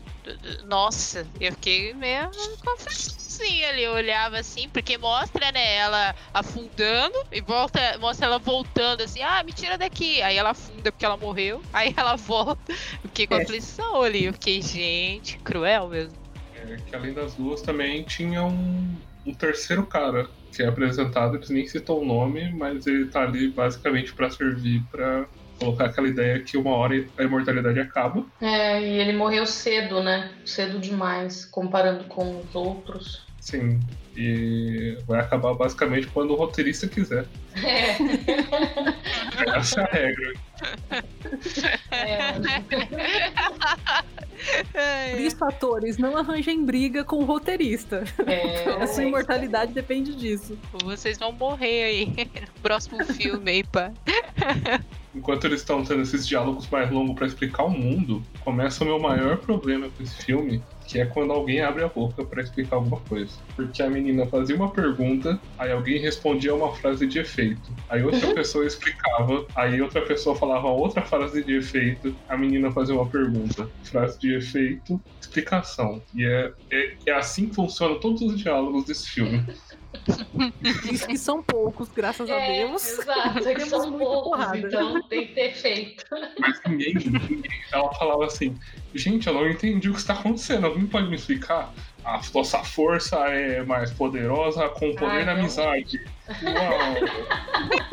Nossa, 0.66 1.26
eu 1.40 1.52
fiquei 1.54 1.94
meio 1.94 2.30
confusãozinha 2.66 3.70
ali. 3.70 3.84
Eu 3.84 3.94
olhava 3.94 4.38
assim, 4.40 4.68
porque 4.70 4.98
mostra, 4.98 5.52
né, 5.52 5.76
ela 5.76 6.14
afundando 6.34 7.16
e 7.32 7.42
volta, 7.42 7.98
mostra 8.00 8.26
ela 8.26 8.40
voltando 8.40 9.02
assim, 9.02 9.22
ah, 9.22 9.44
me 9.44 9.54
tira 9.54 9.78
daqui. 9.78 10.22
Aí 10.22 10.38
ela 10.38 10.52
afunda 10.52 10.92
porque 10.92 11.06
ela 11.06 11.18
morreu. 11.18 11.62
Aí 11.74 11.94
ela 11.96 12.16
volta. 12.16 12.72
Eu 12.72 13.10
fiquei 13.10 13.28
com 13.28 13.36
É. 13.36 13.44
aflição 13.44 14.02
ali. 14.02 14.26
Eu 14.26 14.34
fiquei, 14.34 14.62
gente, 14.62 15.38
cruel 15.40 15.88
mesmo. 15.90 16.18
É, 16.56 16.78
que 16.78 16.96
além 16.96 17.14
das 17.14 17.36
duas 17.36 17.62
também 17.62 18.04
tinha 18.04 18.44
um, 18.44 18.96
um 19.26 19.34
terceiro 19.34 19.86
cara 19.86 20.28
que 20.52 20.64
é 20.64 20.68
apresentado, 20.68 21.36
eles 21.36 21.50
nem 21.50 21.68
citam 21.68 22.00
o 22.00 22.06
nome, 22.06 22.52
mas 22.54 22.88
ele 22.88 23.06
tá 23.10 23.22
ali 23.22 23.50
basicamente 23.52 24.14
pra 24.14 24.30
servir 24.30 24.84
pra 24.90 25.28
colocar 25.58 25.86
aquela 25.86 26.08
ideia 26.08 26.44
que 26.44 26.58
uma 26.58 26.72
hora 26.72 26.94
a 27.18 27.24
imortalidade 27.24 27.80
acaba. 27.80 28.26
É, 28.40 28.82
e 28.82 29.00
ele 29.00 29.14
morreu 29.14 29.46
cedo, 29.46 30.02
né? 30.02 30.32
Cedo 30.46 30.80
demais, 30.80 31.46
comparando 31.46 32.06
com 32.06 32.40
os 32.42 32.56
outros. 32.56 33.27
Sim. 33.48 33.80
E 34.14 34.98
vai 35.08 35.22
acabar 35.22 35.54
basicamente 35.54 36.08
quando 36.08 36.32
o 36.32 36.36
roteirista 36.36 36.86
quiser. 36.86 37.26
É, 37.56 37.96
Essa 39.58 39.82
é 39.82 39.84
a 39.84 39.88
regra. 39.94 40.34
é. 44.74 45.12
Por 45.12 45.22
isso, 45.22 45.46
atores, 45.46 45.98
não 45.98 46.18
arranjem 46.18 46.66
briga 46.66 47.06
com 47.06 47.20
o 47.20 47.24
roteirista. 47.26 48.04
é. 48.26 48.68
A 48.84 48.88
sua 48.88 49.06
imortalidade 49.06 49.72
depende 49.72 50.14
disso. 50.14 50.58
Vocês 50.84 51.18
vão 51.18 51.32
morrer 51.32 51.84
aí 51.84 52.06
no 52.54 52.62
próximo 52.62 53.02
filme 53.06 53.50
aí, 53.50 53.64
pá. 53.64 53.94
Enquanto 55.16 55.46
eles 55.46 55.62
estão 55.62 55.86
tendo 55.86 56.02
esses 56.02 56.28
diálogos 56.28 56.68
mais 56.70 56.92
longos 56.92 57.16
pra 57.16 57.28
explicar 57.28 57.64
o 57.64 57.70
mundo, 57.70 58.22
começa 58.48 58.82
o 58.82 58.88
meu 58.88 58.98
maior 58.98 59.36
problema 59.40 59.90
com 59.90 60.02
esse 60.02 60.24
filme, 60.24 60.64
que 60.88 61.02
é 61.02 61.06
quando 61.06 61.34
alguém 61.34 61.60
abre 61.60 61.84
a 61.84 61.90
boca 61.90 62.24
pra 62.24 62.42
explicar 62.42 62.78
alguma 62.78 62.98
coisa. 63.02 63.34
Porque 63.58 63.84
a 63.84 63.90
menina 63.90 64.26
fazia 64.26 64.56
uma 64.56 64.72
pergunta, 64.72 65.38
aí 65.60 65.70
alguém 65.70 66.00
respondia 66.00 66.56
uma 66.56 66.74
frase 66.74 67.06
de 67.06 67.20
efeito. 67.20 67.76
Aí 67.90 68.02
outra 68.04 68.26
pessoa 68.34 68.66
explicava, 68.66 69.46
aí 69.54 69.82
outra 69.82 70.02
pessoa 70.02 70.34
falava 70.34 70.70
outra 70.70 71.02
frase 71.02 71.44
de 71.44 71.58
efeito, 71.58 72.16
a 72.30 72.38
menina 72.38 72.72
fazia 72.72 72.96
uma 72.96 73.06
pergunta. 73.06 73.70
Frase 73.84 74.18
de 74.18 74.34
efeito, 74.36 74.98
explicação. 75.20 76.02
E 76.16 76.26
é, 76.26 76.54
é, 76.72 76.96
é 77.08 77.12
assim 77.12 77.50
que 77.50 77.56
funcionam 77.56 78.00
todos 78.00 78.22
os 78.22 78.40
diálogos 78.40 78.86
desse 78.86 79.10
filme. 79.10 79.46
Isso 80.92 81.08
que 81.08 81.18
são 81.18 81.42
poucos, 81.44 81.90
graças 81.90 82.30
a 82.30 82.34
É, 82.34 82.66
Deus. 82.66 82.88
Exato, 83.00 83.40
é 83.50 83.56
que 83.56 83.66
são 83.66 83.98
poucos, 83.98 84.24
porrada. 84.24 84.58
então 84.58 85.02
tem 85.04 85.28
que 85.28 85.34
ter 85.34 85.54
feito. 85.54 86.06
Mas 86.40 86.60
ninguém, 86.68 86.94
ninguém. 86.96 87.44
Ela 87.72 87.92
falava 87.94 88.26
assim: 88.26 88.56
gente, 88.94 89.28
eu 89.28 89.34
não 89.34 89.48
entendi 89.50 89.90
o 89.90 89.94
que 89.94 90.00
está 90.00 90.14
acontecendo. 90.14 90.66
Alguém 90.68 90.86
pode 90.88 91.08
me 91.10 91.16
explicar? 91.16 91.74
A 92.04 92.22
nossa 92.34 92.64
força 92.64 93.18
é 93.28 93.64
mais 93.64 93.92
poderosa 93.92 94.70
com 94.70 94.90
o 94.90 94.96
poder 94.96 95.12
Ai, 95.18 95.26
da 95.26 95.34
amizade. 95.34 96.00
Uau! 96.42 97.90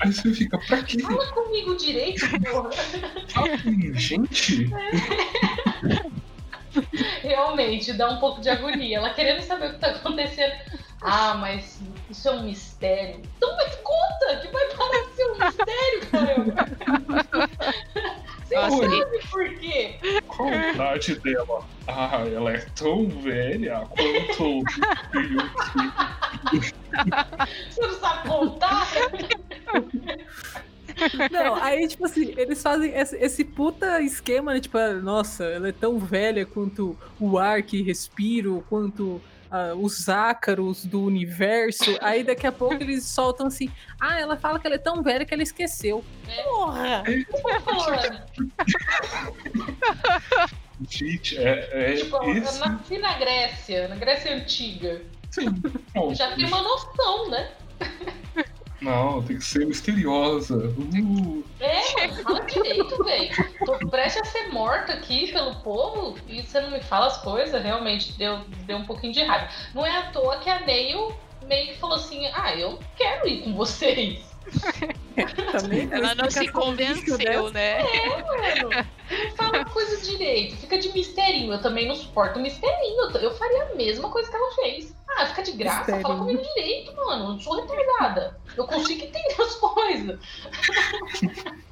Aí 0.00 0.12
você 0.12 0.32
fica, 0.32 0.58
pra 0.58 0.82
quê? 0.82 1.00
Fala 1.00 1.26
comigo 1.32 1.76
direito, 1.76 2.20
porra. 2.30 2.70
Fala 3.28 3.58
comigo, 3.58 3.94
gente? 3.98 4.70
Realmente, 7.22 7.92
dá 7.92 8.10
um 8.10 8.18
pouco 8.18 8.40
de 8.40 8.48
agonia. 8.48 8.98
Ela 8.98 9.10
querendo 9.10 9.42
saber 9.42 9.70
o 9.70 9.74
que 9.74 9.78
tá 9.78 9.88
acontecendo. 9.88 10.54
Ah, 11.00 11.34
mas 11.34 11.80
isso 12.08 12.28
é 12.28 12.32
um 12.32 12.44
mistério. 12.44 13.20
Então 13.36 13.56
me 13.56 13.64
conta, 13.82 14.36
que 14.40 14.48
vai 14.48 14.66
parar 14.74 15.04
de 15.04 15.14
ser 15.14 15.24
um 15.26 15.38
mistério, 15.38 16.06
caramba. 16.10 16.68
Você 18.44 18.54
Nossa, 18.56 18.76
sabe 18.76 19.18
por 19.30 19.58
quê? 19.58 19.98
Qual 20.28 20.48
a 20.48 20.72
idade 20.72 21.14
dela? 21.16 21.66
Ah, 21.88 22.24
ela 22.32 22.52
é 22.52 22.58
tão 22.76 23.08
velha 23.08 23.86
quanto. 23.88 24.62
Você 27.70 27.80
não 27.80 28.00
sabe 28.00 28.28
contar? 28.28 28.86
Não, 31.30 31.54
aí, 31.62 31.86
tipo 31.88 32.04
assim, 32.04 32.34
eles 32.36 32.62
fazem 32.62 32.92
esse, 32.94 33.16
esse 33.16 33.44
puta 33.44 34.00
esquema, 34.00 34.54
né? 34.54 34.60
Tipo, 34.60 34.78
ah, 34.78 34.94
nossa, 34.94 35.44
ela 35.44 35.68
é 35.68 35.72
tão 35.72 35.98
velha 35.98 36.46
quanto 36.46 36.96
o 37.18 37.38
ar 37.38 37.62
que 37.62 37.82
respiro, 37.82 38.64
quanto 38.68 39.20
ah, 39.50 39.74
os 39.74 40.08
ácaros 40.08 40.84
do 40.84 41.02
universo. 41.02 41.96
Aí 42.00 42.24
daqui 42.24 42.46
a 42.46 42.52
pouco 42.52 42.74
eles 42.74 43.04
soltam 43.04 43.46
assim: 43.46 43.70
ah, 44.00 44.18
ela 44.18 44.36
fala 44.36 44.58
que 44.58 44.66
ela 44.66 44.76
é 44.76 44.78
tão 44.78 45.02
velha 45.02 45.24
que 45.24 45.32
ela 45.32 45.42
esqueceu. 45.42 46.04
Porra! 46.44 47.04
Tô 47.30 47.60
falando. 47.60 48.22
Gente, 50.88 51.38
é, 51.38 51.92
é 51.92 51.96
Tipo, 51.96 52.16
eu 52.16 52.36
esse. 52.36 52.58
nasci 52.58 52.98
na 52.98 53.14
Grécia, 53.18 53.88
na 53.88 53.94
Grécia 53.96 54.34
Antiga. 54.34 55.02
Sim, 55.30 55.52
pronto. 55.92 56.14
Já 56.14 56.34
tem 56.34 56.46
uma 56.46 56.62
noção, 56.62 57.30
né? 57.30 57.52
Não, 58.84 59.22
tem 59.22 59.38
que 59.38 59.44
ser 59.44 59.66
misteriosa. 59.66 60.56
Uh, 60.56 61.42
É, 61.58 62.06
mano, 62.06 62.22
fala 62.22 62.40
direito, 62.44 63.02
velho. 63.02 63.30
Tô 63.64 63.78
prestes 63.88 64.22
a 64.22 64.24
ser 64.26 64.48
morta 64.52 64.92
aqui 64.92 65.32
pelo 65.32 65.54
povo 65.56 66.18
e 66.28 66.42
você 66.42 66.60
não 66.60 66.70
me 66.70 66.80
fala 66.80 67.06
as 67.06 67.16
coisas, 67.22 67.62
realmente 67.62 68.12
deu, 68.18 68.40
deu 68.66 68.76
um 68.76 68.84
pouquinho 68.84 69.14
de 69.14 69.22
raiva. 69.22 69.48
Não 69.74 69.86
é 69.86 69.96
à 69.96 70.02
toa 70.10 70.36
que 70.38 70.50
a 70.50 70.60
Neil 70.60 71.14
meio 71.46 71.68
que 71.68 71.78
falou 71.78 71.96
assim: 71.96 72.26
ah, 72.34 72.54
eu 72.54 72.78
quero 72.96 73.26
ir 73.26 73.42
com 73.42 73.54
vocês. 73.54 74.22
Também 75.52 75.88
Ela 75.90 76.14
não 76.14 76.30
se 76.30 76.40
lixo 76.40 76.52
convenceu, 76.52 77.18
dessa. 77.18 77.50
né? 77.50 77.82
Mano, 77.82 78.70
não 79.10 79.30
fala 79.36 79.64
coisa 79.64 80.00
direito, 80.02 80.56
fica 80.56 80.78
de 80.78 80.92
misterinho. 80.92 81.52
Eu 81.52 81.60
também 81.62 81.86
não 81.86 81.94
suporto 81.94 82.40
misterinho. 82.40 83.10
Eu, 83.20 83.34
faria 83.34 83.64
a 83.64 83.74
mesma 83.74 84.10
coisa 84.10 84.30
que 84.30 84.36
ela 84.36 84.54
fez. 84.54 84.94
Ah, 85.16 85.26
fica 85.26 85.42
de 85.44 85.52
graça, 85.52 85.84
fala 86.00 86.14
Misterinho. 86.14 86.18
comigo 86.18 86.42
direito, 86.54 86.96
mano. 86.96 87.28
Não 87.28 87.40
sou 87.40 87.60
retardada. 87.60 88.36
Eu 88.56 88.66
consigo 88.66 89.04
entender 89.04 89.36
as 89.40 89.54
coisas. 89.54 90.18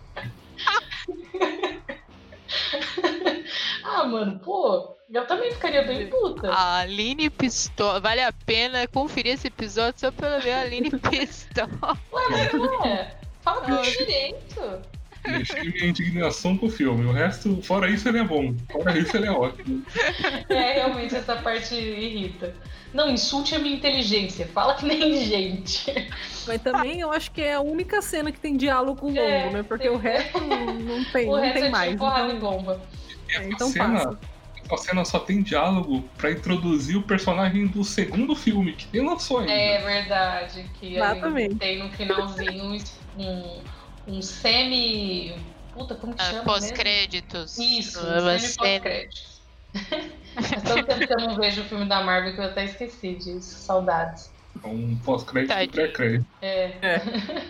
ah, 3.84 4.04
mano, 4.04 4.38
pô, 4.40 4.94
eu 5.12 5.26
também 5.26 5.50
ficaria 5.52 5.82
bem 5.82 6.08
puta. 6.08 6.50
A 6.50 6.78
Aline 6.80 7.28
Pistola. 7.30 8.00
Vale 8.00 8.22
a 8.22 8.32
pena 8.32 8.86
conferir 8.86 9.34
esse 9.34 9.48
episódio 9.48 10.00
só 10.00 10.10
pela 10.10 10.38
ver 10.38 10.52
a 10.52 10.60
Aline 10.62 10.90
Pistola. 10.98 11.98
Ué, 12.12 12.22
mas 12.30 12.52
não 12.52 12.84
é. 12.84 13.16
Fala 13.42 13.60
comigo 13.62 13.82
direito. 13.82 14.80
Deixei 15.24 15.62
minha 15.62 15.86
indignação 15.86 16.56
com 16.58 16.66
o 16.66 16.70
filme. 16.70 17.04
O 17.06 17.12
resto, 17.12 17.60
fora 17.62 17.88
isso, 17.88 18.08
ele 18.08 18.18
é 18.18 18.24
bom. 18.24 18.54
Fora 18.70 18.98
isso, 18.98 19.16
ele 19.16 19.26
é 19.26 19.30
ótimo. 19.30 19.82
É, 20.48 20.72
realmente 20.74 21.14
essa 21.14 21.36
parte 21.36 21.74
irrita. 21.74 22.54
Não, 22.92 23.08
insulte 23.08 23.54
a 23.54 23.58
minha 23.58 23.74
inteligência. 23.74 24.46
Fala 24.48 24.74
que 24.74 24.84
nem 24.84 25.16
gente. 25.24 25.92
Mas 26.46 26.60
também 26.60 27.00
eu 27.00 27.10
acho 27.12 27.30
que 27.30 27.40
é 27.40 27.54
a 27.54 27.60
única 27.60 28.02
cena 28.02 28.30
que 28.32 28.40
tem 28.40 28.56
diálogo 28.56 29.06
longo, 29.06 29.18
É, 29.18 29.48
né? 29.50 29.62
Porque 29.62 29.84
tem- 29.88 29.92
o 29.92 29.96
resto 29.96 30.40
não 30.40 31.04
tem, 31.04 31.28
o 31.28 31.32
não 31.36 31.40
resto 31.40 31.54
tem 31.54 31.64
é 31.64 31.70
mais. 31.70 31.90
tipo 31.92 32.04
porrada 32.04 32.32
e 32.32 32.36
Então, 32.36 32.50
bomba. 32.50 32.80
Essa 33.28 33.44
então 33.44 33.68
cena, 33.68 33.92
passa. 34.04 34.18
essa 34.70 34.76
cena 34.84 35.04
só 35.04 35.18
tem 35.20 35.40
diálogo 35.42 36.04
pra 36.18 36.32
introduzir 36.32 36.96
o 36.96 37.02
personagem 37.02 37.66
do 37.68 37.82
segundo 37.84 38.34
filme, 38.34 38.72
que 38.72 38.86
nem 38.92 39.06
lançou 39.06 39.38
ainda. 39.38 39.52
É 39.52 39.78
verdade. 39.80 40.66
Que 40.80 40.96
Exatamente. 40.96 41.54
tem 41.54 41.78
no 41.78 41.90
finalzinho 41.92 42.74
um, 43.16 43.64
um 44.06 44.22
semi. 44.22 45.34
Puta, 45.72 45.94
como 45.94 46.14
que 46.14 46.22
Ah, 46.22 46.30
chama? 46.30 46.44
Pós-créditos. 46.44 47.56
Isso, 47.58 48.00
Uma 48.00 48.16
um 48.16 48.38
semi 48.38 48.40
cena- 48.40 48.56
pós-créditos. 48.80 49.32
Faz 50.34 50.62
tanto 50.62 50.86
tempo 50.86 51.06
que 51.06 51.12
eu 51.12 51.28
não 51.28 51.36
vejo 51.36 51.62
o 51.62 51.64
filme 51.64 51.86
da 51.86 52.02
Marvel 52.02 52.34
que 52.34 52.40
eu 52.40 52.44
até 52.44 52.64
esqueci 52.64 53.14
disso. 53.16 53.58
Saudades. 53.64 54.30
Um 54.64 54.96
pós-crédito 54.98 55.52
e 55.58 55.68
pré-crédito. 55.68 56.26
É. 56.42 56.64
É. 56.82 57.02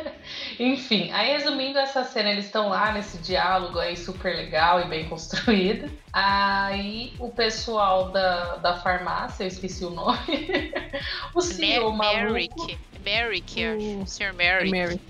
Enfim, 0.62 1.10
aí 1.10 1.32
resumindo 1.32 1.78
essa 1.78 2.04
cena, 2.04 2.30
eles 2.30 2.44
estão 2.46 2.68
lá 2.68 2.92
nesse 2.92 3.18
diálogo 3.18 3.78
aí 3.80 3.96
super 3.96 4.36
legal 4.36 4.80
e 4.80 4.88
bem 4.88 5.08
construído. 5.10 5.90
Aí 6.12 7.12
o 7.18 7.30
pessoal 7.30 8.12
da, 8.12 8.56
da 8.56 8.76
farmácia, 8.76 9.42
eu 9.44 9.48
esqueci 9.48 9.84
o 9.84 9.90
nome, 9.90 10.72
o 11.34 11.40
senhor 11.40 11.92
maluco. 11.92 12.32
Merrick. 12.34 12.78
Merrick, 13.04 13.60
eu 13.60 13.78
O- 13.78 14.02
acho. 14.02 14.10
Sr. 14.12 14.32
Merrick. 14.34 14.70
Mary. 14.70 15.00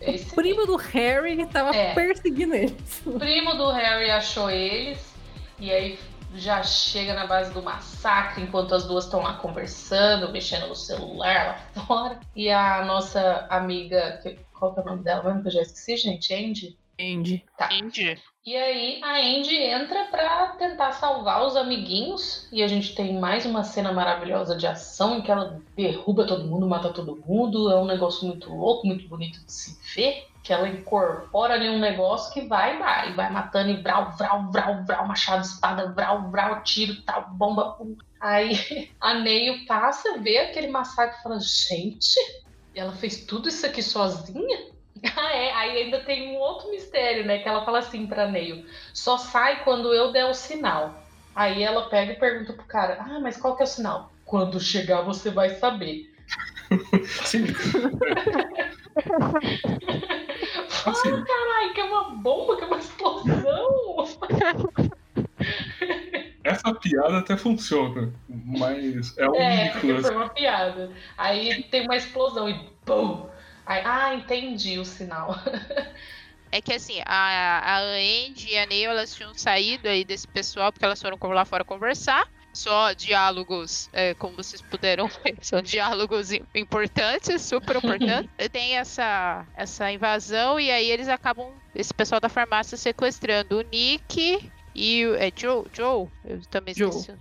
Esse 0.00 0.32
O 0.32 0.34
primo 0.34 0.66
do 0.66 0.76
Harry 0.76 1.46
tava 1.46 1.74
É. 1.74 1.94
perseguindo 1.94 2.54
eles. 2.54 3.02
O 3.06 3.18
primo 3.18 3.54
do 3.54 3.70
Harry 3.70 4.10
achou 4.10 4.50
eles 4.50 4.98
e 5.58 5.70
aí 5.70 5.98
já 6.34 6.62
chega 6.62 7.12
na 7.14 7.26
base 7.26 7.52
do 7.52 7.62
massacre 7.62 8.42
enquanto 8.42 8.74
as 8.74 8.84
duas 8.86 9.04
estão 9.04 9.20
lá 9.20 9.34
conversando, 9.34 10.32
mexendo 10.32 10.66
no 10.68 10.74
celular 10.74 11.58
lá 11.76 11.82
fora. 11.84 12.20
E 12.34 12.48
a 12.50 12.84
nossa 12.84 13.46
amiga, 13.50 14.18
que- 14.22 14.38
qual 14.58 14.72
que 14.72 14.80
é 14.80 14.82
o 14.82 14.86
nome 14.86 15.02
dela? 15.04 15.22
Mesmo 15.24 15.42
que 15.42 15.48
eu 15.48 15.52
já 15.52 15.62
esqueci, 15.62 15.96
gente? 15.98 16.32
Andy? 16.34 16.76
Andy. 17.02 17.44
Tá. 17.56 17.72
Entendi. 17.72 18.18
E 18.44 18.56
aí 18.56 19.00
a 19.04 19.18
Andy 19.18 19.56
entra 19.56 20.04
pra 20.06 20.48
tentar 20.58 20.92
salvar 20.92 21.46
os 21.46 21.56
amiguinhos. 21.56 22.48
E 22.50 22.62
a 22.62 22.68
gente 22.68 22.94
tem 22.94 23.18
mais 23.18 23.46
uma 23.46 23.62
cena 23.62 23.92
maravilhosa 23.92 24.56
de 24.56 24.66
ação 24.66 25.18
em 25.18 25.22
que 25.22 25.30
ela 25.30 25.60
derruba 25.76 26.26
todo 26.26 26.46
mundo, 26.46 26.66
mata 26.66 26.92
todo 26.92 27.22
mundo. 27.24 27.70
É 27.70 27.76
um 27.76 27.84
negócio 27.84 28.26
muito 28.26 28.52
louco, 28.52 28.86
muito 28.86 29.08
bonito 29.08 29.44
de 29.44 29.52
se 29.52 29.78
ver. 29.94 30.26
Que 30.42 30.52
ela 30.52 30.68
incorpora 30.68 31.54
ali 31.54 31.68
um 31.68 31.78
negócio 31.78 32.32
que 32.34 32.40
vai, 32.48 32.76
vai, 32.76 33.10
e 33.10 33.14
vai 33.14 33.30
matando 33.30 33.70
e 33.70 33.80
vral, 33.80 34.10
vral, 34.16 34.50
vral, 34.50 34.84
vral, 34.84 35.06
machado, 35.06 35.44
espada, 35.44 35.92
vral, 35.92 36.28
vral, 36.28 36.64
tiro, 36.64 37.00
tal, 37.02 37.30
bomba, 37.30 37.74
pum. 37.74 37.96
Aí 38.20 38.90
a 39.00 39.14
Neil 39.14 39.64
passa, 39.66 40.18
vê 40.18 40.38
aquele 40.38 40.66
massacre 40.66 41.16
e 41.16 41.22
fala, 41.22 41.38
gente, 41.38 42.18
ela 42.74 42.90
fez 42.90 43.24
tudo 43.24 43.48
isso 43.48 43.64
aqui 43.64 43.84
sozinha? 43.84 44.71
Ah, 45.16 45.34
é. 45.34 45.52
Aí 45.52 45.82
ainda 45.82 46.00
tem 46.00 46.36
um 46.36 46.38
outro 46.38 46.70
mistério, 46.70 47.24
né? 47.24 47.38
Que 47.38 47.48
ela 47.48 47.64
fala 47.64 47.80
assim 47.80 48.06
pra 48.06 48.28
Neil: 48.28 48.64
só 48.94 49.18
sai 49.18 49.64
quando 49.64 49.92
eu 49.92 50.12
der 50.12 50.26
o 50.26 50.34
sinal. 50.34 51.02
Aí 51.34 51.62
ela 51.62 51.88
pega 51.88 52.12
e 52.12 52.16
pergunta 52.16 52.52
pro 52.52 52.64
cara: 52.64 52.98
ah, 53.00 53.18
mas 53.20 53.36
qual 53.36 53.56
que 53.56 53.62
é 53.62 53.64
o 53.64 53.68
sinal? 53.68 54.12
Quando 54.24 54.60
chegar 54.60 55.02
você 55.02 55.30
vai 55.30 55.50
saber. 55.50 56.12
Sim. 57.24 57.46
assim, 60.86 61.10
Ai, 61.10 61.72
que 61.74 61.80
é 61.80 61.84
uma 61.84 62.10
bomba, 62.10 62.56
que 62.56 62.64
é 62.64 62.66
uma 62.66 62.78
explosão. 62.78 64.06
essa 66.44 66.74
piada 66.74 67.18
até 67.18 67.36
funciona, 67.36 68.12
mas 68.28 69.16
é 69.18 69.28
um 69.28 69.34
É, 69.34 69.70
porque 69.70 69.98
foi 69.98 70.14
uma 70.14 70.28
piada. 70.28 70.90
Aí 71.16 71.62
tem 71.64 71.84
uma 71.84 71.96
explosão 71.96 72.48
e 72.48 72.54
BUM! 72.84 73.31
Aí, 73.66 73.82
ah, 73.84 74.14
entendi 74.14 74.78
o 74.78 74.84
sinal. 74.84 75.34
É 76.54 76.60
que 76.60 76.74
assim, 76.74 77.00
a, 77.06 77.60
a 77.78 77.78
Andy 77.80 78.50
e 78.50 78.58
a 78.58 78.66
Neil, 78.66 78.90
elas 78.90 79.14
tinham 79.14 79.32
saído 79.34 79.88
aí 79.88 80.04
desse 80.04 80.28
pessoal, 80.28 80.70
porque 80.70 80.84
elas 80.84 81.00
foram 81.00 81.16
lá 81.30 81.46
fora 81.46 81.64
conversar. 81.64 82.22
Só 82.54 82.92
diálogos, 82.92 83.88
é, 83.94 84.12
como 84.12 84.36
vocês 84.36 84.60
puderam 84.60 85.08
ver, 85.08 85.36
são 85.40 85.62
diálogos 85.62 86.30
im- 86.30 86.44
importantes, 86.54 87.40
super 87.40 87.76
importantes. 87.76 88.30
Tem 88.52 88.76
essa, 88.76 89.46
essa 89.54 89.90
invasão 89.90 90.60
e 90.60 90.70
aí 90.70 90.90
eles 90.90 91.08
acabam, 91.08 91.58
esse 91.74 91.94
pessoal 91.94 92.20
da 92.20 92.28
farmácia 92.28 92.76
sequestrando 92.76 93.58
o 93.58 93.62
Nick 93.62 94.52
e 94.74 95.06
o. 95.06 95.14
É 95.14 95.32
Joe? 95.34 95.64
Joe? 95.74 96.08
Eu 96.22 96.42
também 96.50 96.74
Joe. 96.74 96.90
esqueci. 96.90 97.12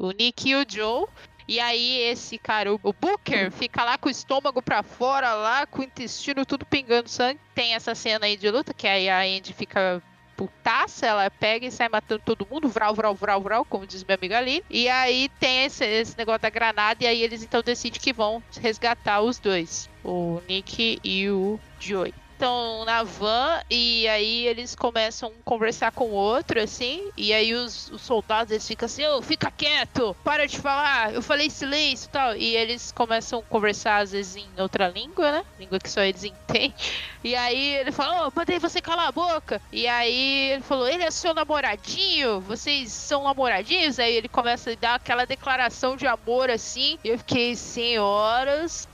O, 0.00 0.08
o 0.08 0.10
Nick 0.10 0.48
e 0.48 0.56
o 0.56 0.64
Joe. 0.68 1.06
E 1.46 1.58
aí 1.60 1.98
esse 2.02 2.38
cara, 2.38 2.72
o, 2.74 2.92
Booker, 2.92 3.50
fica 3.50 3.84
lá 3.84 3.98
com 3.98 4.08
o 4.08 4.12
estômago 4.12 4.62
pra 4.62 4.82
fora, 4.82 5.34
lá 5.34 5.66
com 5.66 5.80
o 5.80 5.84
intestino 5.84 6.46
tudo 6.46 6.64
pingando 6.64 7.08
sangue. 7.08 7.40
Tem 7.54 7.74
essa 7.74 7.94
cena 7.94 8.26
aí 8.26 8.36
de 8.36 8.50
luta, 8.50 8.72
que 8.72 8.86
aí 8.86 9.08
a 9.08 9.20
Andy 9.20 9.52
fica 9.52 10.02
putaça, 10.36 11.06
ela 11.06 11.30
pega 11.30 11.66
e 11.66 11.70
sai 11.70 11.88
matando 11.88 12.22
todo 12.24 12.46
mundo, 12.50 12.68
vral, 12.68 12.94
vral, 12.94 13.14
vral, 13.14 13.40
vral, 13.40 13.64
como 13.64 13.86
diz 13.86 14.02
minha 14.02 14.16
amiga 14.16 14.38
ali. 14.38 14.64
E 14.68 14.88
aí 14.88 15.28
tem 15.38 15.64
esse, 15.64 15.84
esse 15.84 16.16
negócio 16.16 16.42
da 16.42 16.50
granada, 16.50 17.04
e 17.04 17.06
aí 17.06 17.22
eles 17.22 17.42
então 17.42 17.62
decidem 17.62 18.00
que 18.00 18.12
vão 18.12 18.42
resgatar 18.60 19.20
os 19.20 19.38
dois, 19.38 19.88
o 20.04 20.40
Nick 20.48 20.98
e 21.04 21.28
o 21.28 21.60
Joey. 21.78 22.14
Estão 22.42 22.84
na 22.84 23.04
van 23.04 23.60
e 23.70 24.08
aí 24.08 24.48
eles 24.48 24.74
começam 24.74 25.28
a 25.28 25.42
conversar 25.44 25.92
com 25.92 26.06
o 26.06 26.12
outro, 26.12 26.60
assim, 26.60 27.08
e 27.16 27.32
aí 27.32 27.54
os, 27.54 27.88
os 27.92 28.02
soldados 28.02 28.50
eles 28.50 28.66
ficam 28.66 28.86
assim, 28.86 29.06
ô, 29.06 29.22
fica 29.22 29.48
quieto, 29.48 30.16
para 30.24 30.44
de 30.44 30.58
falar, 30.58 31.14
eu 31.14 31.22
falei 31.22 31.48
silêncio 31.48 32.06
e 32.06 32.10
tal. 32.10 32.36
E 32.36 32.56
eles 32.56 32.90
começam 32.90 33.38
a 33.38 33.42
conversar, 33.42 33.98
às 33.98 34.10
vezes, 34.10 34.34
em 34.34 34.60
outra 34.60 34.88
língua, 34.88 35.30
né? 35.30 35.44
Língua 35.56 35.78
que 35.78 35.88
só 35.88 36.00
eles 36.00 36.24
entendem. 36.24 36.74
E 37.22 37.36
aí 37.36 37.76
ele 37.76 37.92
falou, 37.92 38.26
ô, 38.26 38.32
mandei 38.34 38.58
você 38.58 38.80
calar 38.80 39.06
a 39.06 39.12
boca. 39.12 39.62
E 39.70 39.86
aí 39.86 40.50
ele 40.50 40.62
falou, 40.62 40.88
ele 40.88 41.04
é 41.04 41.12
seu 41.12 41.32
namoradinho? 41.32 42.40
Vocês 42.40 42.90
são 42.90 43.22
namoradinhos? 43.22 44.00
Aí 44.00 44.16
ele 44.16 44.28
começa 44.28 44.72
a 44.72 44.74
dar 44.74 44.94
aquela 44.96 45.24
declaração 45.24 45.96
de 45.96 46.08
amor 46.08 46.50
assim. 46.50 46.98
E 47.04 47.08
eu 47.10 47.18
fiquei, 47.18 47.54
senhoras, 47.54 48.88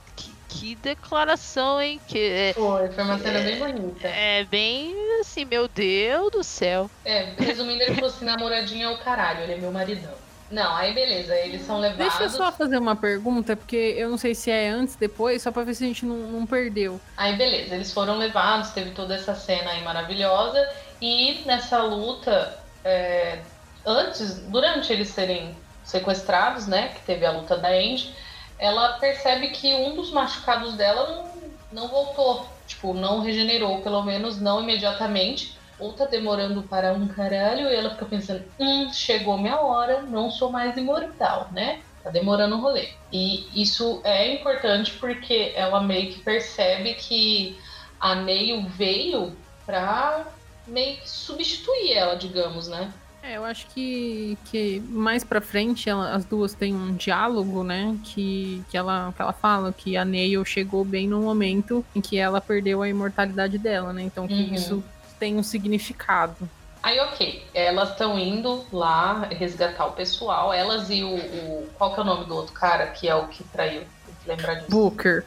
que, 0.49 0.75
declaração, 0.75 1.81
hein? 1.81 2.01
Que 2.07 2.17
é, 2.17 2.53
Foi, 2.53 2.89
foi 2.89 3.03
uma 3.03 3.19
cena 3.19 3.39
bem 3.39 3.57
bonita. 3.59 4.07
é 4.07 4.43
bem 4.43 4.95
assim, 5.21 5.45
meu 5.45 5.67
Deus 5.67 6.31
do 6.31 6.43
céu. 6.43 6.89
É, 7.05 7.33
resumindo, 7.37 7.83
ele 7.83 7.95
falou 7.95 8.09
assim: 8.09 8.25
namoradinho 8.25 8.89
é 8.89 8.91
o 8.91 8.97
caralho, 8.97 9.43
ele 9.43 9.53
é 9.53 9.57
meu 9.57 9.71
maridão. 9.71 10.13
Não, 10.51 10.75
aí 10.75 10.93
beleza, 10.93 11.35
eles 11.35 11.61
são 11.61 11.79
levados. 11.79 12.07
Deixa 12.07 12.23
eu 12.23 12.29
só 12.31 12.51
fazer 12.51 12.79
uma 12.79 12.95
pergunta, 12.95 13.55
porque 13.55 13.93
eu 13.95 14.09
não 14.09 14.17
sei 14.17 14.33
se 14.33 14.49
é 14.49 14.67
antes, 14.67 14.95
depois, 14.95 15.43
só 15.43 15.51
pra 15.51 15.63
ver 15.63 15.75
se 15.75 15.83
a 15.83 15.87
gente 15.87 16.05
não, 16.05 16.15
não 16.15 16.45
perdeu. 16.45 16.99
Aí 17.15 17.35
beleza, 17.35 17.75
eles 17.75 17.93
foram 17.93 18.17
levados, 18.17 18.71
teve 18.71 18.89
toda 18.91 19.13
essa 19.13 19.35
cena 19.35 19.69
aí 19.69 19.83
maravilhosa. 19.83 20.67
E 20.99 21.41
nessa 21.45 21.83
luta, 21.83 22.57
é, 22.83 23.39
antes, 23.85 24.39
durante 24.47 24.91
eles 24.91 25.09
serem 25.09 25.55
sequestrados, 25.83 26.65
né? 26.65 26.89
Que 26.95 27.01
teve 27.01 27.25
a 27.25 27.31
luta 27.31 27.55
da 27.55 27.69
Andy, 27.69 28.11
ela 28.59 28.99
percebe 28.99 29.49
que 29.49 29.73
um 29.73 29.95
dos 29.95 30.11
machucados 30.11 30.75
dela 30.75 31.31
não, 31.71 31.81
não 31.83 31.87
voltou. 31.87 32.45
Tipo, 32.67 32.93
não 32.93 33.21
regenerou, 33.21 33.81
pelo 33.81 34.03
menos 34.03 34.39
não 34.39 34.61
imediatamente. 34.61 35.57
Ou 35.79 35.93
tá 35.93 36.05
demorando 36.05 36.61
para 36.63 36.91
um 36.91 37.07
caralho, 37.07 37.69
e 37.69 37.73
ela 37.73 37.91
fica 37.91 38.05
pensando, 38.05 38.43
hum, 38.59 38.91
chegou 38.91 39.37
minha 39.37 39.61
hora, 39.61 40.01
não 40.01 40.29
sou 40.29 40.51
mais 40.51 40.75
imortal, 40.75 41.47
né? 41.53 41.81
Tá 42.03 42.09
demorando 42.09 42.57
o 42.57 42.59
rolê. 42.59 42.89
E 43.11 43.47
isso 43.61 44.01
é 44.03 44.33
importante 44.33 44.91
porque 44.99 45.53
ela 45.55 45.81
meio 45.81 46.11
que 46.11 46.19
percebe 46.19 46.95
que 46.95 47.57
a 47.97 48.13
Neil 48.13 48.63
veio 48.67 49.35
pra 49.65 50.25
meio 50.67 50.97
que 50.97 51.09
substituir 51.09 51.93
ela, 51.93 52.15
digamos, 52.15 52.67
né? 52.67 52.93
É, 53.21 53.35
eu 53.37 53.43
acho 53.45 53.67
que, 53.67 54.37
que 54.45 54.79
mais 54.89 55.23
pra 55.23 55.41
frente 55.41 55.89
ela- 55.89 56.13
as 56.13 56.23
duas 56.25 56.53
têm 56.53 56.73
um 56.73 56.95
diálogo, 56.95 57.63
né? 57.63 57.97
Que, 58.03 58.63
que, 58.69 58.77
ela, 58.77 59.11
que 59.15 59.21
ela 59.21 59.33
fala 59.33 59.73
que 59.73 59.97
a 59.97 60.05
Neil 60.05 60.43
chegou 60.45 60.85
bem 60.85 61.07
no 61.07 61.21
momento 61.21 61.85
em 61.93 61.99
que 62.01 62.17
ela 62.17 62.39
perdeu 62.39 62.81
a 62.81 62.87
imortalidade 62.89 63.57
dela, 63.57 63.91
né? 63.91 64.03
Então 64.03 64.27
que 64.27 64.33
Uhum. 64.33 64.53
isso 64.53 64.83
tem 65.19 65.35
um 65.35 65.43
significado. 65.43 66.49
Aí, 66.81 66.97
ok, 67.01 67.45
elas 67.53 67.89
estão 67.89 68.17
indo 68.17 68.65
lá 68.71 69.27
resgatar 69.31 69.85
o 69.87 69.91
pessoal, 69.91 70.53
elas 70.53 70.89
e 70.89 71.03
o, 71.03 71.13
o- 71.15 71.69
Qual 71.77 71.93
que 71.93 71.99
é 71.99 72.03
o 72.03 72.05
nome 72.05 72.25
do 72.25 72.33
outro 72.35 72.53
cara 72.53 72.87
que 72.87 73.07
é 73.07 73.13
o 73.15 73.27
que 73.27 73.43
traiu? 73.43 73.81
Tem 74.05 74.15
que 74.23 74.29
lembrar 74.29 74.53
disso. 74.55 74.69
Booker. 74.71 75.25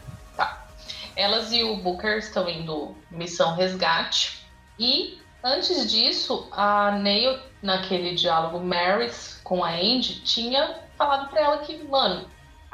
Elas 1.14 1.52
e 1.52 1.62
o 1.62 1.76
Booker 1.76 2.16
estão 2.16 2.48
indo 2.48 2.96
missão 3.10 3.54
resgate. 3.54 4.40
E 4.78 5.18
antes 5.42 5.90
disso, 5.90 6.48
a 6.52 6.92
Neil, 6.92 7.38
naquele 7.60 8.14
diálogo 8.14 8.60
Marys 8.60 9.40
com 9.44 9.64
a 9.64 9.70
Andy, 9.70 10.22
tinha 10.22 10.80
falado 10.96 11.28
pra 11.30 11.40
ela 11.40 11.58
que, 11.58 11.82
mano, 11.84 12.30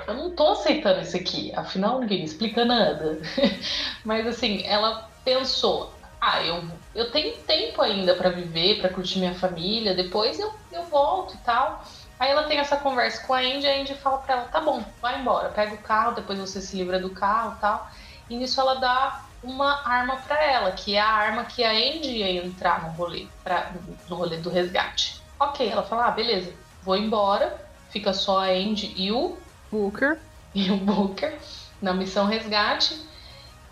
eu 0.06 0.14
não 0.14 0.34
tô 0.34 0.48
aceitando 0.48 1.00
isso 1.00 1.16
aqui. 1.16 1.52
Afinal, 1.54 2.00
ninguém 2.00 2.18
me 2.18 2.24
explica 2.24 2.64
nada. 2.64 3.20
Mas 4.04 4.26
assim, 4.26 4.64
ela 4.64 5.10
pensou, 5.24 5.92
ah, 6.20 6.42
eu, 6.42 6.62
eu 6.94 7.10
tenho 7.10 7.36
tempo 7.38 7.80
ainda 7.82 8.14
pra 8.14 8.30
viver, 8.30 8.80
pra 8.80 8.90
curtir 8.90 9.18
minha 9.18 9.34
família, 9.34 9.94
depois 9.94 10.38
eu, 10.38 10.52
eu 10.72 10.84
volto 10.84 11.34
e 11.34 11.38
tal. 11.38 11.82
Aí 12.18 12.30
ela 12.30 12.44
tem 12.44 12.58
essa 12.58 12.76
conversa 12.76 13.24
com 13.26 13.34
a 13.34 13.38
Andy, 13.38 13.66
a 13.66 13.80
Andy 13.80 13.94
fala 13.94 14.18
pra 14.18 14.34
ela, 14.34 14.44
tá 14.44 14.60
bom, 14.60 14.84
vai 15.00 15.20
embora, 15.20 15.50
pega 15.50 15.74
o 15.74 15.82
carro, 15.82 16.14
depois 16.14 16.38
você 16.38 16.60
se 16.60 16.76
livra 16.76 16.98
do 16.98 17.10
carro 17.10 17.56
e 17.56 17.60
tal. 17.60 17.90
E 18.28 18.36
nisso 18.36 18.60
ela 18.60 18.74
dá 18.74 19.27
uma 19.42 19.86
arma 19.88 20.16
pra 20.16 20.42
ela, 20.42 20.72
que 20.72 20.96
é 20.96 21.00
a 21.00 21.08
arma 21.08 21.44
que 21.44 21.62
a 21.62 21.70
Andy 21.70 22.08
ia 22.08 22.44
entrar 22.44 22.82
no 22.82 22.90
rolê, 22.90 23.26
pra, 23.44 23.72
no 24.08 24.16
rolê 24.16 24.38
do 24.38 24.50
resgate. 24.50 25.20
Ok, 25.38 25.68
ela 25.68 25.82
fala, 25.82 26.06
ah, 26.06 26.10
beleza, 26.10 26.52
vou 26.82 26.96
embora, 26.96 27.56
fica 27.90 28.12
só 28.12 28.40
a 28.40 28.48
Andy 28.48 28.92
e 28.96 29.12
o 29.12 29.36
Booker. 29.70 30.18
e 30.54 30.70
o 30.70 30.76
Booker 30.76 31.38
na 31.80 31.92
missão 31.92 32.26
resgate. 32.26 33.06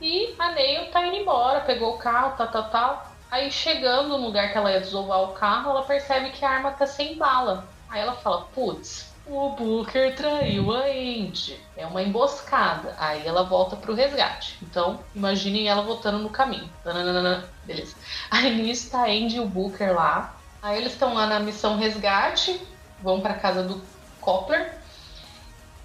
E 0.00 0.34
a 0.38 0.52
Neil 0.52 0.90
tá 0.90 1.06
indo 1.06 1.16
embora, 1.16 1.60
pegou 1.60 1.94
o 1.94 1.98
carro, 1.98 2.36
tal, 2.36 2.48
tal, 2.48 2.70
tal. 2.70 3.12
Aí 3.30 3.50
chegando 3.50 4.10
no 4.10 4.18
lugar 4.18 4.52
que 4.52 4.58
ela 4.58 4.70
ia 4.70 4.80
desovar 4.80 5.22
o 5.22 5.32
carro, 5.32 5.70
ela 5.70 5.82
percebe 5.82 6.30
que 6.30 6.44
a 6.44 6.50
arma 6.50 6.70
tá 6.72 6.86
sem 6.86 7.16
bala. 7.16 7.66
Aí 7.88 8.00
ela 8.00 8.14
fala, 8.14 8.42
putz, 8.54 9.12
o 9.28 9.50
Booker 9.50 10.14
traiu 10.14 10.74
a 10.74 10.84
Andy. 10.84 11.60
É 11.76 11.86
uma 11.86 12.02
emboscada. 12.02 12.94
Aí 12.98 13.26
ela 13.26 13.42
volta 13.42 13.76
pro 13.76 13.94
resgate. 13.94 14.58
Então, 14.62 15.00
imaginem 15.14 15.68
ela 15.68 15.82
voltando 15.82 16.18
no 16.18 16.30
caminho. 16.30 16.70
Tananana. 16.82 17.48
Beleza. 17.64 17.96
Aí 18.30 18.54
nisso 18.54 18.90
tá 18.90 19.00
a 19.00 19.10
Andy 19.10 19.36
e 19.36 19.40
o 19.40 19.46
Booker 19.46 19.94
lá. 19.94 20.36
Aí 20.62 20.78
eles 20.78 20.92
estão 20.92 21.14
lá 21.14 21.26
na 21.26 21.38
missão 21.38 21.76
resgate, 21.76 22.60
vão 23.00 23.20
pra 23.20 23.34
casa 23.34 23.62
do 23.62 23.80
Copper. 24.20 24.74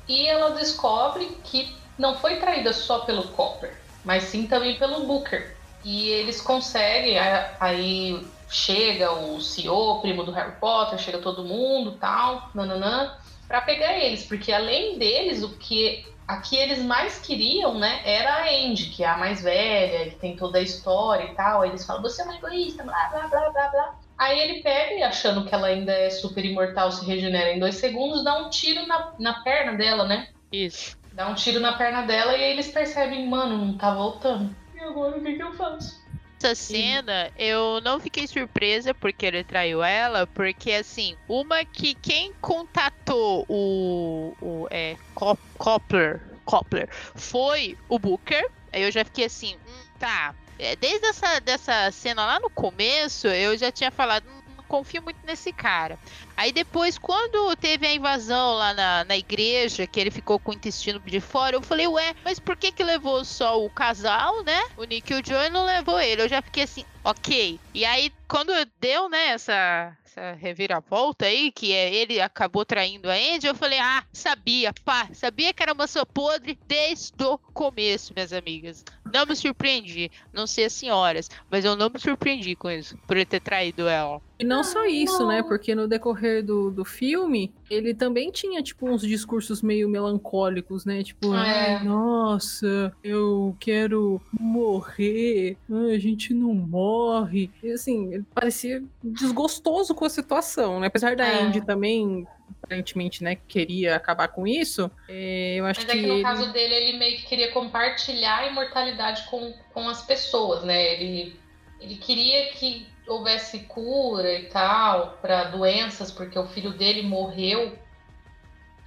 E 0.08 0.28
ela 0.28 0.52
descobre 0.52 1.38
que 1.44 1.76
não 1.98 2.18
foi 2.18 2.38
traída 2.38 2.74
só 2.74 3.00
pelo 3.00 3.28
Copper, 3.30 3.78
mas 4.04 4.24
sim 4.24 4.48
também 4.48 4.78
pelo 4.78 5.06
Booker. 5.06 5.56
E 5.84 6.10
eles 6.10 6.42
conseguem, 6.42 7.18
aí 7.60 8.26
chega 8.52 9.12
o 9.14 9.40
CEO, 9.40 10.02
primo 10.02 10.24
do 10.24 10.32
Harry 10.32 10.60
Potter, 10.60 11.00
chega 11.00 11.20
todo 11.20 11.44
mundo, 11.44 11.94
tal, 11.94 12.50
nananã, 12.54 13.18
pra 13.48 13.62
pegar 13.62 13.98
eles, 13.98 14.26
porque 14.26 14.52
além 14.52 15.00
deles, 15.00 15.42
o 15.42 15.58
que 15.58 16.06
a 16.28 16.38
que 16.38 16.56
eles 16.56 16.80
mais 16.80 17.20
queriam, 17.20 17.78
né, 17.78 18.02
era 18.06 18.44
a 18.44 18.50
Andy, 18.50 18.86
que 18.86 19.04
é 19.04 19.08
a 19.08 19.18
mais 19.18 19.42
velha, 19.42 20.10
que 20.10 20.16
tem 20.16 20.36
toda 20.36 20.60
a 20.60 20.62
história 20.62 21.26
e 21.26 21.36
tal. 21.36 21.62
Aí 21.62 21.70
eles 21.70 21.86
falam, 21.86 22.02
você 22.02 22.22
é 22.22 22.26
uma 22.26 22.38
egoísta, 22.38 22.84
blá, 22.84 23.10
blá, 23.10 23.28
blá, 23.28 23.50
blá, 23.50 23.70
blá. 23.70 23.96
Aí 24.18 24.40
ele 24.40 24.62
pega 24.62 24.94
e 24.94 25.04
achando 25.04 25.46
que 25.46 25.54
ela 25.54 25.68
ainda 25.68 25.92
é 25.92 26.10
super 26.10 26.46
imortal, 26.46 26.92
se 26.92 27.04
regenera 27.06 27.52
em 27.52 27.60
dois 27.60 27.76
segundos, 27.76 28.24
dá 28.24 28.38
um 28.38 28.50
tiro 28.50 28.86
na, 28.88 29.14
na 29.20 29.42
perna 29.42 29.74
dela, 29.74 30.06
né? 30.06 30.30
Isso. 30.52 30.98
Dá 31.12 31.28
um 31.28 31.34
tiro 31.34 31.60
na 31.60 31.74
perna 31.74 32.04
dela 32.04 32.38
e 32.38 32.44
aí 32.44 32.52
eles 32.52 32.70
percebem, 32.70 33.28
mano, 33.28 33.58
não 33.58 33.78
tá 33.78 33.94
voltando. 33.94 34.56
E 34.74 34.80
agora 34.80 35.18
o 35.18 35.22
que, 35.22 35.34
que 35.34 35.44
eu 35.44 35.54
faço? 35.54 36.01
Essa 36.44 36.56
cena, 36.56 37.32
eu 37.38 37.80
não 37.82 38.00
fiquei 38.00 38.26
surpresa 38.28 38.94
porque 38.96 39.26
ele 39.28 39.44
traiu 39.44 39.84
ela, 39.84 40.26
porque 40.26 40.72
assim, 40.72 41.16
uma 41.30 41.64
que 41.64 41.94
quem 41.94 42.34
contatou 42.42 43.46
o, 43.48 44.34
o 44.42 44.68
é, 44.72 44.98
Cop- 45.14 45.40
Copler, 45.60 46.20
Copler 46.44 46.90
foi 47.16 47.78
o 47.88 48.00
Booker. 48.00 48.44
Aí 48.74 48.82
eu 48.82 48.92
já 48.92 49.06
fiquei 49.06 49.26
assim, 49.26 49.56
hum, 49.56 49.84
tá. 50.00 50.34
É, 50.58 50.76
Desde 50.76 51.06
essa 51.08 51.40
dessa 51.40 51.92
cena 51.92 52.26
lá 52.26 52.40
no 52.40 52.50
começo, 52.50 53.28
eu 53.28 53.56
já 53.58 53.72
tinha 53.72 53.92
falado, 53.92 54.26
"Hum, 54.28 54.41
confio 54.72 55.02
muito 55.02 55.20
nesse 55.26 55.52
cara. 55.52 56.00
Aí 56.38 56.54
depois, 56.54 56.98
quando 56.98 57.54
teve 57.58 57.86
a 57.86 57.94
invasão 57.94 58.54
lá 58.54 58.74
na, 58.74 59.04
na 59.04 59.18
igreja, 59.18 59.86
que 59.86 60.00
ele 60.00 60.10
ficou 60.10 60.40
com 60.40 60.52
o 60.52 60.54
intestino 60.54 60.98
de 60.98 61.20
fora, 61.20 61.58
eu 61.58 61.62
falei, 61.62 61.90
ué, 61.90 62.16
mas 62.24 62.40
por 62.40 62.56
que 62.56 62.72
que 62.72 62.82
levou 62.82 63.26
só 63.26 63.62
o 63.62 63.70
casal, 63.70 64.42
né? 64.46 64.62
O 64.78 64.86
Nick 64.86 65.12
e 65.12 65.20
o 65.20 65.26
Joe 65.26 65.50
não 65.50 65.66
levou 65.66 66.00
ele. 66.00 66.22
Eu 66.22 66.30
já 66.30 66.42
fiquei 66.42 66.64
assim, 66.64 66.86
ok. 67.04 67.60
E 67.74 67.84
aí, 67.84 68.14
quando 68.30 68.54
deu, 68.80 69.10
né, 69.10 69.28
essa, 69.32 69.98
essa 70.06 70.32
reviravolta 70.34 71.26
aí, 71.26 71.52
que 71.52 71.74
é, 71.74 71.94
ele 71.94 72.22
acabou 72.22 72.64
traindo 72.64 73.10
a 73.10 73.14
Andy, 73.14 73.48
eu 73.48 73.56
falei, 73.56 73.80
ah, 73.80 74.06
sabia, 74.14 74.74
pá, 74.86 75.10
sabia 75.14 75.54
que 75.54 75.62
era 75.62 75.74
maçã 75.74 76.06
podre 76.06 76.58
desde 76.66 77.24
o 77.26 77.38
começo, 77.38 78.14
minhas 78.16 78.32
amigas. 78.32 78.86
Não 79.14 79.26
me 79.26 79.36
surpreendi, 79.36 80.10
não 80.32 80.48
sei 80.48 80.66
as 80.66 80.74
senhoras, 80.74 81.30
mas 81.50 81.66
eu 81.66 81.76
não 81.76 81.90
me 81.90 82.00
surpreendi 82.00 82.56
com 82.56 82.72
isso, 82.72 82.98
por 83.00 83.18
ele 83.18 83.26
ter 83.26 83.42
traído 83.42 83.88
ela. 83.88 84.22
E 84.42 84.44
não 84.44 84.64
só 84.64 84.86
isso, 84.86 85.28
né? 85.28 85.44
Porque 85.44 85.76
no 85.76 85.88
decorrer 85.88 86.44
do, 86.44 86.72
do 86.72 86.84
filme, 86.84 87.54
ele 87.70 87.94
também 87.94 88.32
tinha, 88.32 88.62
tipo, 88.64 88.90
uns 88.90 89.02
discursos 89.04 89.62
meio 89.62 89.88
melancólicos, 89.88 90.84
né? 90.84 91.04
Tipo, 91.04 91.34
É. 91.36 91.76
ai, 91.78 91.84
nossa, 91.84 92.92
eu 93.04 93.56
quero 93.60 94.20
morrer, 94.40 95.58
a 95.94 95.98
gente 96.00 96.34
não 96.34 96.54
morre. 96.54 97.52
E 97.64 97.72
assim, 97.72 98.14
ele 98.14 98.26
parecia 98.34 98.84
desgostoso 99.04 99.94
com 99.94 100.06
a 100.06 100.10
situação, 100.10 100.80
né? 100.80 100.88
Apesar 100.88 101.16
da 101.16 101.26
É. 101.28 101.44
Andy 101.44 101.62
também, 101.66 102.26
aparentemente, 102.64 103.24
né, 103.24 103.38
queria 103.48 103.96
acabar 103.96 104.28
com 104.28 104.46
isso, 104.48 104.90
é, 105.08 105.56
eu 105.58 105.66
acho 105.66 105.82
Mas 105.82 105.90
é 105.90 105.94
que. 105.94 106.02
que 106.02 106.08
no 106.08 106.14
ele- 106.16 106.24
caso 106.24 106.52
dele, 106.52 106.74
ele 106.74 106.98
meio 106.98 107.18
que 107.18 107.26
queria 107.28 107.52
compartilhar 107.52 108.40
a 108.40 108.48
imortalidade 108.48 109.24
com, 109.30 109.54
com 109.74 109.88
as 109.88 110.02
pessoas, 110.06 110.64
né? 110.64 110.94
Ele, 111.02 111.36
ele 111.82 111.96
queria 111.96 112.52
que 112.52 112.88
houvesse 113.08 113.60
cura 113.62 114.32
e 114.32 114.46
tal 114.46 115.18
para 115.22 115.46
doenças, 115.46 116.12
porque 116.12 116.38
o 116.38 116.48
filho 116.48 116.72
dele 116.72 117.02
morreu. 117.02 117.78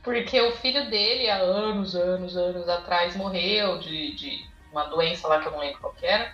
Porque 0.02 0.40
o 0.40 0.52
filho 0.52 0.88
dele, 0.88 1.28
há 1.28 1.38
anos, 1.38 1.96
anos, 1.96 2.36
anos 2.36 2.68
atrás, 2.68 3.16
morreu 3.16 3.78
de, 3.78 4.14
de 4.14 4.46
uma 4.70 4.84
doença 4.84 5.26
lá 5.26 5.40
que 5.40 5.48
eu 5.48 5.52
não 5.52 5.58
lembro 5.58 5.80
qual 5.80 5.94
que 5.94 6.06
era. 6.06 6.32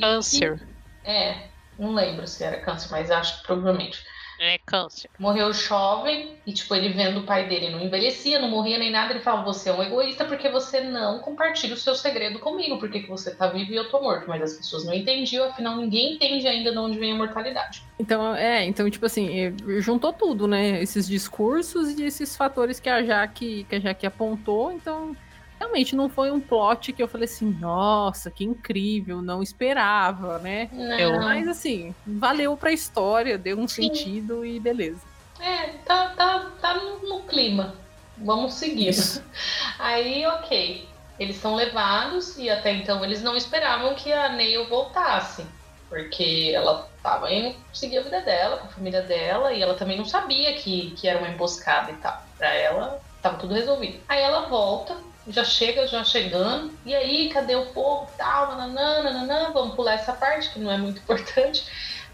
Câncer. 0.00 0.66
É, 1.04 1.48
não 1.78 1.94
lembro 1.94 2.26
se 2.26 2.42
era 2.42 2.60
câncer, 2.60 2.88
mas 2.90 3.10
acho 3.10 3.38
que 3.38 3.46
provavelmente. 3.46 4.02
É 4.40 4.58
câncer. 4.58 5.10
Morreu 5.18 5.52
jovem 5.52 6.36
e, 6.46 6.52
tipo, 6.52 6.72
ele 6.74 6.90
vendo 6.90 7.20
o 7.20 7.22
pai 7.24 7.48
dele 7.48 7.70
não 7.70 7.82
envelhecia, 7.82 8.38
não 8.38 8.48
morria 8.48 8.78
nem 8.78 8.90
nada. 8.90 9.12
Ele 9.12 9.20
fala: 9.20 9.42
Você 9.42 9.68
é 9.68 9.72
um 9.72 9.82
egoísta 9.82 10.24
porque 10.24 10.48
você 10.48 10.80
não 10.80 11.18
compartilha 11.18 11.74
o 11.74 11.76
seu 11.76 11.94
segredo 11.94 12.38
comigo. 12.38 12.78
Porque 12.78 13.00
que 13.00 13.08
você 13.08 13.34
tá 13.34 13.48
vivo 13.48 13.72
e 13.72 13.76
eu 13.76 13.90
tô 13.90 14.00
morto. 14.00 14.28
Mas 14.28 14.42
as 14.42 14.54
pessoas 14.54 14.84
não 14.84 14.94
entendiam, 14.94 15.48
afinal, 15.48 15.76
ninguém 15.76 16.14
entende 16.14 16.46
ainda 16.46 16.70
de 16.70 16.78
onde 16.78 16.98
vem 16.98 17.12
a 17.12 17.16
mortalidade. 17.16 17.82
Então, 17.98 18.34
é, 18.34 18.64
então, 18.64 18.88
tipo 18.88 19.06
assim, 19.06 19.54
juntou 19.80 20.12
tudo, 20.12 20.46
né? 20.46 20.80
Esses 20.80 21.08
discursos 21.08 21.98
e 21.98 22.04
esses 22.04 22.36
fatores 22.36 22.78
que 22.78 22.88
a 22.88 23.02
Jaque, 23.02 23.66
que 23.68 23.74
a 23.74 23.80
Jaque 23.80 24.06
apontou, 24.06 24.70
então. 24.70 25.16
Realmente 25.58 25.96
não 25.96 26.08
foi 26.08 26.30
um 26.30 26.40
plot 26.40 26.92
que 26.92 27.02
eu 27.02 27.08
falei 27.08 27.24
assim, 27.24 27.50
nossa, 27.58 28.30
que 28.30 28.44
incrível, 28.44 29.20
não 29.20 29.42
esperava, 29.42 30.38
né? 30.38 30.68
Não. 30.72 31.20
Mas 31.20 31.48
assim, 31.48 31.94
valeu 32.06 32.56
pra 32.56 32.70
história, 32.70 33.36
deu 33.36 33.58
um 33.58 33.66
Sim. 33.66 33.82
sentido 33.82 34.44
e 34.44 34.60
beleza. 34.60 35.02
É, 35.40 35.68
tá, 35.84 36.10
tá, 36.16 36.50
tá 36.60 36.74
no, 36.74 37.22
clima. 37.22 37.74
Vamos 38.16 38.54
seguir. 38.54 38.88
Isso. 38.88 39.22
Aí, 39.78 40.26
ok. 40.26 40.88
Eles 41.18 41.36
são 41.36 41.56
levados 41.56 42.38
e 42.38 42.48
até 42.48 42.72
então 42.72 43.04
eles 43.04 43.22
não 43.22 43.36
esperavam 43.36 43.94
que 43.94 44.12
a 44.12 44.28
Neil 44.30 44.68
voltasse. 44.68 45.44
Porque 45.88 46.52
ela 46.54 46.88
tava 47.02 47.32
indo 47.32 47.56
seguir 47.72 47.98
a 47.98 48.02
vida 48.02 48.20
dela, 48.20 48.58
com 48.58 48.66
a 48.66 48.70
família 48.70 49.02
dela, 49.02 49.52
e 49.52 49.62
ela 49.62 49.74
também 49.74 49.96
não 49.96 50.04
sabia 50.04 50.54
que, 50.54 50.90
que 50.92 51.08
era 51.08 51.18
uma 51.18 51.28
emboscada 51.28 51.90
e 51.90 51.96
tal. 51.96 52.22
Pra 52.36 52.52
ela, 52.54 53.00
tava 53.22 53.38
tudo 53.38 53.54
resolvido. 53.54 53.98
Aí 54.08 54.20
ela 54.20 54.48
volta, 54.48 54.96
já 55.28 55.44
chega, 55.44 55.86
já 55.86 56.02
chegando, 56.04 56.72
e 56.84 56.94
aí, 56.94 57.28
cadê 57.28 57.54
o 57.56 57.66
povo 57.66 58.10
tal? 58.16 58.56
Nananã, 58.56 59.50
vamos 59.52 59.74
pular 59.74 59.94
essa 59.94 60.12
parte 60.12 60.50
que 60.50 60.58
não 60.58 60.70
é 60.70 60.78
muito 60.78 60.98
importante. 61.02 61.64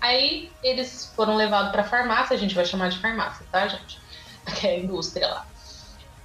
Aí 0.00 0.50
eles 0.62 1.12
foram 1.16 1.36
levados 1.36 1.72
pra 1.72 1.84
farmácia, 1.84 2.36
a 2.36 2.38
gente 2.38 2.54
vai 2.54 2.64
chamar 2.64 2.90
de 2.90 2.98
farmácia, 2.98 3.46
tá, 3.50 3.66
gente? 3.68 4.02
Que 4.60 4.66
é 4.66 4.70
a 4.72 4.78
indústria 4.78 5.26
lá. 5.26 5.46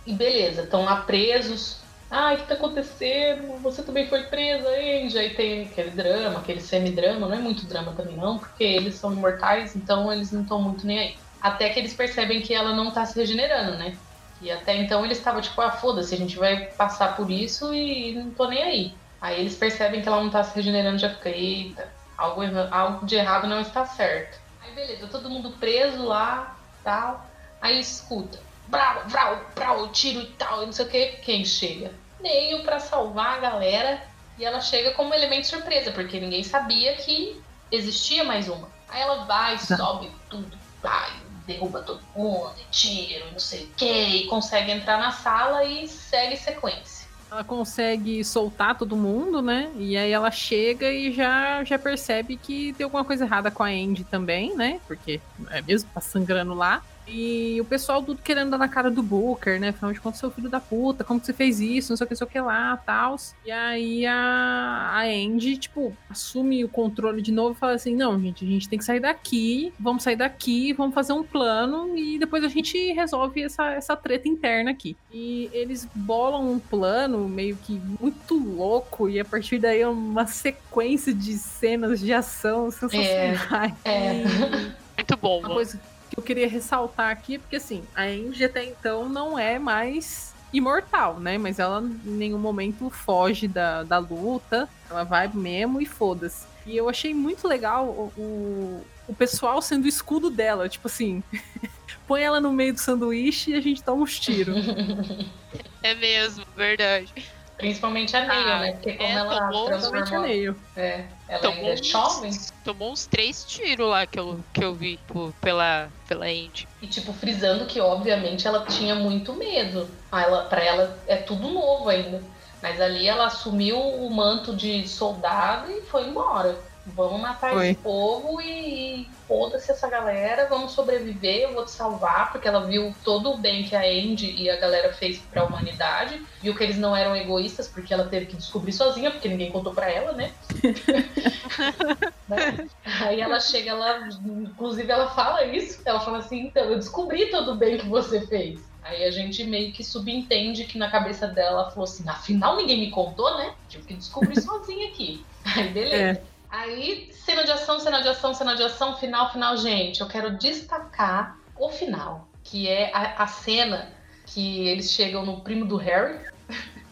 E 0.06 0.14
beleza, 0.14 0.64
estão 0.64 0.84
lá 0.84 0.98
presos. 0.98 1.78
Ai, 2.12 2.36
o 2.36 2.38
que 2.40 2.48
tá 2.48 2.56
acontecendo? 2.56 3.58
Você 3.62 3.84
também 3.84 4.08
foi 4.08 4.24
presa, 4.24 4.68
Angie. 4.68 5.18
Aí 5.18 5.36
tem 5.36 5.68
aquele 5.68 5.92
drama, 5.92 6.40
aquele 6.40 6.60
semidrama. 6.60 7.28
Não 7.28 7.34
é 7.34 7.40
muito 7.40 7.66
drama 7.66 7.94
também, 7.94 8.18
não, 8.18 8.38
porque 8.40 8.64
eles 8.64 8.96
são 8.96 9.14
imortais, 9.14 9.76
então 9.76 10.12
eles 10.12 10.32
não 10.32 10.42
estão 10.42 10.62
muito 10.62 10.86
nem 10.86 11.00
aí. 11.00 11.18
Até 11.40 11.70
que 11.70 11.80
eles 11.80 11.94
percebem 11.94 12.42
que 12.42 12.54
ela 12.54 12.76
não 12.76 12.92
tá 12.92 13.06
se 13.06 13.18
regenerando, 13.18 13.78
né? 13.78 13.96
E 14.42 14.52
até 14.52 14.76
então 14.78 15.04
eles 15.04 15.18
estavam 15.18 15.42
tipo, 15.42 15.60
ah, 15.62 15.72
foda-se, 15.72 16.14
a 16.14 16.18
gente 16.18 16.38
vai 16.38 16.68
passar 16.68 17.16
por 17.16 17.30
isso 17.30 17.74
e 17.74 18.14
não 18.14 18.32
tô 18.32 18.48
nem 18.48 18.64
aí. 18.64 18.96
Aí 19.20 19.40
eles 19.40 19.56
percebem 19.56 20.02
que 20.02 20.08
ela 20.08 20.22
não 20.24 20.30
tá 20.30 20.44
se 20.44 20.56
regenerando, 20.56 20.98
já 20.98 21.10
fica, 21.10 21.30
eita, 21.30 21.92
algo, 22.18 22.42
algo 22.72 23.06
de 23.06 23.16
errado 23.16 23.48
não 23.48 23.60
está 23.60 23.86
certo. 23.86 24.40
Aí 24.62 24.72
beleza, 24.74 25.08
todo 25.08 25.30
mundo 25.30 25.52
preso 25.52 26.06
lá, 26.06 26.58
tal. 26.84 27.26
Aí 27.62 27.80
escuta, 27.80 28.40
brau, 28.68 29.04
brau, 29.10 29.46
brau, 29.56 29.88
tiro 29.90 30.22
e 30.22 30.28
tal, 30.28 30.64
e 30.64 30.68
não 30.68 30.74
sei 30.74 30.86
o 30.86 30.90
que. 30.90 31.06
Quem 31.24 31.44
chega? 31.44 31.92
Neil 32.22 32.64
pra 32.64 32.80
salvar 32.80 33.38
a 33.38 33.40
galera. 33.40 34.02
E 34.38 34.46
ela 34.46 34.62
chega 34.62 34.92
como 34.92 35.14
elemento 35.14 35.48
surpresa, 35.48 35.92
porque 35.92 36.18
ninguém 36.18 36.44
sabia 36.44 36.96
que 36.96 37.42
existia 37.70 38.24
mais 38.24 38.48
uma. 38.48 38.70
Aí 38.88 39.02
ela 39.02 39.26
vai, 39.26 39.58
sobe 39.60 40.10
tudo, 40.30 40.58
vai, 40.82 41.12
derruba 41.50 41.82
todo 41.82 42.02
mundo, 42.16 42.54
tiro, 42.72 43.32
não 43.32 43.40
sei 43.40 43.64
o 43.66 43.68
que, 43.76 43.86
e 43.86 44.28
consegue 44.28 44.72
entrar 44.72 44.98
na 45.00 45.12
sala 45.12 45.66
e 45.66 45.88
segue 45.88 46.38
sequência. 46.38 47.08
ela 47.32 47.44
consegue 47.44 48.24
soltar 48.24 48.78
todo 48.78 48.96
mundo, 48.96 49.42
né? 49.42 49.72
E 49.78 49.98
aí 49.98 50.12
ela 50.12 50.32
chega 50.32 50.92
e 50.92 51.12
já, 51.12 51.64
já 51.64 51.78
percebe 51.78 52.38
que 52.38 52.74
tem 52.74 52.84
alguma 52.84 53.04
coisa 53.04 53.26
errada 53.26 53.52
com 53.52 53.64
a 53.64 53.68
Andy 53.68 54.04
também, 54.04 54.56
né? 54.56 54.80
Porque 54.88 55.20
é 55.50 55.62
mesmo, 55.62 55.90
tá 55.94 56.02
sangrando 56.02 56.54
lá. 56.54 56.82
E 57.10 57.60
o 57.60 57.66
pessoal 57.66 58.02
tudo 58.04 58.22
querendo 58.22 58.52
dar 58.52 58.58
na 58.58 58.68
cara 58.68 58.90
do 58.90 59.02
Booker, 59.02 59.60
né? 59.60 59.70
Afinal 59.70 59.92
de 59.92 60.00
contas, 60.00 60.20
seu 60.20 60.32
filho 60.32 60.50
da 60.50 60.60
puta, 60.60 61.04
como 61.04 61.20
que 61.20 61.26
você 61.26 61.34
fez 61.34 61.60
isso? 61.60 61.92
Não 61.92 61.98
sei 61.98 62.06
o 62.06 62.08
que, 62.08 62.14
não 62.14 62.18
sei 62.18 62.28
o 62.28 62.30
que 62.30 62.40
lá, 62.40 62.78
tal. 62.78 63.16
E 63.46 63.52
aí 63.52 64.06
a, 64.06 64.92
a 64.94 65.04
Andy, 65.04 65.58
tipo, 65.58 65.96
assume 66.10 66.64
o 66.64 66.70
controle 66.70 67.22
de 67.22 67.32
novo 67.32 67.56
e 67.56 67.60
fala 67.60 67.74
assim: 67.74 67.96
não, 67.96 68.20
gente, 68.20 68.46
a 68.46 68.48
gente 68.48 68.70
tem 68.70 68.78
que 68.78 68.86
sair 68.86 69.00
daqui, 69.00 69.74
vamos 69.80 70.04
sair 70.04 70.16
daqui, 70.16 70.74
vamos 70.74 70.94
fazer 70.94 71.14
um 71.14 71.24
plano 71.24 71.98
e 71.98 72.20
depois 72.20 72.44
a 72.44 72.48
gente 72.48 72.94
resolve 72.94 73.42
essa, 73.44 73.72
essa 73.72 73.96
treta 73.96 74.28
interna 74.28 74.72
aqui. 74.72 74.96
E 75.12 75.50
eles 75.52 75.88
bolam 75.94 76.52
um 76.52 76.60
plano 76.60 77.28
meio 77.28 77.56
que 77.58 77.82
muito 78.00 78.36
louco, 78.38 79.10
e 79.10 79.20
a 79.20 79.26
partir 79.26 79.60
daí 79.60 79.82
é 79.82 79.88
uma 79.88 80.28
sequência 80.28 81.14
de 81.14 81.34
cenas 81.34 82.00
de 82.00 82.14
ação 82.14 82.70
sensacionais. 82.72 83.74
É. 83.84 84.24
E 84.24 85.00
Muito 85.00 85.18
bom, 85.18 85.40
uma 85.40 85.50
coisa 85.50 85.80
que 86.10 86.20
eu 86.20 86.24
queria 86.24 86.48
ressaltar 86.48 87.12
aqui, 87.12 87.38
porque 87.38 87.58
assim, 87.58 87.84
a 87.96 88.04
Angie 88.04 88.46
até 88.46 88.64
então 88.66 89.08
não 89.08 89.38
é 89.38 89.60
mais 89.60 90.34
imortal, 90.52 91.20
né? 91.20 91.38
Mas 91.38 91.60
ela 91.60 91.82
em 91.82 92.12
nenhum 92.12 92.40
momento 92.40 92.90
foge 92.90 93.48
da, 93.48 93.84
da 93.84 93.98
luta, 93.98 94.68
ela 94.90 95.04
vai 95.04 95.30
mesmo 95.34 95.82
e 95.82 95.86
foda-se. 95.86 96.48
E 96.66 96.76
eu 96.76 96.90
achei 96.90 97.14
muito 97.14 97.48
legal 97.48 97.86
o, 97.86 98.84
o, 99.08 99.14
pessoal 99.16 99.62
sendo 99.62 99.86
o 99.86 99.88
escudo 99.88 100.30
dela, 100.30 100.70
tipo 100.70 100.88
assim, 100.88 101.24
põe 102.08 102.22
ela 102.22 102.40
no 102.40 102.52
meio 102.52 102.74
do 102.74 102.80
sanduíche 102.80 103.52
e 103.52 103.56
a 103.56 103.62
gente 103.62 103.84
toma 103.84 104.04
uns 104.04 104.20
tiros. 104.20 104.56
É 105.82 105.96
mesmo, 105.96 106.46
verdade. 106.58 107.14
Principalmente 107.60 108.16
a 108.16 108.26
Neil, 108.26 108.48
Ah, 108.54 108.60
né? 108.60 108.72
Porque 108.72 108.94
como 108.94 109.10
é, 109.10 109.12
ela 109.12 109.36
tomou 109.50 109.64
a 109.64 109.66
transformou. 109.68 110.22
Neil. 110.22 110.56
É, 110.78 111.06
ela 111.28 111.42
Tomou 111.42 111.58
ainda 111.58 111.70
é 111.72 111.74
uns- 111.74 111.88
jovem. 111.88 112.32
Tomou 112.64 112.92
uns 112.94 113.06
três 113.06 113.44
tiros 113.44 113.88
lá 113.90 114.08
que 114.08 114.18
eu, 114.18 114.44
que 114.54 114.64
eu 114.64 114.74
vi 114.74 114.98
pô, 115.06 115.34
pela, 115.42 115.92
pela 116.08 116.32
Indy. 116.32 116.68
E, 116.82 116.88
tipo, 116.88 117.12
frisando 117.12 117.66
que, 117.66 117.82
obviamente, 117.82 118.48
ela 118.48 118.66
tinha 118.66 118.96
muito 118.96 119.34
medo. 119.34 119.90
Ah, 120.10 120.22
Ela, 120.22 120.46
pra 120.46 120.64
ela 120.64 121.04
é 121.06 121.18
tudo 121.18 121.50
novo 121.50 121.90
ainda. 121.90 122.24
Mas 122.62 122.80
ali 122.80 123.08
ela 123.08 123.26
assumiu 123.28 123.78
o 123.78 124.10
manto 124.10 124.56
de 124.56 124.88
soldado 124.88 125.70
e 125.72 125.82
foi 125.84 126.08
embora. 126.08 126.58
Vamos 126.96 127.22
matar 127.22 127.52
Foi. 127.52 127.70
esse 127.70 127.80
povo 127.80 128.42
e, 128.42 129.02
e 129.02 129.06
foda-se 129.28 129.72
essa 129.72 129.90
galera, 129.90 130.48
vamos 130.48 130.72
sobreviver, 130.72 131.42
eu 131.42 131.54
vou 131.54 131.66
te 131.66 131.72
salvar, 131.72 132.32
porque 132.32 132.48
ela 132.48 132.66
viu 132.66 132.94
todo 133.04 133.32
o 133.32 133.38
bem 133.38 133.64
que 133.64 133.76
a 133.76 133.82
Andy 133.82 134.42
e 134.42 134.50
a 134.50 134.58
galera 134.58 134.94
fez 134.94 135.20
pra 135.20 135.46
humanidade. 135.46 136.20
Viu 136.42 136.56
que 136.56 136.64
eles 136.64 136.78
não 136.78 136.96
eram 136.96 137.16
egoístas, 137.16 137.68
porque 137.68 137.94
ela 137.94 138.08
teve 138.08 138.26
que 138.26 138.36
descobrir 138.36 138.74
sozinha, 138.74 139.12
porque 139.12 139.30
ninguém 139.30 139.52
contou 139.52 139.74
pra 139.74 139.90
ela, 139.90 140.14
né? 140.14 140.32
Né? 142.30 142.70
Aí 143.02 143.20
ela 143.20 143.40
chega 143.40 143.74
lá, 143.74 144.08
inclusive 144.24 144.92
ela 144.92 145.10
fala 145.10 145.46
isso, 145.46 145.82
ela 145.84 146.00
fala 146.00 146.20
assim, 146.20 146.46
então, 146.46 146.64
eu 146.66 146.76
descobri 146.76 147.32
todo 147.32 147.54
o 147.54 147.58
bem 147.58 147.80
que 147.80 147.88
você 147.88 148.22
fez. 148.28 148.70
Aí 148.84 149.04
a 149.04 149.12
gente 149.12 149.44
meio 149.44 149.74
que 149.74 149.84
subentende 149.84 150.66
que 150.66 150.78
na 150.78 150.92
cabeça 150.92 151.28
dela 151.28 151.62
ela 151.62 151.70
falou 151.72 151.86
assim, 151.86 152.08
afinal 152.08 152.56
ninguém 152.56 152.80
me 152.80 152.92
contou, 152.92 153.36
né? 153.38 153.56
Tive 153.68 153.84
que 153.84 153.94
descobrir 153.96 154.40
sozinha 154.40 154.90
aqui. 154.90 155.26
Aí 155.44 155.70
beleza. 155.70 156.22
Aí, 156.50 157.10
cena 157.12 157.44
de 157.44 157.52
ação, 157.52 157.80
cena 157.80 158.02
de 158.02 158.08
ação, 158.08 158.34
cena 158.34 158.56
de 158.56 158.64
ação, 158.64 158.98
final, 158.98 159.32
final, 159.32 159.56
gente. 159.58 160.02
Eu 160.02 160.08
quero 160.08 160.38
destacar 160.38 161.38
o 161.58 161.70
final, 161.70 162.28
que 162.44 162.68
é 162.68 162.92
a, 162.94 163.24
a 163.24 163.28
cena 163.28 163.94
que 164.26 164.68
eles 164.68 164.92
chegam 164.92 165.26
no 165.26 165.42
primo 165.42 165.66
do 165.66 165.78
Harry. 165.78 166.20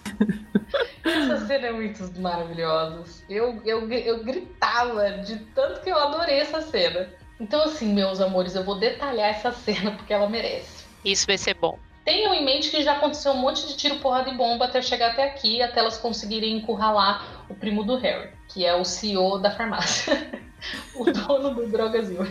Essa 1.03 1.45
cena 1.47 1.67
é 1.67 1.71
muito 1.71 2.03
maravilhosa. 2.19 3.03
Eu, 3.29 3.61
eu, 3.65 3.89
eu 3.91 4.23
gritava 4.23 5.11
de 5.19 5.37
tanto 5.55 5.81
que 5.81 5.89
eu 5.89 5.97
adorei 5.97 6.39
essa 6.39 6.61
cena. 6.61 7.09
Então, 7.39 7.63
assim, 7.63 7.93
meus 7.93 8.19
amores, 8.19 8.55
eu 8.55 8.63
vou 8.63 8.77
detalhar 8.77 9.29
essa 9.29 9.51
cena 9.51 9.91
porque 9.91 10.13
ela 10.13 10.29
merece. 10.29 10.85
Isso 11.05 11.25
vai 11.25 11.37
ser 11.37 11.53
bom. 11.53 11.79
Tenham 12.03 12.33
em 12.33 12.43
mente 12.43 12.69
que 12.69 12.81
já 12.83 12.93
aconteceu 12.93 13.33
um 13.33 13.37
monte 13.37 13.67
de 13.67 13.75
tiro, 13.75 13.97
porrada 13.97 14.29
e 14.29 14.35
bomba 14.35 14.65
até 14.65 14.81
chegar 14.81 15.11
até 15.11 15.25
aqui, 15.25 15.61
até 15.61 15.79
elas 15.79 15.97
conseguirem 15.97 16.55
encurralar 16.55 17.36
o 17.49 17.55
primo 17.55 17.83
do 17.83 17.97
Harry, 17.97 18.29
que 18.47 18.65
é 18.65 18.75
o 18.75 18.83
CEO 18.83 19.39
da 19.39 19.51
farmácia. 19.51 20.31
o 20.95 21.05
dono 21.05 21.53
do 21.53 21.67
Drogazil. 21.67 22.21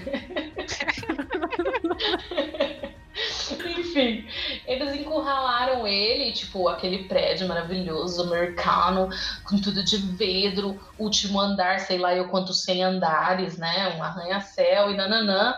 Enfim, 3.79 4.27
eles 4.67 4.95
encurralaram 4.95 5.87
ele, 5.87 6.33
tipo, 6.33 6.69
aquele 6.69 7.05
prédio 7.05 7.49
maravilhoso, 7.49 8.23
americano, 8.23 9.09
com 9.45 9.59
tudo 9.59 9.83
de 9.83 9.97
vidro, 9.97 10.79
último 10.99 11.41
andar, 11.41 11.81
sei 11.81 11.97
lá 11.99 12.15
eu 12.15 12.29
quantos 12.29 12.63
100 12.63 12.85
andares, 12.85 13.57
né? 13.57 13.97
Um 13.97 14.03
arranha-céu 14.03 14.91
e 14.91 14.97
nananã. 14.97 15.55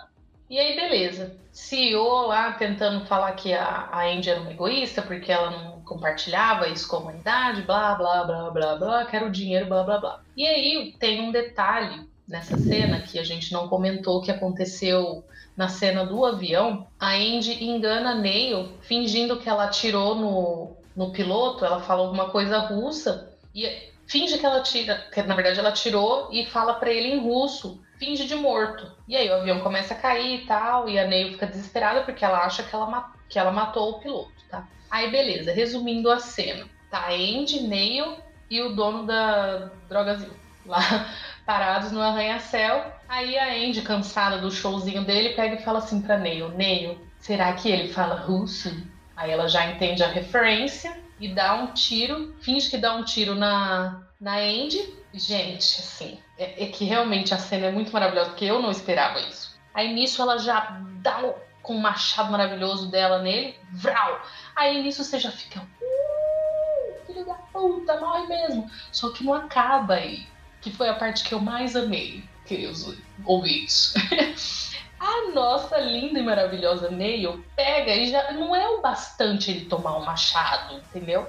E 0.48 0.58
aí, 0.58 0.74
beleza. 0.74 1.36
CEO 1.52 2.26
lá 2.26 2.52
tentando 2.52 3.04
falar 3.04 3.32
que 3.32 3.52
a, 3.52 3.88
a 3.90 4.06
Andy 4.06 4.30
era 4.30 4.40
uma 4.40 4.50
egoísta 4.50 5.02
porque 5.02 5.30
ela 5.30 5.50
não 5.50 5.80
compartilhava 5.82 6.68
isso 6.68 6.86
com 6.88 6.96
a 6.96 6.98
humanidade, 7.00 7.62
blá, 7.62 7.94
blá, 7.94 8.24
blá, 8.24 8.50
blá, 8.50 8.76
blá, 8.76 9.04
quero 9.06 9.30
dinheiro, 9.30 9.66
blá, 9.66 9.82
blá, 9.82 9.98
blá. 9.98 10.20
E 10.36 10.46
aí 10.46 10.94
tem 10.98 11.20
um 11.20 11.32
detalhe 11.32 12.08
nessa 12.26 12.56
cena 12.56 13.00
que 13.00 13.18
a 13.18 13.24
gente 13.24 13.52
não 13.52 13.68
comentou 13.68 14.20
que 14.20 14.30
aconteceu 14.30 15.24
na 15.56 15.68
cena 15.68 16.06
do 16.06 16.24
avião. 16.24 16.86
A 17.00 17.14
Andy 17.14 17.64
engana 17.64 18.14
Neil 18.14 18.68
fingindo 18.82 19.40
que 19.40 19.48
ela 19.48 19.64
atirou 19.64 20.14
no, 20.14 20.76
no 20.94 21.10
piloto, 21.10 21.64
ela 21.64 21.80
fala 21.80 22.02
alguma 22.02 22.30
coisa 22.30 22.58
russa 22.58 23.32
e 23.54 23.90
finge 24.06 24.38
que 24.38 24.46
ela 24.46 24.62
tira, 24.62 25.06
que 25.12 25.22
na 25.22 25.34
verdade 25.34 25.58
ela 25.58 25.72
tirou 25.72 26.28
e 26.30 26.46
fala 26.46 26.74
pra 26.74 26.92
ele 26.92 27.08
em 27.08 27.20
russo, 27.20 27.80
finge 27.98 28.26
de 28.26 28.34
morto. 28.34 28.90
E 29.06 29.16
aí 29.16 29.28
o 29.28 29.34
avião 29.34 29.60
começa 29.60 29.94
a 29.94 29.98
cair 29.98 30.42
e 30.42 30.46
tal, 30.46 30.88
e 30.88 30.98
a 30.98 31.06
Neil 31.06 31.32
fica 31.32 31.46
desesperada 31.46 32.02
porque 32.02 32.24
ela 32.24 32.44
acha 32.44 32.62
que 32.62 32.74
ela, 32.74 33.12
que 33.28 33.38
ela 33.38 33.52
matou 33.52 33.90
o 33.90 34.00
piloto, 34.00 34.32
tá? 34.50 34.66
Aí 34.90 35.10
beleza, 35.10 35.52
resumindo 35.52 36.10
a 36.10 36.18
cena. 36.18 36.66
Tá 36.90 37.08
Andy, 37.10 37.62
Neil 37.62 38.16
e 38.50 38.62
o 38.62 38.74
dono 38.74 39.04
da 39.04 39.70
Drogazil 39.88 40.32
lá 40.64 40.80
parados 41.44 41.92
no 41.92 42.00
arranha-céu. 42.00 42.92
Aí 43.08 43.38
a 43.38 43.54
Andy, 43.54 43.82
cansada 43.82 44.38
do 44.38 44.50
showzinho 44.50 45.04
dele, 45.04 45.34
pega 45.34 45.56
e 45.56 45.64
fala 45.64 45.78
assim 45.78 46.00
pra 46.00 46.18
Neil, 46.18 46.50
Neil, 46.50 46.98
será 47.18 47.52
que 47.52 47.70
ele 47.70 47.92
fala 47.92 48.14
russo? 48.14 48.70
Aí 49.16 49.30
ela 49.30 49.48
já 49.48 49.66
entende 49.66 50.02
a 50.02 50.08
referência 50.08 50.96
e 51.18 51.28
dá 51.28 51.54
um 51.54 51.72
tiro, 51.72 52.36
finge 52.40 52.70
que 52.70 52.78
dá 52.78 52.94
um 52.94 53.02
tiro 53.02 53.34
na, 53.34 54.02
na 54.20 54.36
Andy. 54.36 54.97
Gente, 55.12 55.80
assim, 55.80 56.18
é, 56.36 56.64
é 56.64 56.66
que 56.66 56.84
realmente 56.84 57.32
a 57.32 57.38
cena 57.38 57.66
é 57.66 57.72
muito 57.72 57.92
maravilhosa, 57.92 58.30
porque 58.30 58.44
eu 58.44 58.60
não 58.60 58.70
esperava 58.70 59.20
isso. 59.20 59.58
Aí 59.72 59.92
nisso 59.92 60.20
ela 60.20 60.38
já 60.38 60.80
dá 61.00 61.24
um, 61.24 61.34
com 61.62 61.76
o 61.76 61.80
machado 61.80 62.30
maravilhoso 62.30 62.90
dela 62.90 63.20
nele, 63.20 63.58
vral! 63.72 64.20
Aí 64.54 64.82
nisso 64.82 65.02
você 65.02 65.18
já 65.18 65.30
fica, 65.30 65.60
uh, 65.60 67.06
filho 67.06 67.24
da 67.24 67.34
puta, 67.34 67.98
morre 68.00 68.26
mesmo. 68.26 68.70
Só 68.92 69.10
que 69.10 69.24
não 69.24 69.32
acaba 69.32 69.94
aí, 69.94 70.26
que 70.60 70.70
foi 70.70 70.88
a 70.88 70.94
parte 70.94 71.24
que 71.24 71.32
eu 71.32 71.40
mais 71.40 71.74
amei, 71.74 72.22
queridos 72.44 72.96
ouvintes. 73.24 73.94
A 75.00 75.30
nossa 75.32 75.78
linda 75.78 76.18
e 76.18 76.22
maravilhosa 76.24 76.90
Neil 76.90 77.44
pega 77.54 77.94
e 77.94 78.10
já 78.10 78.32
não 78.32 78.54
é 78.54 78.68
o 78.68 78.80
bastante 78.82 79.48
ele 79.48 79.66
tomar 79.66 79.96
um 79.96 80.04
machado, 80.04 80.74
entendeu? 80.74 81.24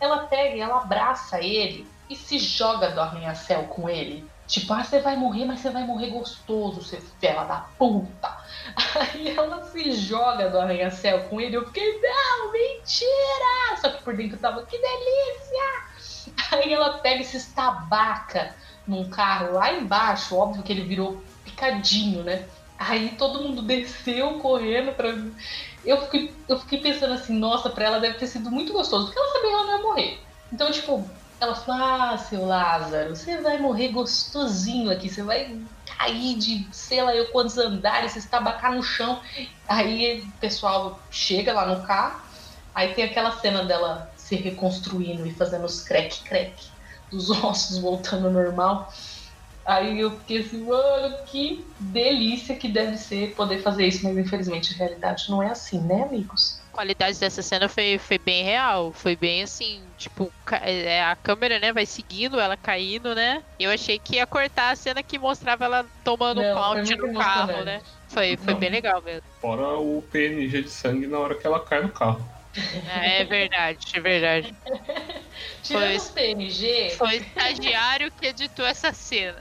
Ela 0.00 0.26
pega 0.26 0.56
e 0.56 0.60
ela 0.60 0.78
abraça 0.78 1.40
ele 1.40 1.86
e 2.12 2.16
se 2.16 2.38
joga 2.38 2.90
do 2.90 3.00
arranha-céu 3.00 3.64
com 3.64 3.88
ele. 3.88 4.24
Tipo, 4.46 4.74
ah, 4.74 4.84
você 4.84 5.00
vai 5.00 5.16
morrer, 5.16 5.46
mas 5.46 5.60
você 5.60 5.70
vai 5.70 5.84
morrer 5.84 6.10
gostoso, 6.10 6.82
seu 6.82 7.00
fela 7.20 7.44
da 7.44 7.66
puta. 7.78 8.36
Aí 9.00 9.30
ela 9.30 9.64
se 9.64 9.92
joga 9.92 10.50
do 10.50 10.58
arranha-céu 10.58 11.24
com 11.30 11.40
ele. 11.40 11.56
Eu 11.56 11.66
fiquei, 11.66 12.00
não, 12.00 12.52
mentira! 12.52 13.80
Só 13.80 13.90
que 13.90 14.02
por 14.02 14.14
dentro 14.14 14.36
tava, 14.38 14.64
que 14.66 14.76
delícia! 14.76 16.32
Aí 16.50 16.72
ela 16.72 16.98
pega 16.98 17.22
e 17.22 17.24
se 17.24 17.38
num 18.86 19.08
carro 19.08 19.54
lá 19.54 19.72
embaixo. 19.72 20.36
Óbvio 20.36 20.62
que 20.62 20.72
ele 20.72 20.84
virou 20.84 21.22
picadinho, 21.44 22.22
né? 22.22 22.46
Aí 22.78 23.10
todo 23.16 23.42
mundo 23.42 23.62
desceu 23.66 24.38
correndo 24.40 24.92
pra. 24.92 25.14
Eu 25.84 26.02
fiquei, 26.02 26.34
eu 26.48 26.58
fiquei 26.58 26.80
pensando 26.80 27.14
assim, 27.14 27.38
nossa, 27.38 27.70
pra 27.70 27.84
ela 27.84 28.00
deve 28.00 28.18
ter 28.18 28.26
sido 28.26 28.50
muito 28.50 28.72
gostoso, 28.72 29.06
porque 29.06 29.18
ela 29.18 29.32
sabia 29.32 29.48
que 29.48 29.54
ela 29.54 29.64
não 29.64 29.76
ia 29.76 29.82
morrer. 29.82 30.20
Então, 30.52 30.70
tipo, 30.70 31.10
ela 31.42 31.54
falou: 31.56 31.82
Ah, 31.82 32.18
seu 32.18 32.44
Lázaro, 32.44 33.16
você 33.16 33.40
vai 33.40 33.58
morrer 33.58 33.88
gostosinho 33.88 34.90
aqui, 34.90 35.08
você 35.08 35.22
vai 35.22 35.60
cair 35.98 36.38
de 36.38 36.68
sei 36.72 37.02
lá 37.02 37.14
eu 37.14 37.30
quantos 37.32 37.58
andares, 37.58 38.12
se 38.12 38.20
estabacar 38.20 38.72
no 38.74 38.82
chão. 38.82 39.20
Aí 39.68 40.20
o 40.20 40.38
pessoal 40.38 41.02
chega 41.10 41.52
lá 41.52 41.66
no 41.66 41.84
carro, 41.84 42.22
aí 42.74 42.94
tem 42.94 43.04
aquela 43.04 43.32
cena 43.32 43.64
dela 43.64 44.12
se 44.16 44.36
reconstruindo 44.36 45.26
e 45.26 45.34
fazendo 45.34 45.64
os 45.64 45.82
crack-crack 45.82 46.54
dos 47.10 47.28
ossos 47.30 47.78
voltando 47.78 48.28
ao 48.28 48.32
normal. 48.32 48.88
Aí 49.66 50.00
eu 50.00 50.18
fiquei 50.20 50.38
assim, 50.38 50.64
mano, 50.64 51.24
que 51.26 51.72
delícia 51.78 52.56
que 52.56 52.68
deve 52.68 52.96
ser 52.96 53.34
poder 53.34 53.62
fazer 53.62 53.86
isso, 53.86 54.02
mas 54.04 54.16
infelizmente 54.16 54.74
a 54.74 54.76
realidade 54.76 55.24
não 55.28 55.42
é 55.42 55.50
assim, 55.50 55.80
né, 55.86 56.02
amigos? 56.02 56.61
Qualidade 56.72 57.20
dessa 57.20 57.42
cena 57.42 57.68
foi, 57.68 57.98
foi 57.98 58.18
bem 58.18 58.42
real. 58.42 58.92
Foi 58.92 59.14
bem 59.14 59.42
assim, 59.42 59.82
tipo, 59.98 60.32
é, 60.62 61.02
a 61.04 61.14
câmera, 61.14 61.58
né, 61.58 61.72
vai 61.72 61.86
seguindo 61.86 62.40
ela 62.40 62.56
caindo, 62.56 63.14
né? 63.14 63.42
Eu 63.60 63.70
achei 63.70 63.98
que 63.98 64.16
ia 64.16 64.26
cortar 64.26 64.70
a 64.70 64.76
cena 64.76 65.02
que 65.02 65.18
mostrava 65.18 65.64
ela 65.64 65.86
tomando 66.02 66.42
Não, 66.42 66.74
muito 66.74 66.96
no 66.96 67.18
carro, 67.18 67.64
né? 67.64 67.80
Foi, 68.08 68.36
foi 68.36 68.54
Não. 68.54 68.60
bem 68.60 68.70
legal 68.70 69.02
mesmo. 69.02 69.22
Fora 69.40 69.78
o 69.78 70.02
PNG 70.02 70.62
de 70.62 70.70
sangue 70.70 71.06
na 71.06 71.18
hora 71.18 71.34
que 71.34 71.46
ela 71.46 71.60
cai 71.60 71.82
no 71.82 71.90
carro. 71.90 72.26
É, 72.86 73.22
é 73.22 73.24
verdade, 73.24 73.86
é 73.94 74.00
verdade. 74.00 74.54
Tirando 75.62 75.84
Foi- 75.86 75.96
os 75.96 76.08
PNG, 76.10 76.90
Foi 76.96 77.08
o 77.08 77.12
estagiário 77.22 78.10
que 78.12 78.26
editou 78.26 78.64
essa 78.66 78.92
cena. 78.92 79.38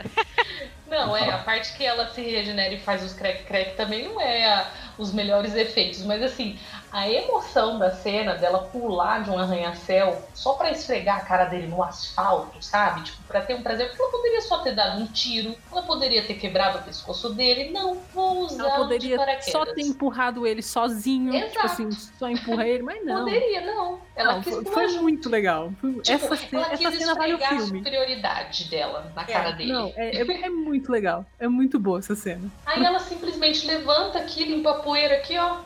não, 0.88 1.16
é, 1.16 1.30
a 1.32 1.38
parte 1.40 1.76
que 1.78 1.84
ela 1.86 2.08
se 2.08 2.22
regenera 2.22 2.74
e 2.74 2.80
faz 2.80 3.04
os 3.04 3.14
crack-crack 3.14 3.76
também 3.76 4.04
não 4.08 4.20
é 4.20 4.46
a- 4.46 4.68
os 4.98 5.12
melhores 5.14 5.56
efeitos, 5.56 6.04
mas 6.04 6.22
assim, 6.22 6.60
a 6.92 7.10
emoção 7.10 7.80
da 7.80 7.90
cena 7.92 8.36
dela 8.36 8.60
pular 8.72 9.24
de 9.24 9.30
um 9.32 9.40
arranha-céu 9.40 10.22
só 10.34 10.54
pra 10.54 10.70
esfregar 10.70 11.18
a 11.18 11.22
cara 11.22 11.46
dele 11.46 11.66
no 11.68 11.82
asfalto, 11.82 12.62
sabe? 12.64 13.04
Tipo, 13.04 13.24
pra 13.24 13.42
ter 13.42 13.56
um 13.56 13.64
prazer, 13.64 13.88
porque 13.88 14.02
ela 14.02 14.12
poderia 14.12 14.42
só 14.42 14.60
ter 14.60 14.76
dado 14.76 15.00
um 15.02 15.08
tiro, 15.08 15.56
ela 15.72 15.82
poderia 15.84 16.22
ter 16.24 16.34
quebrado 16.36 16.80
o 16.80 16.82
pescoço 16.84 17.34
dele, 17.34 17.72
não, 17.72 18.00
vou 18.14 18.42
usar 18.42 18.64
Ela 18.66 18.74
o 18.86 18.90
de 18.90 19.08
poderia 19.16 19.42
só 19.44 19.66
ter 19.66 19.82
empurrado 19.82 20.46
ele 20.46 20.62
sozinho, 20.62 21.32
tipo 21.32 21.46
Exato. 21.46 21.66
assim, 21.66 21.90
só 22.20 22.30
empurra 22.30 22.68
ele, 22.68 22.84
mas 22.84 23.04
não. 23.06 23.24
Poderia, 23.24 23.62
não. 23.62 24.02
Ela 24.14 24.34
Não, 24.34 24.42
quis 24.44 24.54
foi, 24.54 24.64
pular 24.66 24.74
foi 24.76 24.88
muito 25.00 25.30
legal. 25.30 25.72
Foi- 25.80 25.91
Tipo, 26.02 26.12
essa 26.34 26.56
ela 26.56 26.68
essa 26.74 26.78
quis 26.92 26.98
cena 27.00 27.16
vale 27.16 27.34
o 27.34 27.36
esfregar 27.38 27.54
a 27.54 27.64
filme. 27.66 27.78
superioridade 27.80 28.70
dela 28.70 29.12
na 29.16 29.24
cara 29.26 29.52
dele. 29.52 29.74
Não, 29.74 29.92
é, 29.96 30.18
é- 30.22 30.46
é 30.46 30.50
muito 30.50 30.92
legal. 30.92 31.26
É 31.40 31.48
muito 31.48 31.80
boa 31.80 32.00
essa 32.00 32.16
cena. 32.16 32.50
Aí 32.66 32.84
ela 32.84 33.00
simplesmente 33.00 33.66
levanta 33.68 34.20
aqui, 34.20 34.44
limpa 34.46 34.72
a 34.72 34.76
poeira 34.76 35.16
aqui, 35.16 35.38
ó. 35.38 35.58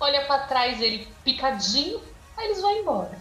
Olha 0.00 0.22
pra 0.22 0.38
trás 0.40 0.80
ele 0.80 1.06
picadinho, 1.24 2.00
aí 2.36 2.46
eles 2.46 2.60
vão 2.60 2.72
embora. 2.76 3.18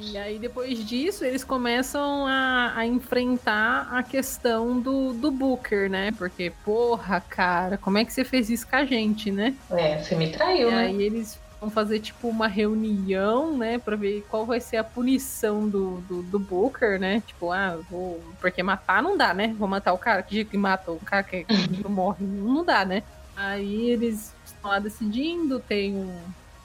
E 0.00 0.16
aí, 0.16 0.38
depois 0.38 0.86
disso, 0.86 1.24
eles 1.24 1.42
começam 1.42 2.24
a, 2.26 2.72
a 2.76 2.86
enfrentar 2.86 3.88
a 3.90 4.02
questão 4.02 4.78
do, 4.78 5.12
do 5.12 5.30
Booker, 5.30 5.90
né? 5.90 6.12
Porque, 6.16 6.52
porra, 6.64 7.20
cara, 7.20 7.76
como 7.76 7.98
é 7.98 8.04
que 8.04 8.12
você 8.12 8.22
fez 8.24 8.48
isso 8.48 8.66
com 8.68 8.76
a 8.76 8.84
gente, 8.84 9.30
né? 9.32 9.54
É, 9.70 9.98
você 9.98 10.14
me 10.14 10.30
traiu, 10.30 10.68
E 10.68 10.72
né? 10.74 10.86
aí 10.86 11.02
eles 11.02 11.38
vão 11.60 11.68
fazer, 11.70 11.98
tipo, 12.00 12.28
uma 12.28 12.46
reunião, 12.46 13.56
né? 13.56 13.78
Pra 13.78 13.96
ver 13.96 14.24
qual 14.28 14.46
vai 14.46 14.60
ser 14.60 14.76
a 14.76 14.84
punição 14.84 15.68
do, 15.68 16.00
do, 16.02 16.22
do 16.22 16.38
Booker, 16.38 16.98
né? 17.00 17.22
Tipo, 17.26 17.50
ah, 17.52 17.78
vou... 17.90 18.22
Porque 18.40 18.62
matar 18.62 19.02
não 19.02 19.16
dá, 19.16 19.34
né? 19.34 19.54
Vou 19.58 19.66
matar 19.68 19.92
o 19.92 19.98
cara 19.98 20.22
que 20.22 20.44
que 20.44 20.56
mata 20.56 20.90
o 20.92 21.00
cara 21.00 21.22
que, 21.22 21.44
que 21.82 21.88
morre. 21.88 22.24
Não 22.24 22.64
dá, 22.64 22.84
né? 22.84 23.02
Aí 23.36 23.90
eles 23.90 24.32
estão 24.44 24.70
lá 24.70 24.78
decidindo, 24.78 25.58
tem 25.60 25.94
um, 25.94 26.16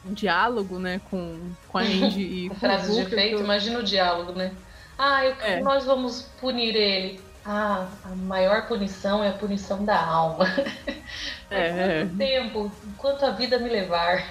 um 0.06 0.14
diálogo, 0.14 0.78
né? 0.80 1.02
Com, 1.10 1.40
com 1.68 1.78
a 1.78 1.82
Andy 1.86 2.22
e 2.22 2.50
com 2.50 2.56
o 2.56 2.60
Frases 2.60 2.88
de 2.88 3.02
Booker. 3.02 3.10
que 3.10 3.16
efeito, 3.16 3.36
eu- 3.38 3.44
imagina 3.44 3.80
o 3.80 3.84
diálogo, 3.84 4.32
né? 4.34 4.52
Ah, 4.98 5.26
eu- 5.26 5.36
É. 5.42 5.62
nós 5.62 5.86
vamos 5.86 6.22
punir 6.40 6.76
ele. 6.76 7.20
Ah, 7.46 7.88
a 8.06 8.10
maior 8.16 8.68
punição 8.68 9.22
é 9.24 9.30
a 9.30 9.34
punição 9.34 9.84
da 9.84 10.00
alma. 10.02 10.46
Por 11.50 11.58
É, 11.58 12.04
quanto 12.06 12.18
tempo? 12.18 12.72
Enquanto 12.88 13.26
a 13.26 13.32
vida 13.32 13.58
me 13.60 13.70
levar. 13.70 14.24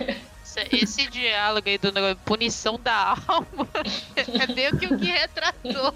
Esse, 0.61 0.84
esse 0.84 1.07
diálogo 1.09 1.68
aí 1.68 1.78
do 1.78 1.90
negócio, 1.92 2.16
punição 2.24 2.78
da 2.78 3.16
alma 3.26 3.68
é 4.16 4.53
meio 4.53 4.76
que 4.76 4.86
o 4.86 4.98
que 4.98 5.07
retratou. 5.11 5.94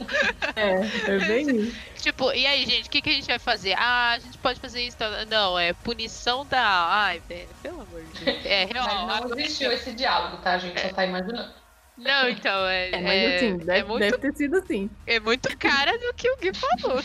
é, 0.54 1.12
é 1.12 1.18
bem 1.26 1.50
isso. 1.60 1.76
Tipo, 1.96 2.32
e 2.32 2.46
aí, 2.46 2.64
gente, 2.64 2.86
o 2.86 2.90
que, 2.90 3.02
que 3.02 3.10
a 3.10 3.12
gente 3.12 3.26
vai 3.26 3.38
fazer? 3.38 3.74
Ah, 3.76 4.12
a 4.12 4.18
gente 4.18 4.38
pode 4.38 4.60
fazer 4.60 4.82
isso. 4.82 4.96
Não, 5.28 5.58
é 5.58 5.72
punição 5.72 6.46
da 6.46 6.62
alma. 6.62 6.94
Ai, 6.94 7.22
velho, 7.28 7.48
pelo 7.62 7.80
amor 7.82 8.02
de 8.02 8.24
Deus. 8.24 8.46
É, 8.46 8.64
real. 8.64 9.06
Mas 9.06 9.20
não 9.30 9.38
existiu 9.38 9.72
esse 9.72 9.92
diálogo, 9.92 10.36
tá? 10.38 10.52
A 10.52 10.58
gente 10.58 10.80
só 10.80 10.88
tá 10.88 11.04
imaginando. 11.04 11.52
Não, 11.96 12.28
então, 12.28 12.66
é. 12.66 12.90
É, 12.90 13.00
mas 13.00 13.12
é- 13.12 13.36
assim, 13.36 13.52
é 13.52 13.56
deve, 13.56 13.88
muito 13.88 14.00
deve 14.00 14.18
ter 14.18 14.36
sido 14.36 14.58
assim. 14.58 14.90
É 15.06 15.18
muito 15.18 15.56
cara 15.58 15.96
do 15.98 16.12
que 16.14 16.30
o 16.30 16.36
Gui 16.36 16.52
falou. 16.54 17.02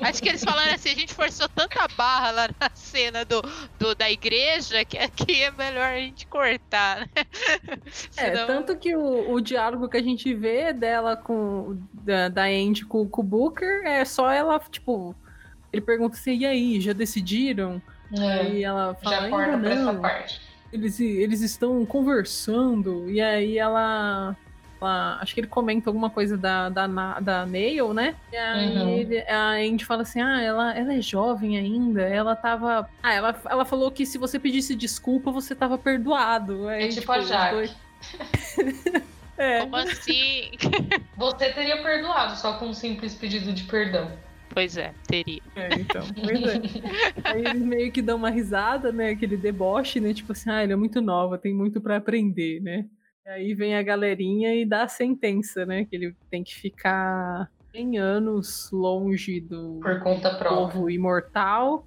Acho 0.00 0.22
que 0.22 0.28
eles 0.28 0.42
falaram 0.44 0.72
assim, 0.74 0.90
a 0.90 0.94
gente 0.94 1.12
forçou 1.14 1.48
tanta 1.48 1.86
barra 1.96 2.30
lá 2.30 2.48
na 2.60 2.70
cena 2.74 3.24
do, 3.24 3.42
do- 3.78 3.94
da 3.94 4.10
igreja 4.10 4.84
que 4.84 4.96
aqui 4.98 5.42
é 5.42 5.50
melhor 5.50 5.86
a 5.92 5.96
gente 5.98 6.26
cortar, 6.26 7.00
né? 7.00 7.08
É, 8.16 8.30
Senão- 8.30 8.46
tanto 8.46 8.76
que 8.76 8.94
o, 8.96 9.32
o 9.32 9.40
diálogo 9.40 9.88
que 9.88 9.96
a 9.96 10.02
gente 10.02 10.32
vê 10.34 10.72
dela 10.72 11.16
com. 11.16 11.78
Da, 11.92 12.28
da 12.28 12.44
Andy 12.44 12.84
com, 12.84 13.08
com 13.08 13.20
o 13.20 13.24
Booker 13.24 13.82
é 13.84 14.04
só 14.04 14.30
ela, 14.30 14.58
tipo. 14.70 15.14
Ele 15.72 15.80
pergunta 15.82 16.16
assim, 16.16 16.36
e 16.38 16.46
aí, 16.46 16.80
já 16.80 16.92
decidiram? 16.92 17.80
É, 18.18 18.40
Aí 18.40 18.62
ela 18.64 18.94
fala, 18.96 19.16
já 19.16 19.22
ainda 19.22 19.36
corta 19.36 19.58
pra 19.58 19.70
essa 19.70 19.94
parte. 19.94 20.40
Eles, 20.72 21.00
eles 21.00 21.40
estão 21.40 21.84
conversando, 21.86 23.10
e 23.10 23.20
aí 23.20 23.58
ela. 23.58 24.36
Ela- 24.82 25.18
acho 25.20 25.32
que 25.34 25.40
ele 25.40 25.46
comenta 25.46 25.88
alguma 25.88 26.10
coisa 26.10 26.36
da, 26.36 26.68
da, 26.68 26.86
da 27.20 27.46
Nail, 27.46 27.92
né? 27.94 28.14
E 28.32 28.36
aí 28.36 28.76
Uhum. 28.76 28.88
ele- 28.88 29.20
a 29.28 29.50
Andy 29.52 29.84
fala 29.84 30.02
assim: 30.02 30.20
ah, 30.20 30.40
ela, 30.42 30.76
ela 30.76 30.94
é 30.94 31.00
jovem 31.00 31.56
ainda, 31.56 32.02
ela 32.02 32.34
tava. 32.36 32.88
Ah, 33.02 33.14
ela, 33.14 33.40
ela 33.48 33.64
falou 33.64 33.90
que 33.90 34.04
se 34.04 34.18
você 34.18 34.38
pedisse 34.38 34.74
desculpa, 34.74 35.30
você 35.30 35.54
tava 35.54 35.78
perdoado. 35.78 36.68
Aí, 36.68 36.84
É 36.84 36.88
tipo 36.88 37.10
a 37.12 37.18
os 37.18 37.28
Jaque. 37.28 37.54
dois- 37.54 37.76
é. 39.38 39.60
Como 39.60 39.76
assim? 39.76 40.50
Você 41.16 41.50
teria 41.52 41.82
perdoado 41.82 42.36
só 42.36 42.54
com 42.58 42.66
um 42.68 42.74
simples 42.74 43.14
pedido 43.14 43.52
de 43.52 43.64
perdão. 43.64 44.10
Pois 44.48 44.76
é, 44.76 44.92
teria. 45.06 45.40
É, 45.54 45.68
então, 45.78 46.02
pois 46.14 46.42
é. 46.42 46.60
Aí 47.24 47.44
eles 47.44 47.62
meio 47.62 47.92
que 47.92 48.02
dão 48.02 48.16
uma 48.16 48.30
risada, 48.30 48.90
né? 48.92 49.10
Aquele 49.10 49.36
deboche, 49.36 50.00
né? 50.00 50.12
Tipo 50.12 50.32
assim, 50.32 50.50
ah, 50.50 50.62
ele 50.64 50.72
é 50.72 50.76
muito 50.76 51.00
nova, 51.00 51.38
tem 51.38 51.54
muito 51.54 51.80
pra 51.80 51.96
aprender, 51.98 52.60
né? 52.60 52.86
E 53.24 53.30
aí 53.30 53.54
vem 53.54 53.76
a 53.76 53.82
galerinha 53.82 54.54
e 54.54 54.66
dá 54.66 54.82
a 54.82 54.88
sentença, 54.88 55.64
né? 55.64 55.84
Que 55.84 55.94
ele 55.96 56.16
tem 56.30 56.42
que 56.42 56.54
ficar 56.54 57.48
100 57.72 57.98
anos 57.98 58.68
longe 58.72 59.40
do 59.40 59.78
Por 59.80 60.00
conta 60.00 60.36
própria. 60.36 60.72
povo 60.72 60.90
imortal, 60.90 61.86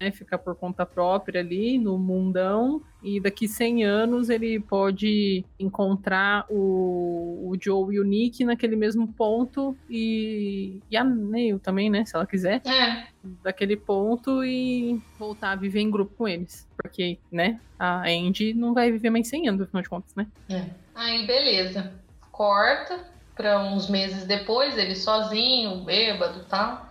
né? 0.00 0.10
Ficar 0.10 0.38
por 0.38 0.56
conta 0.56 0.86
própria 0.86 1.40
ali 1.40 1.78
no 1.78 1.98
mundão. 1.98 2.82
E 3.02 3.20
daqui 3.20 3.46
100 3.46 3.84
anos 3.84 4.30
ele 4.30 4.58
pode 4.58 5.44
encontrar 5.58 6.46
o, 6.48 7.50
o 7.50 7.56
Joe 7.60 7.94
e 7.94 8.00
o 8.00 8.04
Nick 8.04 8.44
naquele 8.44 8.76
mesmo 8.76 9.06
ponto. 9.08 9.76
E, 9.88 10.80
e 10.90 10.96
a 10.96 11.04
Neil 11.04 11.58
também, 11.58 11.90
né? 11.90 12.04
Se 12.04 12.16
ela 12.16 12.26
quiser 12.26 12.62
É, 12.66 13.06
daquele 13.42 13.76
ponto 13.76 14.42
e 14.42 15.00
voltar 15.18 15.52
a 15.52 15.56
viver 15.56 15.80
em 15.80 15.90
grupo 15.90 16.14
com 16.16 16.26
eles. 16.26 16.66
Porque, 16.76 17.18
né, 17.30 17.60
a 17.78 18.08
Andy 18.08 18.54
não 18.54 18.72
vai 18.72 18.90
viver 18.90 19.10
mais 19.10 19.28
100 19.28 19.48
anos, 19.48 19.62
afinal 19.62 19.82
de 19.82 19.88
contas, 19.88 20.14
né? 20.14 20.26
é. 20.50 20.64
Aí, 20.94 21.26
beleza. 21.26 21.92
Corta 22.30 23.06
pra 23.34 23.58
uns 23.62 23.88
meses 23.88 24.26
depois, 24.26 24.76
ele 24.76 24.94
sozinho, 24.94 25.84
bêbado 25.84 26.40
e 26.40 26.44
tal. 26.44 26.90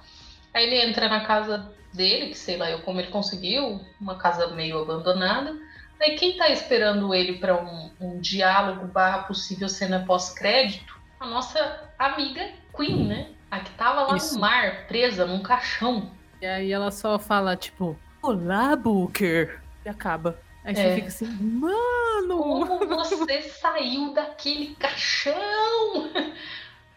Aí 0.53 0.65
ele 0.65 0.89
entra 0.89 1.07
na 1.07 1.23
casa 1.25 1.71
dele, 1.93 2.29
que 2.29 2.37
sei 2.37 2.57
lá 2.57 2.69
eu 2.69 2.81
como 2.81 2.99
ele 2.99 3.11
conseguiu, 3.11 3.81
uma 3.99 4.17
casa 4.17 4.47
meio 4.47 4.81
abandonada. 4.81 5.55
Aí 6.01 6.15
quem 6.15 6.37
tá 6.37 6.49
esperando 6.49 7.13
ele 7.13 7.37
pra 7.39 7.61
um, 7.61 7.91
um 7.99 8.19
diálogo 8.19 8.87
barra 8.87 9.23
possível 9.23 9.67
cena 9.67 10.05
pós-crédito? 10.05 10.97
A 11.19 11.27
nossa 11.27 11.89
amiga 11.99 12.49
Queen, 12.75 13.05
né? 13.07 13.31
A 13.51 13.59
que 13.59 13.71
tava 13.71 14.03
lá 14.03 14.15
Isso. 14.15 14.35
no 14.35 14.41
mar, 14.41 14.87
presa 14.87 15.25
num 15.25 15.41
caixão. 15.41 16.11
E 16.41 16.45
aí 16.45 16.71
ela 16.71 16.91
só 16.91 17.19
fala, 17.19 17.57
tipo, 17.57 17.97
Olá, 18.21 18.75
Booker! 18.75 19.61
E 19.85 19.89
acaba. 19.89 20.39
Aí 20.63 20.75
você 20.75 20.81
É. 20.81 20.95
fica 20.95 21.07
assim, 21.07 21.25
mano! 21.27 22.37
Como 22.37 22.87
você 22.87 23.41
saiu 23.41 24.13
daquele 24.13 24.75
caixão? 24.75 26.11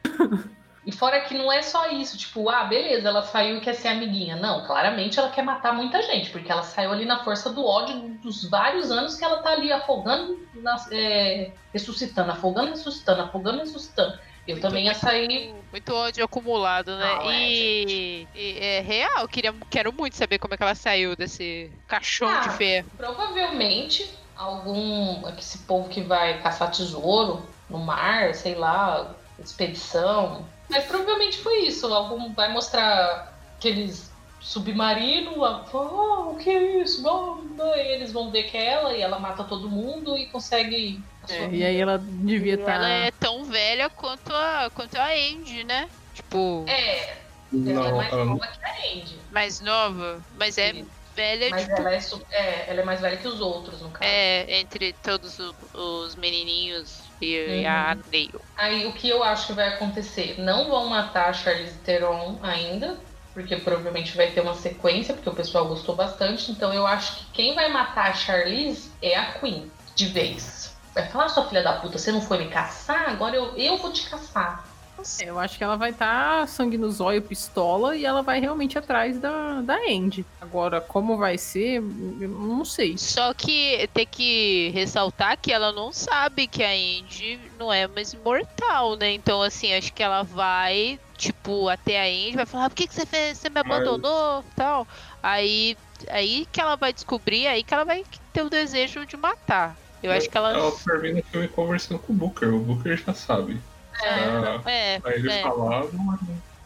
E 0.85 0.91
fora 0.91 1.21
que 1.21 1.35
não 1.35 1.53
é 1.53 1.63
só 1.63 1.91
isso, 1.91 2.19
tipo, 2.19 2.49
ah, 2.51 2.65
beleza, 2.65 3.09
ela 3.09 3.23
saiu 3.23 3.59
e 3.59 3.61
quer 3.61 3.75
ser 3.75 3.89
amiguinha. 3.89 4.35
Não, 4.35 4.67
claramente 4.67 5.17
ela 5.19 5.31
quer 5.31 5.43
matar 5.43 5.73
muita 5.73 6.03
gente, 6.03 6.31
porque 6.31 6.51
ela 6.51 6.65
saiu 6.65 6.91
ali 6.91 7.05
na 7.05 7.23
força 7.23 7.51
do 7.51 7.65
ódio 7.65 8.01
dos 8.21 8.49
vários 8.51 8.91
anos 8.91 9.15
que 9.15 9.25
ela 9.25 9.41
tá 9.43 9.51
ali 9.51 9.71
afogando, 9.71 10.45
é, 10.91 11.53
ressuscitando, 11.73 12.33
afogando, 12.33 12.71
ressuscitando, 12.71 13.23
afogando, 13.23 13.59
ressuscitando. 13.61 14.19
Eu 14.47 14.61
também 14.61 14.87
ia 14.87 14.95
sair. 14.95 15.55
Muito 15.71 15.95
ódio 15.95 16.25
acumulado, 16.25 16.97
né? 16.97 17.15
Não, 17.15 17.31
é, 17.31 17.39
e, 17.39 18.29
e 18.35 18.59
é 18.59 18.81
real, 18.81 19.29
queria, 19.29 19.55
quero 19.71 19.93
muito 19.93 20.17
saber 20.17 20.39
como 20.41 20.55
é 20.55 20.57
que 20.57 20.65
ela 20.65 20.75
saiu 20.75 21.15
desse 21.15 21.71
caixão 21.87 22.29
Ah. 22.29 22.41
de 22.41 22.51
ferro. 22.57 22.91
Provavelmente 22.97 24.13
algum. 24.37 25.29
Esse 25.39 25.59
povo 25.59 25.89
que 25.89 26.01
vai 26.01 26.41
caçar 26.43 26.73
tesouro 26.73 27.47
no 27.71 27.79
mar, 27.79 28.35
sei 28.35 28.57
lá, 28.57 29.15
expedição. 29.39 30.45
Mas 30.73 30.85
provavelmente 30.85 31.39
foi 31.39 31.67
isso. 31.67 31.87
Algum 31.93 32.33
vai 32.35 32.51
mostrar 32.53 33.39
aqueles 33.59 34.11
submarinos. 34.41 35.37
Oh, 35.73 36.33
o 36.33 36.37
que 36.37 36.51
é 36.51 36.83
isso? 36.83 37.03
Oh, 37.07 37.43
e 37.77 37.93
eles 37.95 38.13
vão 38.13 38.31
ver 38.33 38.45
que 38.45 38.57
é 38.57 38.67
ela 38.67 38.93
e 38.97 39.01
ela 39.03 39.19
mata 39.19 39.45
todo 39.45 39.69
mundo 39.71 40.17
e 40.17 40.27
consegue. 40.27 41.05
a 41.23 41.27
sua 41.29 41.37
É, 41.37 41.51
e 41.55 41.65
aí 41.65 41.77
ela 41.81 41.99
devia 41.99 42.57
tá 42.57 42.63
estar. 42.63 42.75
Ela 42.75 42.89
é 42.89 43.11
tão 43.13 43.45
velha 43.45 43.89
quanto 43.91 44.33
a, 44.35 44.71
quanto 44.75 44.97
a 44.97 45.09
Andy, 45.13 45.65
né? 45.65 45.89
Tipo, 46.15 46.65
É, 46.69 47.01
ela 47.09 47.19
é 47.53 47.53
Não, 47.53 47.97
mais 47.97 48.13
ela 48.13 48.25
não- 48.25 48.33
nova 48.35 48.47
que 48.49 48.65
a 48.65 48.93
Andy. 48.93 49.21
mais 49.31 49.61
nova, 49.61 50.25
mas 50.37 50.59
é, 50.59 50.73
Sim. 50.73 50.89
velha, 51.15 51.51
Mas 51.51 51.63
tipo, 51.65 51.77
ela 51.81 51.95
é, 51.95 52.01
é, 52.33 52.71
ela 52.71 52.81
é 52.81 52.85
mais 52.85 53.01
velha 53.01 53.17
que 53.19 53.29
os 53.29 53.41
outros, 53.41 53.81
no 53.81 53.91
caso. 53.91 54.05
é, 54.11 54.59
entre 54.61 54.93
todos 54.95 55.39
os 55.75 56.17
menininhos 56.17 57.12
e, 57.23 57.67
a 57.67 57.95
Uhum. 57.97 58.03
Neil. 58.11 58.41
Aí 58.57 58.87
o 58.87 58.93
que 58.93 59.09
eu 59.09 59.23
acho 59.23 59.49
que 59.49 59.53
vai 59.53 59.69
acontecer? 59.69 60.37
Não 60.39 60.69
vão 60.69 60.87
matar 60.89 61.31
a 61.31 61.33
Charlize 61.33 61.79
Theron 61.79 62.39
ainda, 62.43 62.99
porque 63.33 63.57
provavelmente 63.57 64.17
vai 64.17 64.31
ter 64.31 64.41
uma 64.41 64.55
sequência, 64.55 65.15
porque 65.15 65.29
o 65.29 65.35
pessoal 65.35 65.67
gostou 65.67 65.95
bastante. 65.97 66.51
Então 66.51 66.73
eu 66.73 66.87
acho 66.87 67.17
que 67.17 67.25
quem 67.33 67.55
vai 67.55 67.69
matar 67.71 68.11
a 68.11 68.15
Charlize 68.15 68.91
é 69.01 69.17
a 69.17 69.33
Queen, 69.33 69.71
de 69.95 70.07
vez. 70.07 70.77
Vai 70.95 71.07
falar, 71.07 71.29
sua 71.31 71.47
filha 71.49 71.63
da 71.63 71.73
puta, 71.75 71.99
você 71.99 72.13
não 72.13 72.21
foi 72.21 72.39
me 72.39 72.49
caçar? 72.49 73.09
Agora 73.09 73.35
eu, 73.35 73.57
eu 73.57 73.79
vou 73.79 73.93
te 73.93 74.09
caçar. 74.11 74.72
Eu 75.21 75.39
acho 75.39 75.59
que 75.59 75.65
ela 75.65 75.77
vai 75.77 75.91
estar 75.91 76.47
sangue 76.49 76.79
no 76.79 76.91
zóio, 76.91 77.23
pistola, 77.23 77.97
e 77.97 78.05
ela 78.05 78.23
vai 78.23 78.41
realmente 78.41 78.79
atrás 78.79 79.19
da, 79.19 79.61
da 79.61 79.77
Andy. 79.77 80.25
Agora, 80.41 80.81
como 80.81 81.17
vai 81.17 81.39
ser, 81.39 81.77
eu 81.77 82.29
não 82.29 82.65
sei. 82.65 82.97
Só 82.99 83.33
que 83.35 83.89
tem 83.93 84.07
que 84.07 84.71
ressaltar 84.75 85.39
que 85.39 85.53
ela 85.53 85.73
não 85.73 85.93
sabe 85.93 86.47
que 86.47 86.63
a 86.63 86.71
Andy 86.71 87.41
não 87.59 87.73
é 87.73 87.87
mais 87.87 88.13
imortal, 88.13 88.97
né? 88.97 89.13
Então, 89.13 89.43
assim, 89.43 89.73
acho 89.75 89.93
que 89.93 90.03
ela 90.03 90.23
vai, 90.23 90.99
tipo, 91.17 91.69
até 91.69 92.01
a 92.01 92.05
Andy, 92.05 92.37
vai 92.37 92.47
falar, 92.47 92.71
por 92.71 92.77
que, 92.77 92.87
que 92.87 92.95
você 92.95 93.07
fez? 93.07 93.39
Você 93.39 93.49
me 93.49 93.55
Mas- 93.55 93.65
abandonou 93.65 94.45
tal. 94.57 94.87
Aí, 95.23 95.77
aí 96.09 96.47
que 96.51 96.61
ela 96.61 96.77
vai 96.77 96.93
descobrir, 96.93 97.47
aí 97.47 97.63
que 97.63 97.73
ela 97.73 97.85
vai 97.85 98.05
ter 98.33 98.43
o 98.43 98.51
desejo 98.51 99.07
de 99.07 99.17
matar. 99.17 99.77
Eu 100.03 100.11
acho 100.11 100.29
que 100.29 100.37
ela. 100.37 100.51
Ela 100.51 100.73
termina 100.73 101.21
o 101.21 101.23
filme 101.23 101.47
conversando 101.49 102.01
com 102.01 102.13
o 102.13 102.17
Booker. 102.17 102.53
O 102.53 102.59
Booker 102.59 102.97
já 102.97 103.15
sabe. 103.15 103.61
É, 104.05 105.01
Pra 105.01 105.15
ele 105.15 105.31
é. 105.31 105.43
falar 105.43 105.85
não 105.93 106.15
é 106.15 106.19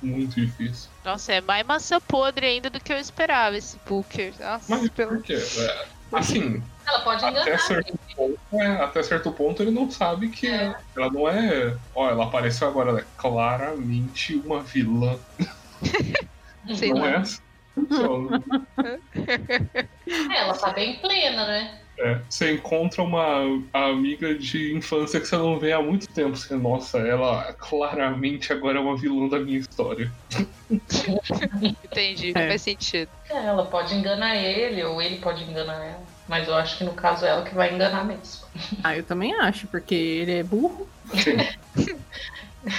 muito 0.03 0.35
difícil. 0.41 0.91
Nossa, 1.05 1.33
é 1.35 1.41
mais 1.41 1.67
maçã 1.67 2.01
podre 2.01 2.47
ainda 2.47 2.69
do 2.71 2.81
que 2.81 2.93
eu 2.93 2.99
esperava 2.99 3.57
esse 3.57 3.79
Booker. 3.87 4.33
Nossa, 4.39 4.65
Mas 4.69 4.89
pelo... 4.91 5.11
por 5.17 5.23
quê? 5.23 5.35
É, 5.59 5.87
assim, 6.13 6.63
Ela 6.87 7.01
pode 7.01 7.25
até 7.25 7.41
enganar. 7.41 7.59
certo, 7.59 7.99
ponto, 8.17 8.39
é, 8.53 8.67
até 8.83 9.03
certo 9.03 9.33
ponto 9.33 9.63
ele 9.63 9.71
não 9.71 9.91
sabe 9.91 10.29
que 10.29 10.47
É. 10.49 10.75
ela 10.97 11.11
não 11.11 11.29
é. 11.29 11.77
Ó, 11.95 12.09
ela 12.11 12.25
apareceu 12.25 12.69
agora, 12.69 12.91
ela 12.91 13.01
é 13.01 13.05
claramente 13.17 14.37
uma 14.45 14.61
vilã. 14.63 15.19
Sei 16.77 16.93
não 16.93 17.05
é 17.07 17.17
assim. 17.17 17.39
Funciona. 17.75 18.43
É, 20.31 20.39
ela 20.39 20.55
tá 20.57 20.73
bem 20.73 20.97
plena, 20.99 21.47
né? 21.47 21.81
É, 21.99 22.19
você 22.29 22.53
encontra 22.53 23.03
uma 23.03 23.43
amiga 23.73 24.35
de 24.35 24.75
infância 24.75 25.19
que 25.19 25.27
você 25.27 25.37
não 25.37 25.59
vê 25.59 25.73
há 25.73 25.81
muito 25.81 26.07
tempo. 26.09 26.37
Você, 26.37 26.55
nossa, 26.55 26.99
ela 26.99 27.55
claramente 27.55 28.53
agora 28.53 28.79
é 28.79 28.81
uma 28.81 28.97
vilã 28.97 29.29
da 29.29 29.39
minha 29.39 29.59
história. 29.59 30.13
Entendi, 31.85 32.33
É. 32.35 32.49
faz 32.49 32.63
sentido. 32.63 33.09
É, 33.31 33.47
ela 33.47 33.65
pode 33.65 33.95
enganar 33.95 34.37
ele, 34.37 34.83
ou 34.85 35.01
ele 35.01 35.17
pode 35.17 35.43
enganar 35.45 35.83
ela. 35.85 36.03
Mas 36.29 36.49
eu 36.49 36.55
acho 36.55 36.77
que 36.79 36.85
no 36.85 36.93
caso 36.93 37.25
é 37.25 37.29
ela 37.31 37.43
que 37.45 37.55
vai 37.55 37.73
enganar 37.73 38.05
mesmo. 38.05 38.47
Ah, 38.83 38.97
eu 38.97 39.03
também 39.03 39.35
acho, 39.35 39.67
porque 39.69 39.95
ele 39.95 40.33
é 40.33 40.43
burro. 40.43 40.89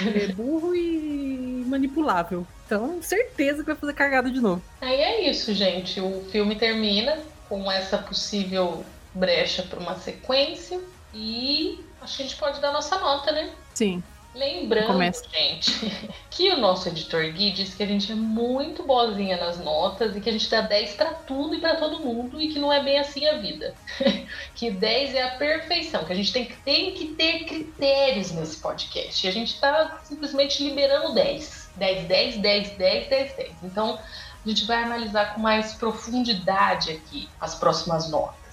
Ele 0.04 0.24
é 0.24 0.28
burro 0.28 0.74
e 0.74 1.64
manipulável. 1.66 2.46
Então, 2.66 3.00
certeza 3.00 3.60
que 3.60 3.68
vai 3.68 3.74
fazer 3.74 3.94
cagada 3.94 4.30
de 4.30 4.38
novo. 4.38 4.62
Aí 4.82 5.00
é 5.00 5.30
isso, 5.30 5.54
gente. 5.54 5.98
O 5.98 6.24
filme 6.30 6.56
termina 6.56 7.16
com 7.48 7.72
essa 7.72 7.96
possível 7.96 8.84
brecha 9.14 9.62
para 9.62 9.78
uma 9.78 9.96
sequência. 9.96 10.80
E 11.14 11.84
acho 12.00 12.16
que 12.16 12.22
a 12.22 12.26
gente 12.26 12.36
pode 12.36 12.60
dar 12.60 12.72
nossa 12.72 12.98
nota, 12.98 13.32
né? 13.32 13.50
Sim. 13.74 14.02
Lembrando, 14.34 14.88
Começa. 14.88 15.24
gente, 15.30 15.72
que 16.30 16.50
o 16.50 16.58
nosso 16.58 16.88
editor 16.88 17.24
Gui 17.32 17.50
disse 17.50 17.74
que 17.74 17.82
a 17.82 17.86
gente 17.86 18.12
é 18.12 18.14
muito 18.14 18.84
boazinha 18.84 19.36
nas 19.36 19.58
notas 19.58 20.14
e 20.14 20.20
que 20.20 20.28
a 20.28 20.32
gente 20.32 20.48
dá 20.48 20.60
10 20.60 20.94
pra 20.94 21.12
tudo 21.12 21.54
e 21.54 21.60
pra 21.60 21.76
todo 21.76 21.98
mundo 21.98 22.40
e 22.40 22.48
que 22.48 22.58
não 22.58 22.72
é 22.72 22.82
bem 22.82 22.98
assim 22.98 23.26
a 23.26 23.38
vida. 23.38 23.74
que 24.54 24.70
10 24.70 25.14
é 25.14 25.22
a 25.22 25.30
perfeição, 25.36 26.04
que 26.04 26.12
a 26.12 26.16
gente 26.16 26.32
tem 26.32 26.44
que, 26.44 26.56
tem 26.58 26.94
que 26.94 27.06
ter 27.06 27.46
critérios 27.46 28.30
nesse 28.30 28.58
podcast. 28.58 29.26
E 29.26 29.28
a 29.28 29.32
gente 29.32 29.58
tá 29.58 29.98
simplesmente 30.04 30.62
liberando 30.62 31.14
10. 31.14 31.70
10, 31.76 32.06
10, 32.06 32.36
10, 32.36 32.70
10, 32.76 33.08
10, 33.08 33.36
10. 33.36 33.52
Então, 33.64 33.98
a 34.44 34.48
gente 34.48 34.66
vai 34.66 34.82
analisar 34.84 35.34
com 35.34 35.40
mais 35.40 35.74
profundidade 35.74 36.92
aqui 36.92 37.28
as 37.40 37.54
próximas 37.54 38.10
notas. 38.10 38.47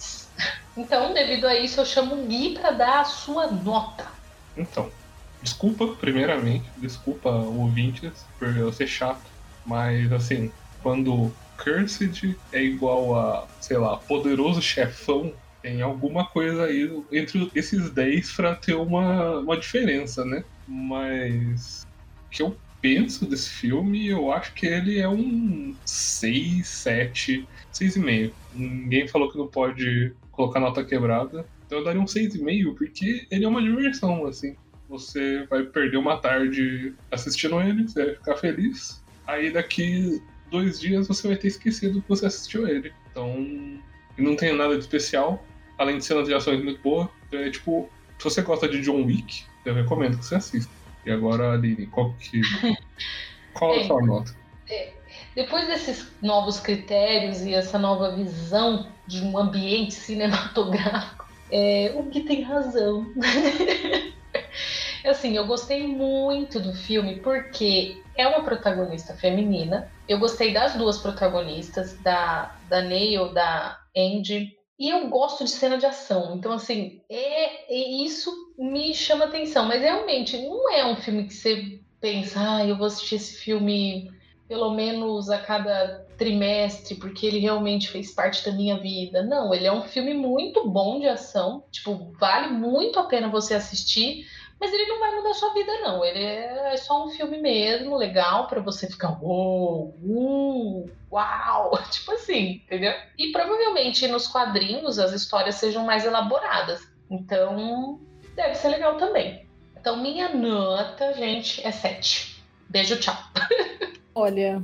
Então, 0.77 1.13
devido 1.13 1.45
a 1.47 1.57
isso, 1.57 1.79
eu 1.79 1.85
chamo 1.85 2.15
o 2.15 2.27
Gui 2.27 2.53
pra 2.53 2.71
dar 2.71 3.01
a 3.01 3.05
sua 3.05 3.47
nota. 3.47 4.05
Então, 4.57 4.91
desculpa, 5.41 5.87
primeiramente, 5.87 6.65
desculpa 6.77 7.29
ouvintes 7.29 8.25
por 8.37 8.55
eu 8.55 8.71
ser 8.73 8.87
chato, 8.87 9.25
mas 9.65 10.11
assim, 10.11 10.51
quando 10.81 11.31
Cursed 11.57 12.37
é 12.51 12.61
igual 12.61 13.17
a, 13.17 13.47
sei 13.61 13.77
lá, 13.77 13.97
poderoso 13.97 14.61
chefão, 14.61 15.33
tem 15.61 15.81
alguma 15.81 16.25
coisa 16.25 16.65
aí 16.65 16.91
entre 17.11 17.49
esses 17.55 17.89
10 17.89 18.33
pra 18.33 18.55
ter 18.55 18.75
uma, 18.75 19.39
uma 19.39 19.57
diferença, 19.57 20.23
né? 20.23 20.43
Mas 20.67 21.85
o 22.27 22.29
que 22.29 22.43
eu 22.43 22.55
penso 22.81 23.25
desse 23.25 23.49
filme, 23.49 24.07
eu 24.07 24.31
acho 24.31 24.53
que 24.53 24.67
ele 24.67 24.99
é 24.99 25.09
um 25.09 25.75
6, 25.85 26.67
7, 26.67 27.47
6,5. 27.73 28.31
Ninguém 28.53 29.07
falou 29.07 29.31
que 29.31 29.37
não 29.39 29.47
pode 29.47 30.13
colocar 30.35 30.59
nota 30.59 30.83
quebrada. 30.83 31.45
Então 31.65 31.79
eu 31.79 31.83
daria 31.83 32.01
um 32.01 32.05
6,5, 32.05 32.75
porque 32.75 33.25
ele 33.31 33.45
é 33.45 33.47
uma 33.47 33.61
diversão, 33.61 34.25
assim. 34.27 34.55
Você 34.87 35.45
vai 35.49 35.63
perder 35.63 35.97
uma 35.97 36.17
tarde 36.17 36.93
assistindo 37.11 37.59
ele, 37.59 37.87
você 37.87 38.05
vai 38.05 38.15
ficar 38.15 38.37
feliz. 38.37 39.03
Aí 39.25 39.51
daqui 39.51 40.21
dois 40.51 40.79
dias 40.79 41.07
você 41.07 41.27
vai 41.27 41.37
ter 41.37 41.47
esquecido 41.47 42.01
que 42.01 42.09
você 42.09 42.27
assistiu 42.27 42.67
ele. 42.67 42.93
Então, 43.09 43.79
não 44.17 44.35
tem 44.35 44.55
nada 44.55 44.75
de 44.75 44.81
especial, 44.81 45.43
além 45.77 45.97
de 45.97 46.05
cenas 46.05 46.27
de 46.27 46.33
ações 46.33 46.63
muito 46.63 46.81
boas. 46.81 47.07
É 47.31 47.49
tipo, 47.49 47.89
se 48.19 48.23
você 48.23 48.41
gosta 48.41 48.67
de 48.67 48.81
John 48.81 49.03
Wick, 49.03 49.43
eu 49.65 49.73
recomendo 49.73 50.17
que 50.17 50.25
você 50.25 50.35
assista. 50.35 50.71
E 51.05 51.11
agora, 51.11 51.53
Aline, 51.53 51.87
qual 51.87 52.13
que. 52.13 52.41
Qual 53.53 53.73
é 53.73 53.83
a 53.83 53.87
sua 53.87 54.05
nota? 54.05 54.35
Depois 55.35 55.67
desses 55.67 56.11
novos 56.21 56.59
critérios 56.59 57.41
e 57.41 57.53
essa 57.53 57.77
nova 57.77 58.15
visão 58.15 58.87
de 59.05 59.21
um 59.21 59.37
ambiente 59.37 59.93
cinematográfico, 59.93 61.25
é, 61.51 61.93
o 61.95 62.09
que 62.09 62.21
tem 62.21 62.41
razão. 62.41 63.05
assim, 65.09 65.35
eu 65.35 65.45
gostei 65.45 65.85
muito 65.87 66.59
do 66.59 66.73
filme 66.73 67.17
porque 67.19 68.01
é 68.15 68.27
uma 68.27 68.43
protagonista 68.43 69.13
feminina. 69.13 69.91
Eu 70.07 70.19
gostei 70.19 70.53
das 70.53 70.75
duas 70.75 70.97
protagonistas, 70.97 71.99
da, 72.01 72.55
da 72.69 72.81
Neil, 72.81 73.33
da 73.33 73.79
Andy. 73.95 74.55
E 74.77 74.89
eu 74.89 75.07
gosto 75.09 75.43
de 75.43 75.49
cena 75.49 75.77
de 75.77 75.85
ação. 75.85 76.35
Então, 76.35 76.51
assim, 76.51 77.01
é, 77.09 77.73
é 77.73 78.03
isso 78.03 78.31
me 78.57 78.93
chama 78.93 79.25
atenção. 79.25 79.65
Mas 79.65 79.81
realmente, 79.81 80.37
não 80.37 80.71
é 80.71 80.85
um 80.85 80.95
filme 80.95 81.25
que 81.25 81.33
você 81.33 81.79
pensa, 81.99 82.39
ah, 82.39 82.65
eu 82.65 82.77
vou 82.77 82.87
assistir 82.87 83.15
esse 83.15 83.37
filme 83.37 84.11
pelo 84.47 84.73
menos 84.73 85.29
a 85.29 85.39
cada 85.39 86.05
trimestre, 86.17 86.95
porque 86.95 87.25
ele 87.25 87.39
realmente 87.39 87.89
fez 87.89 88.13
parte 88.13 88.45
da 88.45 88.55
minha 88.55 88.77
vida. 88.77 89.23
Não, 89.23 89.53
ele 89.53 89.65
é 89.65 89.71
um 89.71 89.83
filme 89.83 90.13
muito 90.13 90.67
bom 90.69 90.99
de 90.99 91.07
ação, 91.07 91.63
tipo, 91.71 92.13
vale 92.19 92.49
muito 92.49 92.99
a 92.99 93.03
pena 93.03 93.27
você 93.27 93.55
assistir, 93.55 94.27
mas 94.59 94.71
ele 94.71 94.85
não 94.85 94.99
vai 94.99 95.15
mudar 95.15 95.33
sua 95.33 95.53
vida 95.53 95.71
não. 95.81 96.05
Ele 96.05 96.23
é 96.23 96.77
só 96.77 97.05
um 97.05 97.09
filme 97.09 97.39
mesmo, 97.39 97.97
legal 97.97 98.47
para 98.47 98.61
você 98.61 98.87
ficar 98.87 99.17
uou, 99.21 99.95
uh, 100.01 100.89
uau, 101.11 101.77
tipo 101.91 102.11
assim, 102.11 102.61
entendeu? 102.65 102.93
E 103.17 103.31
provavelmente 103.31 104.07
nos 104.07 104.27
quadrinhos 104.27 104.99
as 104.99 105.11
histórias 105.11 105.55
sejam 105.55 105.83
mais 105.83 106.05
elaboradas. 106.05 106.81
Então, 107.09 107.99
deve 108.35 108.55
ser 108.55 108.69
legal 108.69 108.97
também. 108.97 109.45
Então, 109.75 109.97
minha 109.97 110.29
nota, 110.29 111.13
gente, 111.13 111.65
é 111.65 111.71
7. 111.71 112.43
Beijo, 112.69 112.99
tchau. 112.99 113.15
Olha, 114.15 114.63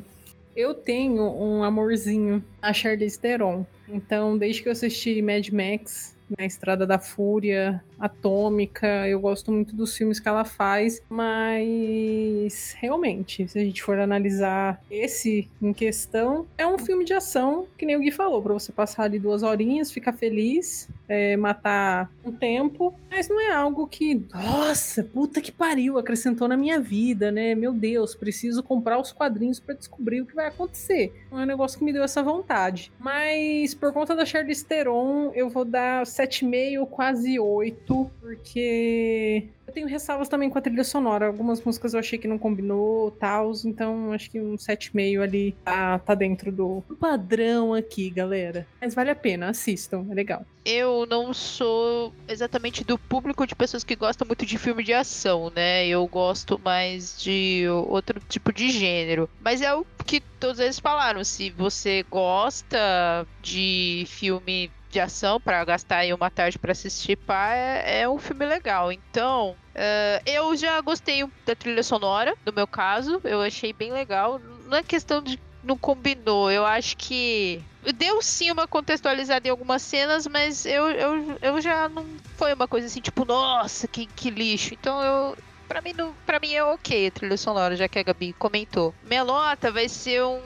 eu 0.55 0.73
tenho 0.73 1.23
um 1.23 1.61
amorzinho 1.61 2.41
a 2.61 2.71
Charlize 2.71 3.19
Theron. 3.19 3.65
Então, 3.87 4.37
desde 4.37 4.63
que 4.63 4.69
eu 4.69 4.71
assisti 4.71 5.21
Mad 5.21 5.49
Max, 5.49 6.15
na 6.37 6.45
Estrada 6.45 6.87
da 6.87 6.97
Fúria, 6.97 7.83
Atômica, 8.01 9.07
eu 9.07 9.19
gosto 9.19 9.51
muito 9.51 9.75
dos 9.75 9.95
filmes 9.95 10.19
que 10.19 10.27
ela 10.27 10.43
faz, 10.43 11.01
mas 11.09 12.75
realmente, 12.79 13.47
se 13.47 13.59
a 13.59 13.63
gente 13.63 13.83
for 13.83 13.99
analisar 13.99 14.81
esse 14.89 15.47
em 15.61 15.71
questão, 15.71 16.47
é 16.57 16.65
um 16.65 16.79
filme 16.79 17.05
de 17.05 17.13
ação, 17.13 17.67
que 17.77 17.85
nem 17.85 17.95
o 17.95 17.99
Gui 17.99 18.11
falou, 18.11 18.41
pra 18.41 18.53
você 18.53 18.71
passar 18.71 19.03
ali 19.03 19.19
duas 19.19 19.43
horinhas, 19.43 19.91
ficar 19.91 20.13
feliz, 20.13 20.89
é, 21.07 21.37
matar 21.37 22.11
um 22.25 22.31
tempo, 22.31 22.93
mas 23.09 23.27
não 23.29 23.39
é 23.39 23.51
algo 23.51 23.85
que, 23.87 24.15
nossa, 24.33 25.03
puta 25.03 25.41
que 25.41 25.51
pariu, 25.51 25.97
acrescentou 25.97 26.47
na 26.47 26.57
minha 26.57 26.79
vida, 26.79 27.31
né? 27.31 27.53
Meu 27.53 27.73
Deus, 27.73 28.15
preciso 28.15 28.63
comprar 28.63 28.99
os 28.99 29.11
quadrinhos 29.11 29.59
pra 29.59 29.75
descobrir 29.75 30.21
o 30.21 30.25
que 30.25 30.33
vai 30.33 30.47
acontecer. 30.47 31.13
Não 31.29 31.39
é 31.39 31.43
um 31.43 31.45
negócio 31.45 31.77
que 31.77 31.83
me 31.83 31.93
deu 31.93 32.03
essa 32.03 32.23
vontade. 32.23 32.91
Mas 32.97 33.73
por 33.73 33.91
conta 33.93 34.15
da 34.15 34.25
Charlize 34.25 34.65
Theron, 34.65 35.31
eu 35.35 35.49
vou 35.49 35.65
dar 35.65 36.05
7,5, 36.05 36.87
quase 36.87 37.39
8, 37.39 37.90
porque 38.19 39.47
Eu 39.67 39.73
tenho 39.73 39.87
ressalvas 39.87 40.29
também 40.29 40.49
com 40.49 40.57
a 40.57 40.61
trilha 40.61 40.83
sonora. 40.83 41.27
Algumas 41.27 41.63
músicas 41.63 41.93
eu 41.93 41.99
achei 41.99 42.17
que 42.17 42.27
não 42.27 42.37
combinou, 42.37 43.11
tal, 43.11 43.51
então 43.65 44.11
acho 44.11 44.29
que 44.29 44.39
um 44.39 44.55
7,5 44.55 45.21
ali 45.21 45.55
tá, 45.63 45.99
tá 45.99 46.15
dentro 46.15 46.51
do 46.51 46.83
padrão 46.99 47.73
aqui, 47.73 48.09
galera. 48.09 48.67
Mas 48.79 48.95
vale 48.95 49.09
a 49.09 49.15
pena, 49.15 49.49
assistam, 49.49 50.05
é 50.09 50.13
legal. 50.13 50.45
Eu 50.63 51.05
não 51.05 51.33
sou 51.33 52.13
exatamente 52.27 52.83
do 52.83 52.97
público 52.97 53.47
de 53.47 53.55
pessoas 53.55 53.83
que 53.83 53.95
gostam 53.95 54.27
muito 54.27 54.45
de 54.45 54.57
filme 54.57 54.83
de 54.83 54.93
ação, 54.93 55.51
né? 55.55 55.87
Eu 55.87 56.05
gosto 56.07 56.59
mais 56.63 57.19
de 57.21 57.65
outro 57.87 58.19
tipo 58.29 58.53
de 58.53 58.69
gênero. 58.69 59.29
Mas 59.41 59.61
é 59.61 59.73
o 59.73 59.85
que 60.05 60.21
todos 60.39 60.59
eles 60.59 60.79
falaram. 60.79 61.23
Se 61.23 61.49
você 61.49 62.03
gosta 62.09 63.25
de 63.41 64.05
filme 64.07 64.69
de 64.91 64.99
ação 64.99 65.39
para 65.39 65.63
gastar 65.63 65.97
aí 65.97 66.13
uma 66.13 66.29
tarde 66.29 66.59
para 66.59 66.73
assistir, 66.73 67.15
pá, 67.15 67.53
é, 67.53 68.01
é, 68.01 68.09
um 68.09 68.17
filme 68.17 68.45
legal. 68.45 68.91
Então, 68.91 69.51
uh, 69.51 70.21
eu 70.25 70.55
já 70.55 70.79
gostei 70.81 71.25
da 71.45 71.55
trilha 71.55 71.81
sonora, 71.81 72.35
no 72.45 72.51
meu 72.51 72.67
caso, 72.67 73.21
eu 73.23 73.41
achei 73.41 73.73
bem 73.73 73.91
legal. 73.91 74.39
Não 74.65 74.77
é 74.77 74.83
questão 74.83 75.21
de 75.21 75.39
não 75.63 75.77
combinou, 75.77 76.51
eu 76.51 76.65
acho 76.65 76.97
que 76.97 77.61
deu 77.95 78.21
sim 78.21 78.51
uma 78.51 78.67
contextualizada 78.67 79.47
em 79.47 79.51
algumas 79.51 79.81
cenas, 79.81 80.27
mas 80.27 80.65
eu, 80.65 80.91
eu, 80.91 81.37
eu 81.41 81.61
já 81.61 81.87
não 81.87 82.05
foi 82.35 82.53
uma 82.53 82.67
coisa 82.67 82.87
assim, 82.87 82.99
tipo, 83.01 83.23
nossa, 83.25 83.87
que, 83.87 84.05
que 84.07 84.29
lixo. 84.29 84.73
Então 84.73 85.01
eu. 85.01 85.37
Pra 85.67 85.81
mim, 85.81 85.93
não, 85.93 86.13
pra 86.25 86.39
mim 86.39 86.53
é 86.53 86.63
ok 86.63 87.07
a 87.07 87.11
trilha 87.11 87.37
sonora, 87.37 87.75
já 87.77 87.87
que 87.87 87.97
a 87.97 88.03
Gabi 88.03 88.33
comentou. 88.33 88.93
Minha 89.03 89.23
nota 89.23 89.71
vai 89.71 89.87
ser 89.87 90.21
um, 90.21 90.41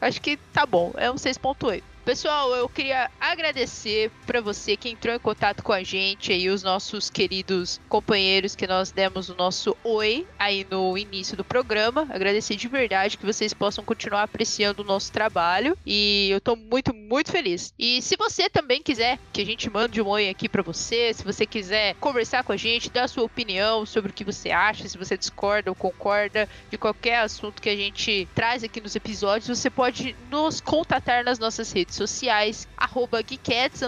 Acho 0.00 0.20
que 0.22 0.36
tá 0.52 0.64
bom, 0.66 0.92
é 0.96 1.10
um 1.10 1.16
6.8. 1.16 1.84
Pessoal, 2.06 2.54
eu 2.54 2.68
queria 2.68 3.10
agradecer 3.20 4.12
para 4.24 4.40
você 4.40 4.76
que 4.76 4.88
entrou 4.88 5.12
em 5.12 5.18
contato 5.18 5.60
com 5.60 5.72
a 5.72 5.82
gente 5.82 6.32
aí, 6.32 6.48
os 6.48 6.62
nossos 6.62 7.10
queridos 7.10 7.80
companheiros 7.88 8.54
que 8.54 8.64
nós 8.64 8.92
demos 8.92 9.28
o 9.28 9.34
nosso 9.34 9.76
oi 9.82 10.24
aí 10.38 10.64
no 10.70 10.96
início 10.96 11.36
do 11.36 11.42
programa. 11.42 12.06
Agradecer 12.08 12.54
de 12.54 12.68
verdade 12.68 13.18
que 13.18 13.26
vocês 13.26 13.52
possam 13.52 13.82
continuar 13.82 14.22
apreciando 14.22 14.82
o 14.82 14.84
nosso 14.84 15.10
trabalho 15.10 15.76
e 15.84 16.28
eu 16.30 16.40
tô 16.40 16.54
muito, 16.54 16.94
muito 16.94 17.32
feliz. 17.32 17.74
E 17.76 18.00
se 18.00 18.16
você 18.16 18.48
também 18.48 18.80
quiser 18.80 19.18
que 19.32 19.42
a 19.42 19.44
gente 19.44 19.68
mande 19.68 20.00
um 20.00 20.06
oi 20.06 20.28
aqui 20.28 20.48
para 20.48 20.62
você, 20.62 21.12
se 21.12 21.24
você 21.24 21.44
quiser 21.44 21.96
conversar 21.96 22.44
com 22.44 22.52
a 22.52 22.56
gente, 22.56 22.88
dar 22.88 23.06
a 23.06 23.08
sua 23.08 23.24
opinião 23.24 23.84
sobre 23.84 24.12
o 24.12 24.14
que 24.14 24.22
você 24.22 24.52
acha, 24.52 24.88
se 24.88 24.96
você 24.96 25.18
discorda 25.18 25.72
ou 25.72 25.74
concorda 25.74 26.48
de 26.70 26.78
qualquer 26.78 27.18
assunto 27.18 27.60
que 27.60 27.68
a 27.68 27.76
gente 27.76 28.28
traz 28.32 28.62
aqui 28.62 28.80
nos 28.80 28.94
episódios, 28.94 29.58
você 29.58 29.68
pode 29.68 30.14
nos 30.30 30.60
contatar 30.60 31.24
nas 31.24 31.40
nossas 31.40 31.72
redes 31.72 31.95
sociais, 31.96 32.68
arroba 32.76 33.22
Geekettes, 33.22 33.80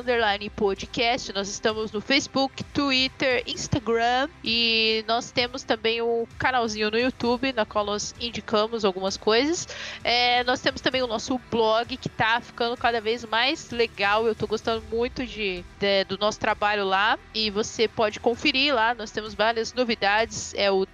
podcast. 0.56 1.32
Nós 1.32 1.48
estamos 1.48 1.92
no 1.92 2.00
Facebook, 2.00 2.64
Twitter, 2.64 3.42
Instagram 3.46 4.28
e 4.42 5.04
nós 5.06 5.30
temos 5.30 5.62
também 5.62 6.00
um 6.02 6.26
canalzinho 6.38 6.90
no 6.90 6.98
YouTube, 6.98 7.52
na 7.52 7.64
qual 7.64 7.84
nós 7.84 8.14
indicamos 8.20 8.84
algumas 8.84 9.16
coisas. 9.16 9.68
É, 10.02 10.42
nós 10.44 10.60
temos 10.60 10.80
também 10.80 11.02
o 11.02 11.06
nosso 11.06 11.38
blog, 11.50 11.96
que 11.96 12.08
tá 12.08 12.40
ficando 12.40 12.76
cada 12.76 13.00
vez 13.00 13.24
mais 13.24 13.70
legal. 13.70 14.26
Eu 14.26 14.34
tô 14.34 14.46
gostando 14.46 14.82
muito 14.90 15.26
de, 15.26 15.64
de 15.78 16.04
do 16.04 16.18
nosso 16.18 16.40
trabalho 16.40 16.84
lá 16.84 17.18
e 17.34 17.50
você 17.50 17.86
pode 17.86 18.20
conferir 18.20 18.74
lá. 18.74 18.94
Nós 18.94 19.10
temos 19.10 19.34
várias 19.34 19.72
novidades. 19.72 20.54
É 20.54 20.70
o 20.70 20.86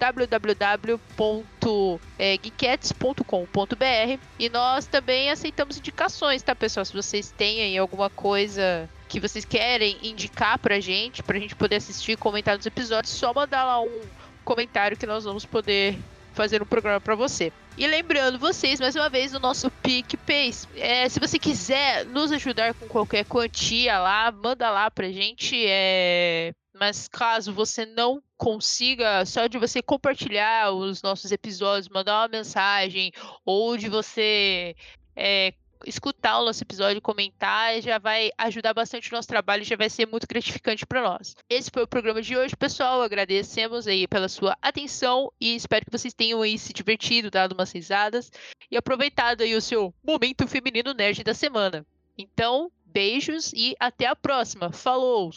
www.geekettes.com.br 1.65 4.19
e 4.37 4.49
nós 4.49 4.85
também 4.85 5.31
aceitamos 5.31 5.77
indicações, 5.77 6.43
tá, 6.43 6.55
pessoal? 6.55 6.85
Se 6.85 6.93
você 6.93 7.15
vocês 7.15 7.31
têm 7.31 7.61
aí 7.61 7.77
alguma 7.77 8.09
coisa 8.09 8.89
que 9.07 9.19
vocês 9.19 9.45
querem 9.45 9.97
indicar 10.01 10.59
pra 10.59 10.79
gente, 10.79 11.23
pra 11.23 11.39
gente 11.39 11.55
poder 11.55 11.77
assistir 11.77 12.13
e 12.13 12.17
comentar 12.17 12.57
nos 12.57 12.65
episódios, 12.65 13.13
só 13.13 13.33
mandar 13.33 13.63
lá 13.63 13.79
um 13.79 14.01
comentário 14.43 14.97
que 14.97 15.05
nós 15.05 15.23
vamos 15.23 15.45
poder 15.45 15.97
fazer 16.33 16.61
um 16.61 16.65
programa 16.65 16.99
para 16.99 17.15
você. 17.15 17.53
E 17.77 17.87
lembrando 17.87 18.39
vocês, 18.39 18.79
mais 18.79 18.95
uma 18.95 19.09
vez, 19.09 19.33
o 19.33 19.39
nosso 19.39 19.69
PicPay. 19.69 20.53
É, 20.75 21.07
se 21.07 21.19
você 21.19 21.37
quiser 21.37 22.05
nos 22.05 22.31
ajudar 22.31 22.73
com 22.73 22.87
qualquer 22.87 23.25
quantia 23.25 23.99
lá, 23.99 24.31
manda 24.31 24.69
lá 24.69 24.89
pra 24.89 25.11
gente. 25.11 25.63
É... 25.67 26.53
Mas 26.77 27.07
caso 27.07 27.53
você 27.53 27.85
não 27.85 28.21
consiga, 28.37 29.25
só 29.25 29.47
de 29.47 29.57
você 29.57 29.81
compartilhar 29.81 30.71
os 30.71 31.01
nossos 31.01 31.31
episódios, 31.31 31.87
mandar 31.87 32.21
uma 32.21 32.27
mensagem, 32.27 33.13
ou 33.45 33.77
de 33.77 33.87
você 33.87 34.75
é, 35.15 35.53
escutar 35.85 36.39
o 36.39 36.45
nosso 36.45 36.63
episódio, 36.63 37.01
comentar, 37.01 37.81
já 37.81 37.97
vai 37.97 38.29
ajudar 38.37 38.73
bastante 38.73 39.11
o 39.11 39.15
nosso 39.15 39.27
trabalho 39.27 39.61
e 39.61 39.65
já 39.65 39.75
vai 39.75 39.89
ser 39.89 40.05
muito 40.05 40.27
gratificante 40.27 40.85
para 40.85 41.01
nós. 41.01 41.35
Esse 41.49 41.71
foi 41.71 41.83
o 41.83 41.87
programa 41.87 42.21
de 42.21 42.35
hoje, 42.35 42.55
pessoal. 42.55 43.01
Agradecemos 43.01 43.87
aí 43.87 44.07
pela 44.07 44.27
sua 44.27 44.57
atenção 44.61 45.31
e 45.39 45.55
espero 45.55 45.85
que 45.85 45.97
vocês 45.97 46.13
tenham 46.13 46.41
aí 46.41 46.57
se 46.57 46.73
divertido, 46.73 47.31
dado 47.31 47.53
umas 47.53 47.71
risadas 47.71 48.31
e 48.69 48.77
aproveitado 48.77 49.41
aí 49.41 49.55
o 49.55 49.61
seu 49.61 49.93
momento 50.03 50.47
feminino 50.47 50.93
nerd 50.93 51.23
da 51.23 51.33
semana. 51.33 51.85
Então, 52.17 52.71
beijos 52.85 53.51
e 53.53 53.75
até 53.79 54.07
a 54.07 54.15
próxima. 54.15 54.71
Falou! 54.71 55.31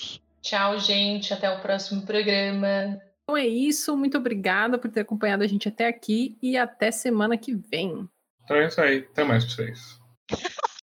Tchau, 0.49 0.79
gente. 0.81 1.35
Até 1.35 1.51
o 1.51 1.61
próximo 1.61 2.07
programa. 2.07 2.99
Então 3.23 3.37
é 3.37 3.47
isso. 3.47 3.95
Muito 3.95 4.17
obrigada 4.17 4.79
por 4.79 4.91
ter 4.91 5.01
acompanhado 5.01 5.45
a 5.45 5.47
gente 5.47 5.69
até 5.69 5.87
aqui 5.87 6.39
e 6.43 6.57
até 6.57 6.91
semana 6.91 7.37
que 7.37 7.55
vem. 7.55 8.09
Então 8.43 8.57
é 8.57 8.67
isso 8.67 8.81
aí. 8.81 9.07
Até 9.11 9.25
mais 9.25 9.45
pra 9.45 9.55
vocês. 9.55 10.01